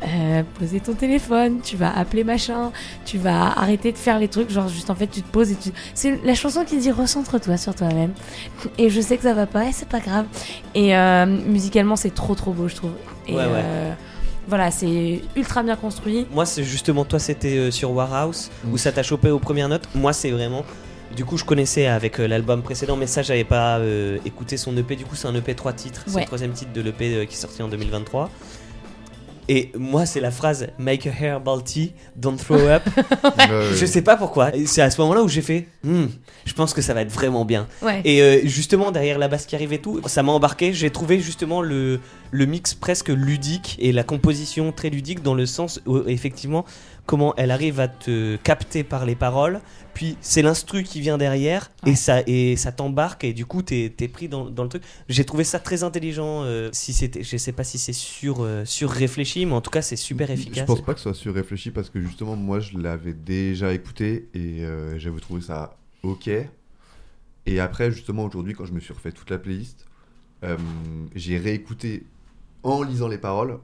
[0.04, 2.72] euh, poser ton téléphone, tu vas appeler machin,
[3.06, 5.56] tu vas arrêter de faire les trucs, genre juste en fait tu te poses et
[5.56, 5.72] tu.
[5.94, 8.12] C'est la chanson qui dit recentre-toi sur toi-même.
[8.78, 10.26] Et je sais que ça va pas, et c'est pas grave.
[10.76, 12.92] Et euh, musicalement, c'est trop trop beau, je trouve.
[13.28, 13.48] Et Ouais, ouais.
[13.54, 13.94] euh,
[14.48, 16.26] voilà, c'est ultra bien construit.
[16.32, 19.88] Moi, c'est justement, toi, c'était euh, sur Warhouse, où ça t'a chopé aux premières notes.
[19.96, 20.66] Moi, c'est vraiment.
[21.16, 24.96] Du coup, je connaissais avec l'album précédent, mais ça, j'avais pas euh, écouté son EP.
[24.96, 26.04] Du coup, c'est un EP 3 titres.
[26.08, 28.30] C'est le troisième titre de l'EP euh, qui est sorti en 2023.
[29.54, 32.84] Et moi, c'est la phrase Make a herbal tea, don't throw up.
[33.76, 34.52] Je sais pas pourquoi.
[34.66, 36.06] C'est à ce moment-là où j'ai fait Hmm,
[36.46, 37.68] Je pense que ça va être vraiment bien.
[37.82, 38.00] Ouais.
[38.06, 40.72] Et euh, justement, derrière la basse qui arrive et tout, ça m'a embarqué.
[40.72, 42.00] J'ai trouvé justement le,
[42.32, 46.64] le mix presque ludique et la composition très ludique dans le sens où, effectivement,
[47.12, 49.60] comment elle arrive à te capter par les paroles.
[49.94, 51.92] Puis c'est l'instru qui vient derrière Ouais.
[51.92, 54.84] et ça, et ça t'embarque et du coup, t'es es pris dans, dans le truc.
[55.10, 56.44] J'ai trouvé ça très intelligent.
[56.46, 59.70] euh, si c'était, je sais pas si c'est sur, euh, sur réfléchi, mais en tout
[59.72, 60.60] cas, c'est super efficace.
[60.60, 64.30] Je pense pas que ce soit surréfléchi parce que justement, moi, je l'avais déjà écouté
[64.34, 66.30] et euh, j'avais trouvé ça ok.
[67.46, 69.86] Et après, justement, aujourd'hui, quand je me suis refait toute la playlist,
[70.46, 70.56] euh,
[71.14, 72.06] j'ai réécouté
[72.64, 73.60] en lisant les paroles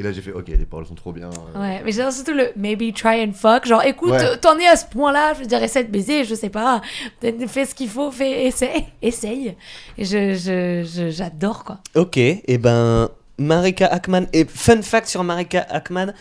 [0.00, 1.28] Et là, j'ai fait, ok, les paroles sont trop bien.
[1.28, 1.60] euh.
[1.60, 3.66] Ouais, mais j'adore surtout le maybe try and fuck.
[3.66, 4.38] Genre, écoute, Ouais.
[4.38, 6.80] t'en es à ce point-là, je veux dire, essaie de baiser, je sais pas.
[7.20, 8.86] Peut-être fais ce qu'il faut, fais, essaye.
[9.02, 9.54] essaye.
[9.98, 11.80] Et je, je, je- j'adore, quoi.
[11.94, 14.22] Ok, et ben Marika Ackman.
[14.32, 16.14] Et fun fact sur Marika Ackman,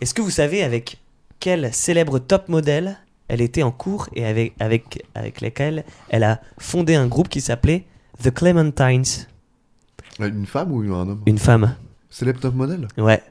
[0.00, 0.98] est-ce que vous savez avec
[1.40, 2.96] quel célèbre top modèle
[3.26, 7.40] elle était en cours et avec, avec, avec lesquels elle a fondé un groupe qui
[7.40, 7.86] s'appelait
[8.22, 9.26] The Clementines?
[10.20, 11.22] Euh, Une femme ou un homme?
[11.26, 11.74] Une femme.
[12.18, 13.22] Célèbre top modèle Ouais.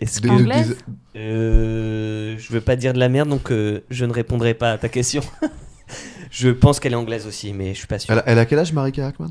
[0.00, 0.76] Est-ce que- Des- Anglaise
[1.14, 4.70] des- Euh, je veux pas dire de la merde, donc euh, je ne répondrai pas
[4.70, 5.20] à ta question.
[6.30, 8.12] je pense qu'elle est anglaise aussi, mais je suis pas sûr.
[8.12, 9.30] Elle, a- elle a quel âge, Marika Ackman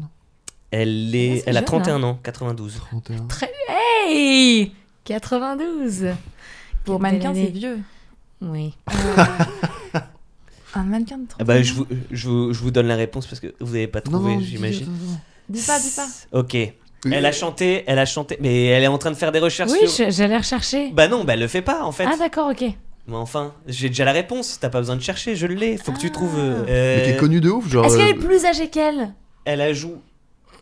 [0.70, 2.08] Elle, est, Ouais, c'est elle a jeune, 31 hein.
[2.08, 2.76] ans, 92.
[2.76, 3.26] 31.
[3.28, 3.50] Très...
[3.70, 4.74] Hey
[5.06, 6.08] 92
[6.84, 7.58] Pour Quelle mannequin, belle c'est année.
[7.60, 7.80] vieux.
[8.42, 8.74] Oui.
[10.76, 13.26] Un mannequin de 30 Ah bah, je, vous, je, vous, je vous donne la réponse
[13.28, 14.88] parce que vous n'avez pas trouvé, non, j'imagine.
[15.48, 16.08] Dis pas, dis pas.
[16.38, 16.58] Ok.
[17.12, 19.72] Elle a chanté, elle a chanté, mais elle est en train de faire des recherches
[19.72, 20.10] Oui, sur...
[20.12, 20.92] j'allais rechercher.
[20.94, 22.06] Bah non, bah elle le fait pas en fait.
[22.06, 22.62] Ah, d'accord, ok.
[23.08, 26.00] mais enfin, j'ai déjà la réponse, t'as pas besoin de chercher, je l'ai, faut que
[26.00, 26.14] tu Ah.
[26.14, 26.36] trouves...
[26.38, 27.86] euh, Mais qui est euh, connue de ouf, genre.
[27.86, 29.14] Est-ce qu'elle est euh, plus âgée qu'elle?
[29.46, 29.94] Elle a joué...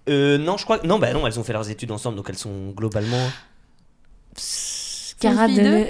[0.09, 0.79] Euh, non, je crois...
[0.83, 3.17] Non, bah non, elles ont fait leurs études ensemble, donc elles sont globalement...
[5.19, 5.53] Cara de...
[5.55, 5.85] de-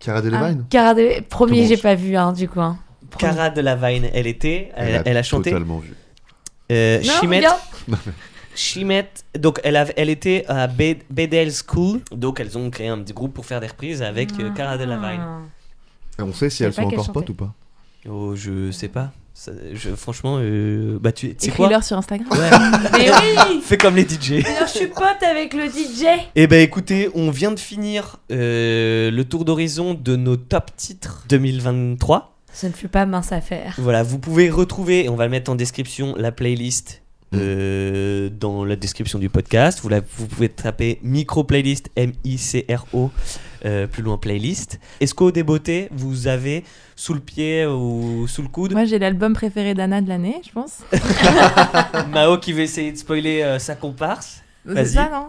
[0.00, 1.22] Cara Delevingne Cara de...
[1.28, 2.60] Premier, j'ai pas vu, hein, du coup.
[2.60, 2.78] hein.
[3.10, 3.32] Premier.
[3.34, 5.50] Cara de la Vine, elle était, elle, elle a chanté.
[5.50, 5.94] Totalement vu.
[6.72, 7.44] Euh, Non, Chimette,
[8.54, 12.98] Chimette, donc elle, a, elle était à Bed- Bedell School, donc elles ont créé un
[12.98, 15.20] petit groupe pour faire des reprises avec euh, Cara Delevingne.
[15.20, 15.38] Ah.
[16.18, 17.52] Et on sait si elles sont encore potes ou pas
[18.08, 19.12] Oh, je sais pas.
[19.36, 22.28] Ça- je, franchement, euh, bah tu sais quoi Écris-leur sur Instagram.
[22.30, 22.50] Ouais.
[22.92, 24.44] Mais oui Fais comme les DJ.
[24.46, 26.04] Alors, je suis pote avec le DJ.
[26.36, 31.24] Eh ben écoutez, on vient de finir euh, le tour d'horizon de nos top titres
[31.28, 32.30] 2023.
[32.52, 33.74] Ce ne fut pas mince affaire.
[33.78, 37.02] Voilà, vous pouvez retrouver, et on va le mettre en description, la playlist
[37.34, 39.80] euh, dans la description du podcast.
[39.82, 43.10] Vous, la- vous pouvez taper micro playlist, M-I-C-R-O,
[43.64, 44.78] euh, plus loin playlist.
[45.00, 46.64] Esco des beautés, vous avez
[46.96, 48.72] sous le pied ou sous le coude?
[48.72, 50.78] Moi, j'ai l'album préféré d'Anna de l'année, je pense.
[52.12, 54.42] Mao qui veut essayer de spoiler euh, sa comparse.
[54.66, 54.88] C'est Vas-y.
[54.88, 55.28] ça, non?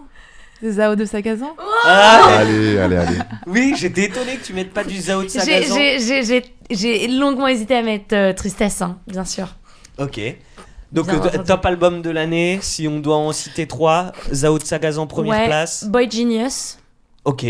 [0.60, 1.54] C'est Zao de Sagazan?
[1.84, 3.18] Ah, Allez, allez, allez.
[3.46, 5.76] oui, j'étais étonné que tu mettes pas du Zao de Sagazan.
[6.70, 9.54] J'ai longuement hésité à mettre euh, Tristesse, hein, bien sûr.
[9.98, 10.18] Ok.
[10.92, 11.44] Donc, euh, entendu.
[11.44, 15.46] top album de l'année, si on doit en citer trois, Zao de Sagazan première Ouais,
[15.46, 15.84] place.
[15.84, 16.78] Boy Genius.
[17.24, 17.44] Ok.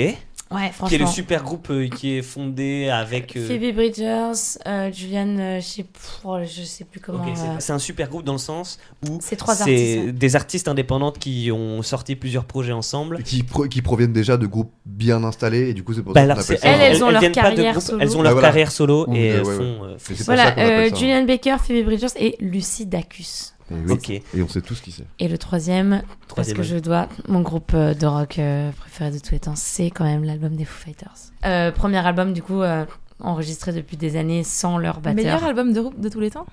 [0.53, 3.37] Ouais, Qui est le super groupe euh, qui est fondé avec.
[3.37, 7.19] euh, Phoebe Bridgers, euh, Julianne, euh, je sais pff, oh, je sais plus comment.
[7.19, 8.79] ok, c'est- euh, c'est un super groupe dans le sens
[9.09, 10.13] où C'est trois c'est artistes, ouais.
[10.13, 13.25] des artistes indépendantes qui ont sorti plusieurs projets ensemble.
[13.25, 16.21] Qui, pro- qui proviennent déjà de groupes bien installés et du coup c'est pour Bah
[16.21, 16.69] ça qu'on alors, appelle c'est- ça.
[16.69, 17.99] Elles, elles ont leur viennent pas de carrière groupe, solo.
[18.01, 18.49] Elles ont Ah, leur voilà.
[18.49, 19.63] carrière solo Ou et de- elles ouais, font.
[19.83, 19.89] ouais.
[19.89, 19.99] euh, font Mais ça.
[19.99, 20.97] c'est pour Voilà, ça qu'on appelle euh, ça.
[20.97, 23.53] Julianne Baker, Phoebe Bridgers et Lucy Dacus.
[23.71, 24.23] Et oui.
[24.35, 25.05] Et on sait tous qui c'est.
[25.19, 29.11] Et le troisième, parce Troisième que je dois, mon groupe euh, de rock euh, préféré
[29.11, 31.33] de tous les temps, c'est quand même l'album des Foo Fighters.
[31.45, 32.85] Euh, premier album, du coup, euh,
[33.21, 35.15] enregistré depuis des années sans leur batteur.
[35.17, 36.47] Meilleur album de, de tous les temps?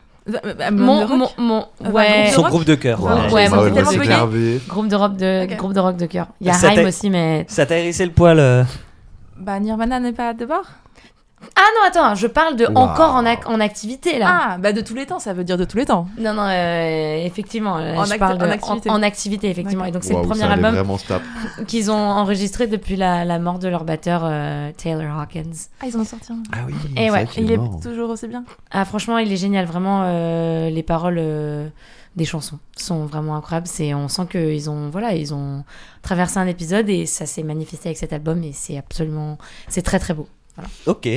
[0.72, 3.04] Mon, mon, mon, Ah, bah, ouais, groupe de Son groupe de cœur.
[3.04, 6.28] Ouais, ouais, c'est groupe de rock de, groupe de rock de cœur.
[6.40, 7.46] Il y a t'a- aussi, mais.
[7.50, 8.64] Ça t'a hérissé le poil euh,
[9.38, 10.64] Bah, Nirvana n'est pas de bord
[11.56, 14.28] Ah non, attends, je parle de encore en, ac- en activité là.
[14.54, 16.08] Ah, bah de tous les temps, ça veut dire de tous les temps.
[16.18, 18.90] Non, non, euh, effectivement, euh, En je parle de- en activité.
[18.90, 19.86] en, en activité, effectivement.
[19.86, 20.74] Et donc, c'est le premier album
[21.68, 25.52] qu'ils ont enregistré depuis la, la mort de leur batteur euh, Taylor Hawkins.
[25.82, 26.44] Ah, ils en ont sorti un.
[26.54, 28.44] Ah oui, Et ouais, il est toujours aussi bien.
[28.72, 29.66] Ah, franchement, il est génial.
[29.66, 31.68] Vraiment, euh, les paroles euh,
[32.16, 33.68] des chansons sont vraiment incroyables.
[33.68, 35.64] C'est, on sent qu'ils ont, voilà, ils ont
[36.02, 39.38] traversé un épisode et ça s'est manifesté avec cet album et c'est absolument,
[39.68, 40.28] c'est très très beau.
[40.86, 41.08] Ok.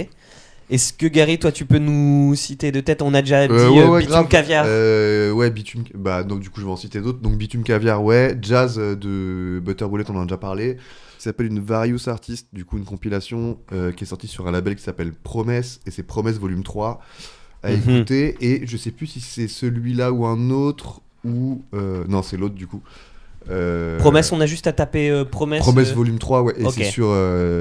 [0.68, 3.70] Est-ce que Gary, toi, tu peux nous citer de tête On a déjà dit Euh,
[3.70, 4.28] ouais, euh, ouais, Bitume grave.
[4.28, 4.64] Caviar.
[4.66, 5.84] Euh, ouais, Bitume.
[5.94, 7.20] Bah, donc, du coup, je vais en citer d'autres.
[7.20, 8.36] Donc, Bitume Caviar, ouais.
[8.42, 10.76] Jazz euh, de Butter Bullet, on en a déjà parlé.
[11.18, 14.50] Ça s'appelle une Various Artist, du coup, une compilation euh, qui est sortie sur un
[14.50, 17.00] label qui s'appelle Promesse, et c'est Promesse Volume 3
[17.62, 17.76] à Mhm.
[17.96, 18.36] écouter.
[18.40, 21.62] Et je sais plus si c'est celui-là ou un autre, ou.
[21.74, 22.82] euh, non, c'est l'autre, du coup.
[23.50, 25.60] Euh, Promesse, on a juste à taper euh, Promesse.
[25.60, 26.54] Promesse euh, Volume 3, ouais.
[26.58, 27.14] Et c'est sur,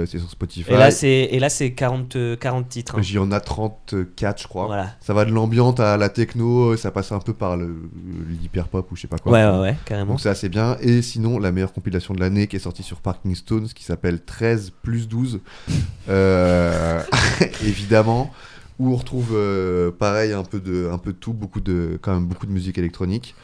[0.07, 0.71] sur Spotify.
[0.71, 2.95] Et là, c'est et là c'est 40, euh, 40 titres.
[2.97, 3.01] hein.
[3.01, 4.65] J'y en a 34, je crois.
[4.65, 4.91] Voilà.
[4.99, 8.95] Ça va de l'ambiante à la techno, ça passe un peu par l'hyper pop ou
[8.95, 9.31] je sais pas quoi.
[9.31, 10.13] Ouais, ouais, ouais, carrément.
[10.13, 10.77] Donc c'est assez bien.
[10.81, 14.21] Et sinon, la meilleure compilation de l'année qui est sortie sur Parking Stones, qui s'appelle
[14.23, 15.39] 13 plus 12,
[16.09, 17.01] euh,
[17.63, 18.31] évidemment,
[18.79, 22.13] où on retrouve euh, pareil un peu de, un peu de tout, beaucoup de, quand
[22.13, 23.35] même beaucoup de musique électronique.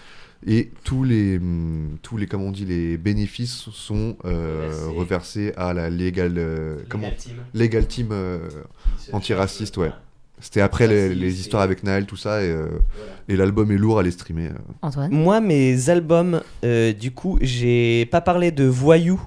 [0.47, 5.53] Et tous les, hum, tous les, comment on dit, les bénéfices sont euh, Reversés.
[5.55, 7.35] à la Legal, euh, comment, Legal Team.
[7.53, 8.39] Legal Team euh,
[9.13, 9.91] antiraciste, ouais.
[10.39, 12.65] C'était après les, histoires avec Naël, tout ça, et, euh,
[13.30, 14.47] et l'album est lourd à les streamer.
[14.47, 14.73] euh.
[14.81, 15.11] Antoine?
[15.11, 19.22] Moi, mes albums, euh, du coup, j'ai pas parlé de Voyou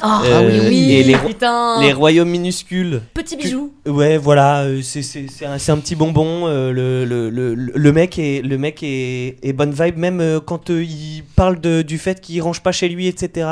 [0.00, 1.80] Ah Euh, oui, oui, et les, ro- putain.
[1.82, 3.02] les royaumes minuscules.
[3.14, 3.72] Petit bijou.
[3.86, 6.46] Ouais, voilà, euh, c'est c'est- c'est un, c'est un petit bonbon.
[6.46, 10.40] euh, le, le, le, le mec est le mec est, est bonne vibe même euh,
[10.40, 13.48] quand euh, il parle de, du fait qu'il range pas chez lui, etc.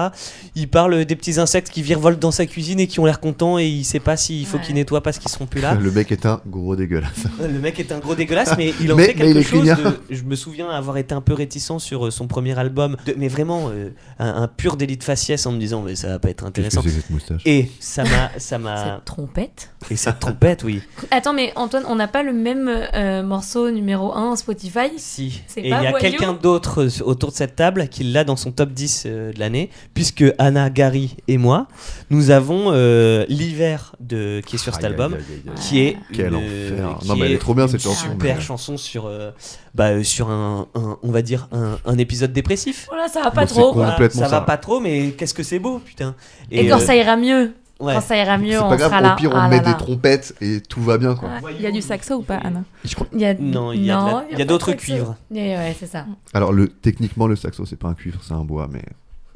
[0.55, 3.59] Il parle des petits insectes qui virevoltent dans sa cuisine et qui ont l'air contents
[3.59, 4.62] et il sait pas s'il faut Ouais.
[4.65, 5.74] qu'il nettoie parce qu'ils seront plus là.
[5.74, 7.11] Le mec est un gros dégueulasse.
[7.41, 9.66] Le mec est un gros dégueulasse, mais il en Mais- fait quelque chose.
[9.66, 13.28] de- je me souviens avoir été un peu réticent sur son premier album, de- mais
[13.28, 16.31] vraiment euh, un, un pur délit de faciès en me disant mais ça va pas
[16.31, 16.82] être intéressant.
[16.82, 19.70] que c'est que cette moustache Et ça m'a, ça m'a, Cette trompette.
[19.91, 20.81] et cette trompette, oui.
[21.11, 24.91] Attends, mais Antoine, on n'a pas le même euh, morceau numéro 1 Spotify?
[24.97, 25.43] Si.
[25.57, 28.70] Et il y a quelqu'un d'autre autour de cette table qui l'a dans son top
[28.73, 31.66] 10 euh, de l'année, puisque Anna, Gary et moi,
[32.11, 35.16] nous avons euh, l'hiver de qui est sur cet album,
[35.61, 36.99] qui est Quel une- enfer.
[37.07, 39.31] Non, mais elle est trop bien, cette chanson, Super mais- chanson sur, euh,
[39.74, 42.86] bah, euh, sur un, un- on va dire un, un épisode dépressif.
[42.89, 43.74] Voilà, ça va pas trop.
[43.74, 44.28] ça, ça.
[44.28, 46.15] va pas trop, mais qu'est-ce que c'est beau, putain.
[46.51, 47.95] Et, quand euh, ça ira mieux, ouais.
[47.95, 49.12] quand ça ira mieux, on pas grave, sera là.
[49.15, 49.75] au pire on Ah met là des là.
[49.75, 51.31] trompettes et tout va bien quoi.
[51.57, 53.35] Il y a du saxo ou pas, Anna Je crois- Il y a...
[53.35, 55.16] Non, il y a de la- d'autres de cuivres.
[55.31, 56.07] Ouais, ouais, c'est ça.
[56.33, 58.83] Alors le, techniquement le saxo c'est pas un cuivre, c'est un bois mais...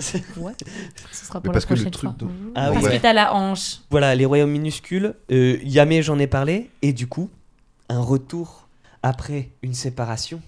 [0.37, 0.53] Ouais.
[1.13, 2.71] Ce sera pour parce la que le prochaine truc dont- Ah.
[2.73, 2.97] Parce Ouais.
[2.99, 3.79] que t'as la hanche.
[3.91, 5.15] Voilà, les royaumes minuscules.
[5.33, 6.71] Euh, Yamé, j'en ai parlé.
[6.83, 7.31] Et du coup,
[7.89, 8.69] un retour
[9.03, 10.41] après une séparation.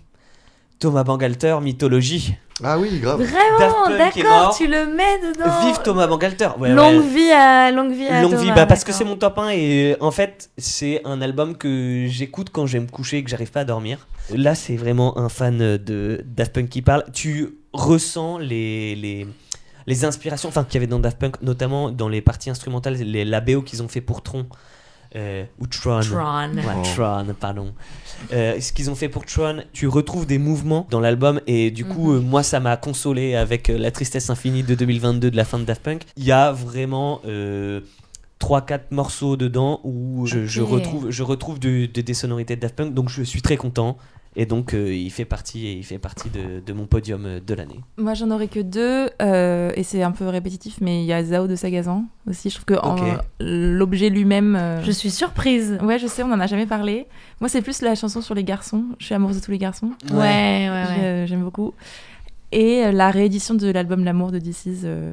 [0.81, 2.35] Thomas Bangalter, mythologie.
[2.65, 3.23] Ah oui grave.
[3.23, 5.61] Vraiment, d'accord, tu le mets dedans.
[5.63, 6.49] Vive Thomas Bangalter.
[6.59, 7.09] Ouais, longue ouais.
[7.09, 9.51] vie à longue vie à Longue Thomas, vie, bah, parce que c'est mon top 1
[9.51, 13.25] et euh, en fait c'est un album que j'écoute quand je vais me coucher et
[13.25, 14.09] que j'arrive pas à dormir.
[14.35, 17.05] Là c'est vraiment un fan de Daft Punk qui parle.
[17.13, 19.27] Tu ressens les, les,
[19.87, 23.27] les inspirations enfin, qu'il y avait dans Daft Punk, notamment dans les parties instrumentales, les,
[23.27, 24.47] la BO qu'ils ont fait pour Tron.
[25.17, 26.01] Euh, ou Tron.
[26.01, 26.55] Tron.
[26.55, 26.83] Ouais, Oh.
[26.95, 27.73] Tron, pardon.
[28.33, 31.85] Euh, ce qu'ils ont fait pour Tron, tu retrouves des mouvements dans l'album et du
[31.85, 32.17] coup, Mhm.
[32.17, 35.59] euh, moi, ça m'a consolé avec euh, la tristesse infinie de 2022 de la fin
[35.59, 36.03] de Daft Punk.
[36.17, 37.81] Il y a vraiment euh,
[38.39, 42.95] 3-4 morceaux dedans où je, retrouve, je retrouve de- de- des sonorités de Daft Punk,
[42.95, 43.99] donc je suis très content.
[44.37, 47.53] Et donc, euh, il fait partie, il fait partie de, de mon podium euh, de
[47.53, 47.81] l'année.
[47.99, 51.23] Moi, j'en aurais que deux, euh, et c'est un peu répétitif, mais il y a
[51.25, 52.49] Zao de Sagazan aussi.
[52.49, 52.81] Je trouve que
[53.41, 54.55] l'objet lui-même.
[54.57, 55.79] euh, Je suis surprise.
[55.83, 57.07] Ouais, je sais, on en a jamais parlé.
[57.41, 58.85] Moi, c'est plus la chanson sur les garçons.
[58.99, 59.91] Je suis amoureuse de tous les garçons.
[60.13, 60.85] Ouais, ouais, ouais.
[60.95, 61.75] J'ai- J'aime beaucoup.
[62.53, 65.13] Et euh, la réédition de l'album L'amour de DC's, euh,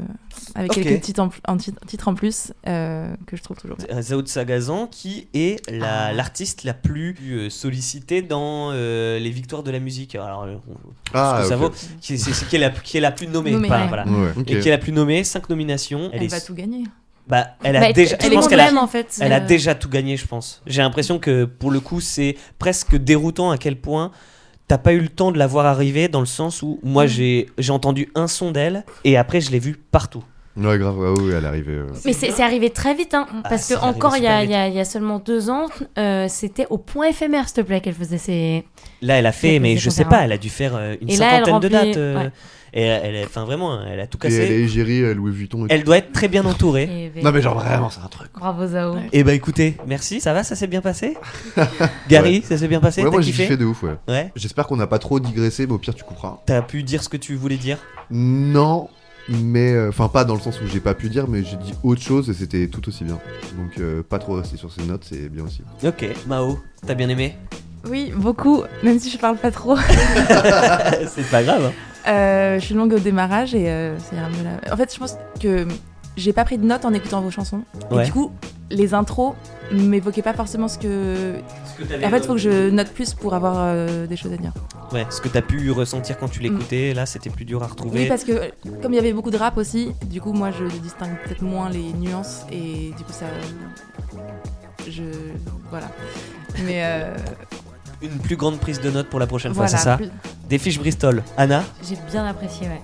[0.56, 4.02] avec quelques titres en, en titre- titres en plus, euh, que je trouve toujours bien.
[4.02, 6.14] Zao de Sagazan, qui est la- Ah.
[6.14, 10.16] l'artiste la plus sollicitée dans euh, les victoires de la musique.
[10.16, 10.48] Alors,
[11.14, 11.70] Ah, ce que ça vaut,
[12.02, 13.52] qui, c'est, c'est qui, est la, qui est la plus nommée.
[13.52, 13.88] Nommée, pas- ouais.
[13.88, 14.06] voilà.
[14.08, 14.32] Ouais.
[14.48, 16.10] Et qui est la plus nommée, 5 nominations.
[16.14, 16.86] Elle, est- va tout gagner.
[17.28, 19.16] Bah, elle a Bah, déjà, tout je le pense monde qu'elle a, l'aime, en fait.
[19.22, 20.62] elle a déjà tout gagné, je pense.
[20.66, 24.12] J'ai l'impression que pour le coup, c'est presque déroutant à quel point
[24.68, 27.08] t'as pas eu le temps de la voir arriver, dans le sens où moi Mm.
[27.08, 30.24] j'ai, j'ai entendu un son d'elle et après je l'ai vue partout.
[30.58, 31.74] Ouais grave, ouais, ouais, elle est arrivée.
[31.74, 31.88] euh.
[32.04, 34.56] Mais c'est c'est arrivé très vite, hein, Ah, parce que encore il y, a- y
[34.56, 35.68] a- y a seulement deux ans,
[36.00, 38.66] euh, c'était au point éphémère, s'il te plaît, qu'elle faisait ses.
[39.04, 41.18] Là, elle a fait, mais je sais pas, elle a dû faire euh, une Et
[41.18, 41.98] là, cinquantaine de dates.
[41.98, 42.32] euh, ouais.
[42.74, 44.54] Et elle, est- enfin vraiment, elle a tout Et elle cassé.
[44.54, 45.66] est égérie euh, Louis Vuitton.
[45.66, 47.12] Et Elle doit être très bien entourée.
[47.24, 48.30] Non mais genre vraiment c'est un truc.
[48.36, 48.96] Bravo Zao.
[49.14, 51.18] Et bah écoutez, merci, ça va, ça s'est bien passé?
[52.10, 53.02] Gary, ça s'est bien passé?
[53.02, 53.44] Ouais, T'as moi j'ai kiffé?
[53.44, 53.96] kiffé de ouf ouais.
[54.08, 54.32] Ouais.
[54.36, 56.38] J'espère qu'on n'a pas trop digressé, mais au pire tu couperas.
[56.46, 57.78] T'as pu dire ce que tu voulais dire?
[58.12, 58.90] Non,
[59.30, 61.74] mais euh, enfin pas dans le sens où j'ai pas pu dire, mais j'ai dit
[61.84, 63.20] autre chose et c'était tout aussi bien.
[63.58, 65.62] Donc euh, pas trop rester sur ces notes, c'est bien aussi.
[65.86, 67.36] Ok, Mao, t'as bien aimé?
[67.90, 69.78] Oui, beaucoup, même si je parle pas trop.
[71.08, 71.66] C'est pas grave.
[71.66, 72.10] hein.
[72.10, 74.74] Euh, je suis longue au démarrage et euh, ça ira mieux là.
[74.74, 75.68] En fait, je pense que
[76.16, 77.62] j'ai pas pris de notes en écoutant vos chansons.
[77.92, 78.04] Ouais.
[78.04, 78.32] Et du coup,
[78.70, 79.34] les intros
[79.72, 81.34] m'évoquaient pas forcément ce que.
[81.82, 84.54] En fait, il faut que je note plus pour avoir euh, des choses à dire.
[84.94, 88.04] Ouais, ce que t'as pu ressentir quand tu l'écoutais, là c'était plus dur à retrouver.
[88.04, 88.52] Oui, parce que
[88.82, 91.70] comme il y avait beaucoup de rap aussi, du coup, moi je distingue peut-être moins
[91.70, 93.26] les nuances et du coup, ça.
[94.90, 95.04] Je.
[95.70, 95.88] Voilà.
[96.66, 96.82] Mais.
[96.86, 97.14] euh,
[98.02, 100.10] Une plus grande prise de notes pour la prochaine voilà, fois, c'est ça plus-
[100.50, 101.24] Des fiches Bristol.
[101.38, 102.82] Anna J'ai bien apprécié, ouais.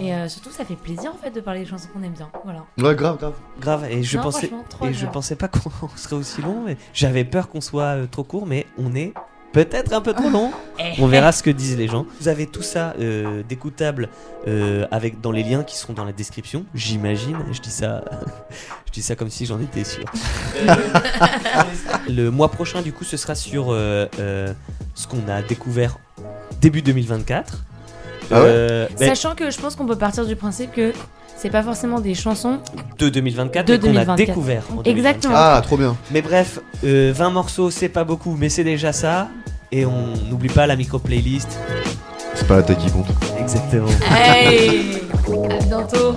[0.00, 2.28] Et euh, surtout, ça fait plaisir en fait de parler des chansons qu'on aime bien.
[2.44, 2.64] Voilà.
[2.78, 3.34] Ouais grave grave.
[3.60, 4.50] Grave, et je Non, pensais,
[4.84, 6.62] et je pensais pas qu'on serait aussi long.
[6.66, 9.12] mais J'avais peur qu'on soit euh, trop court, mais on est
[9.52, 10.50] peut-être un peu trop long.
[10.78, 12.06] Eh, On verra ce que disent les gens.
[12.20, 14.08] Vous avez tout ça euh, d'écoutable
[14.46, 17.38] euh, avec dans les liens qui seront dans la description, j'imagine.
[17.52, 18.04] Je dis ça,
[18.86, 20.04] je dis ça comme si j'en étais sûr.
[22.08, 24.52] Le mois prochain, du coup, ce sera sur euh, euh,
[24.94, 25.98] ce qu'on a découvert
[26.60, 27.64] début 2024.
[28.30, 30.92] Ah ouais Euh, ben, Sachant que je pense qu'on peut partir du principe que
[31.40, 32.58] c'est pas forcément des chansons.
[32.98, 34.16] de 2024 De qu'on a 2024.
[34.26, 34.62] découvert.
[34.72, 34.88] en 2024.
[34.96, 35.34] Exactement.
[35.36, 35.96] Ah trop bien.
[36.10, 39.28] Mais bref, euh, 20 morceaux, c'est pas beaucoup, mais c'est déjà ça.
[39.70, 41.58] Et on n'oublie pas la micro-playlist.
[42.34, 43.06] C'est pas la taille qui compte.
[43.38, 43.86] Exactement.
[44.10, 46.14] Hey À bientôt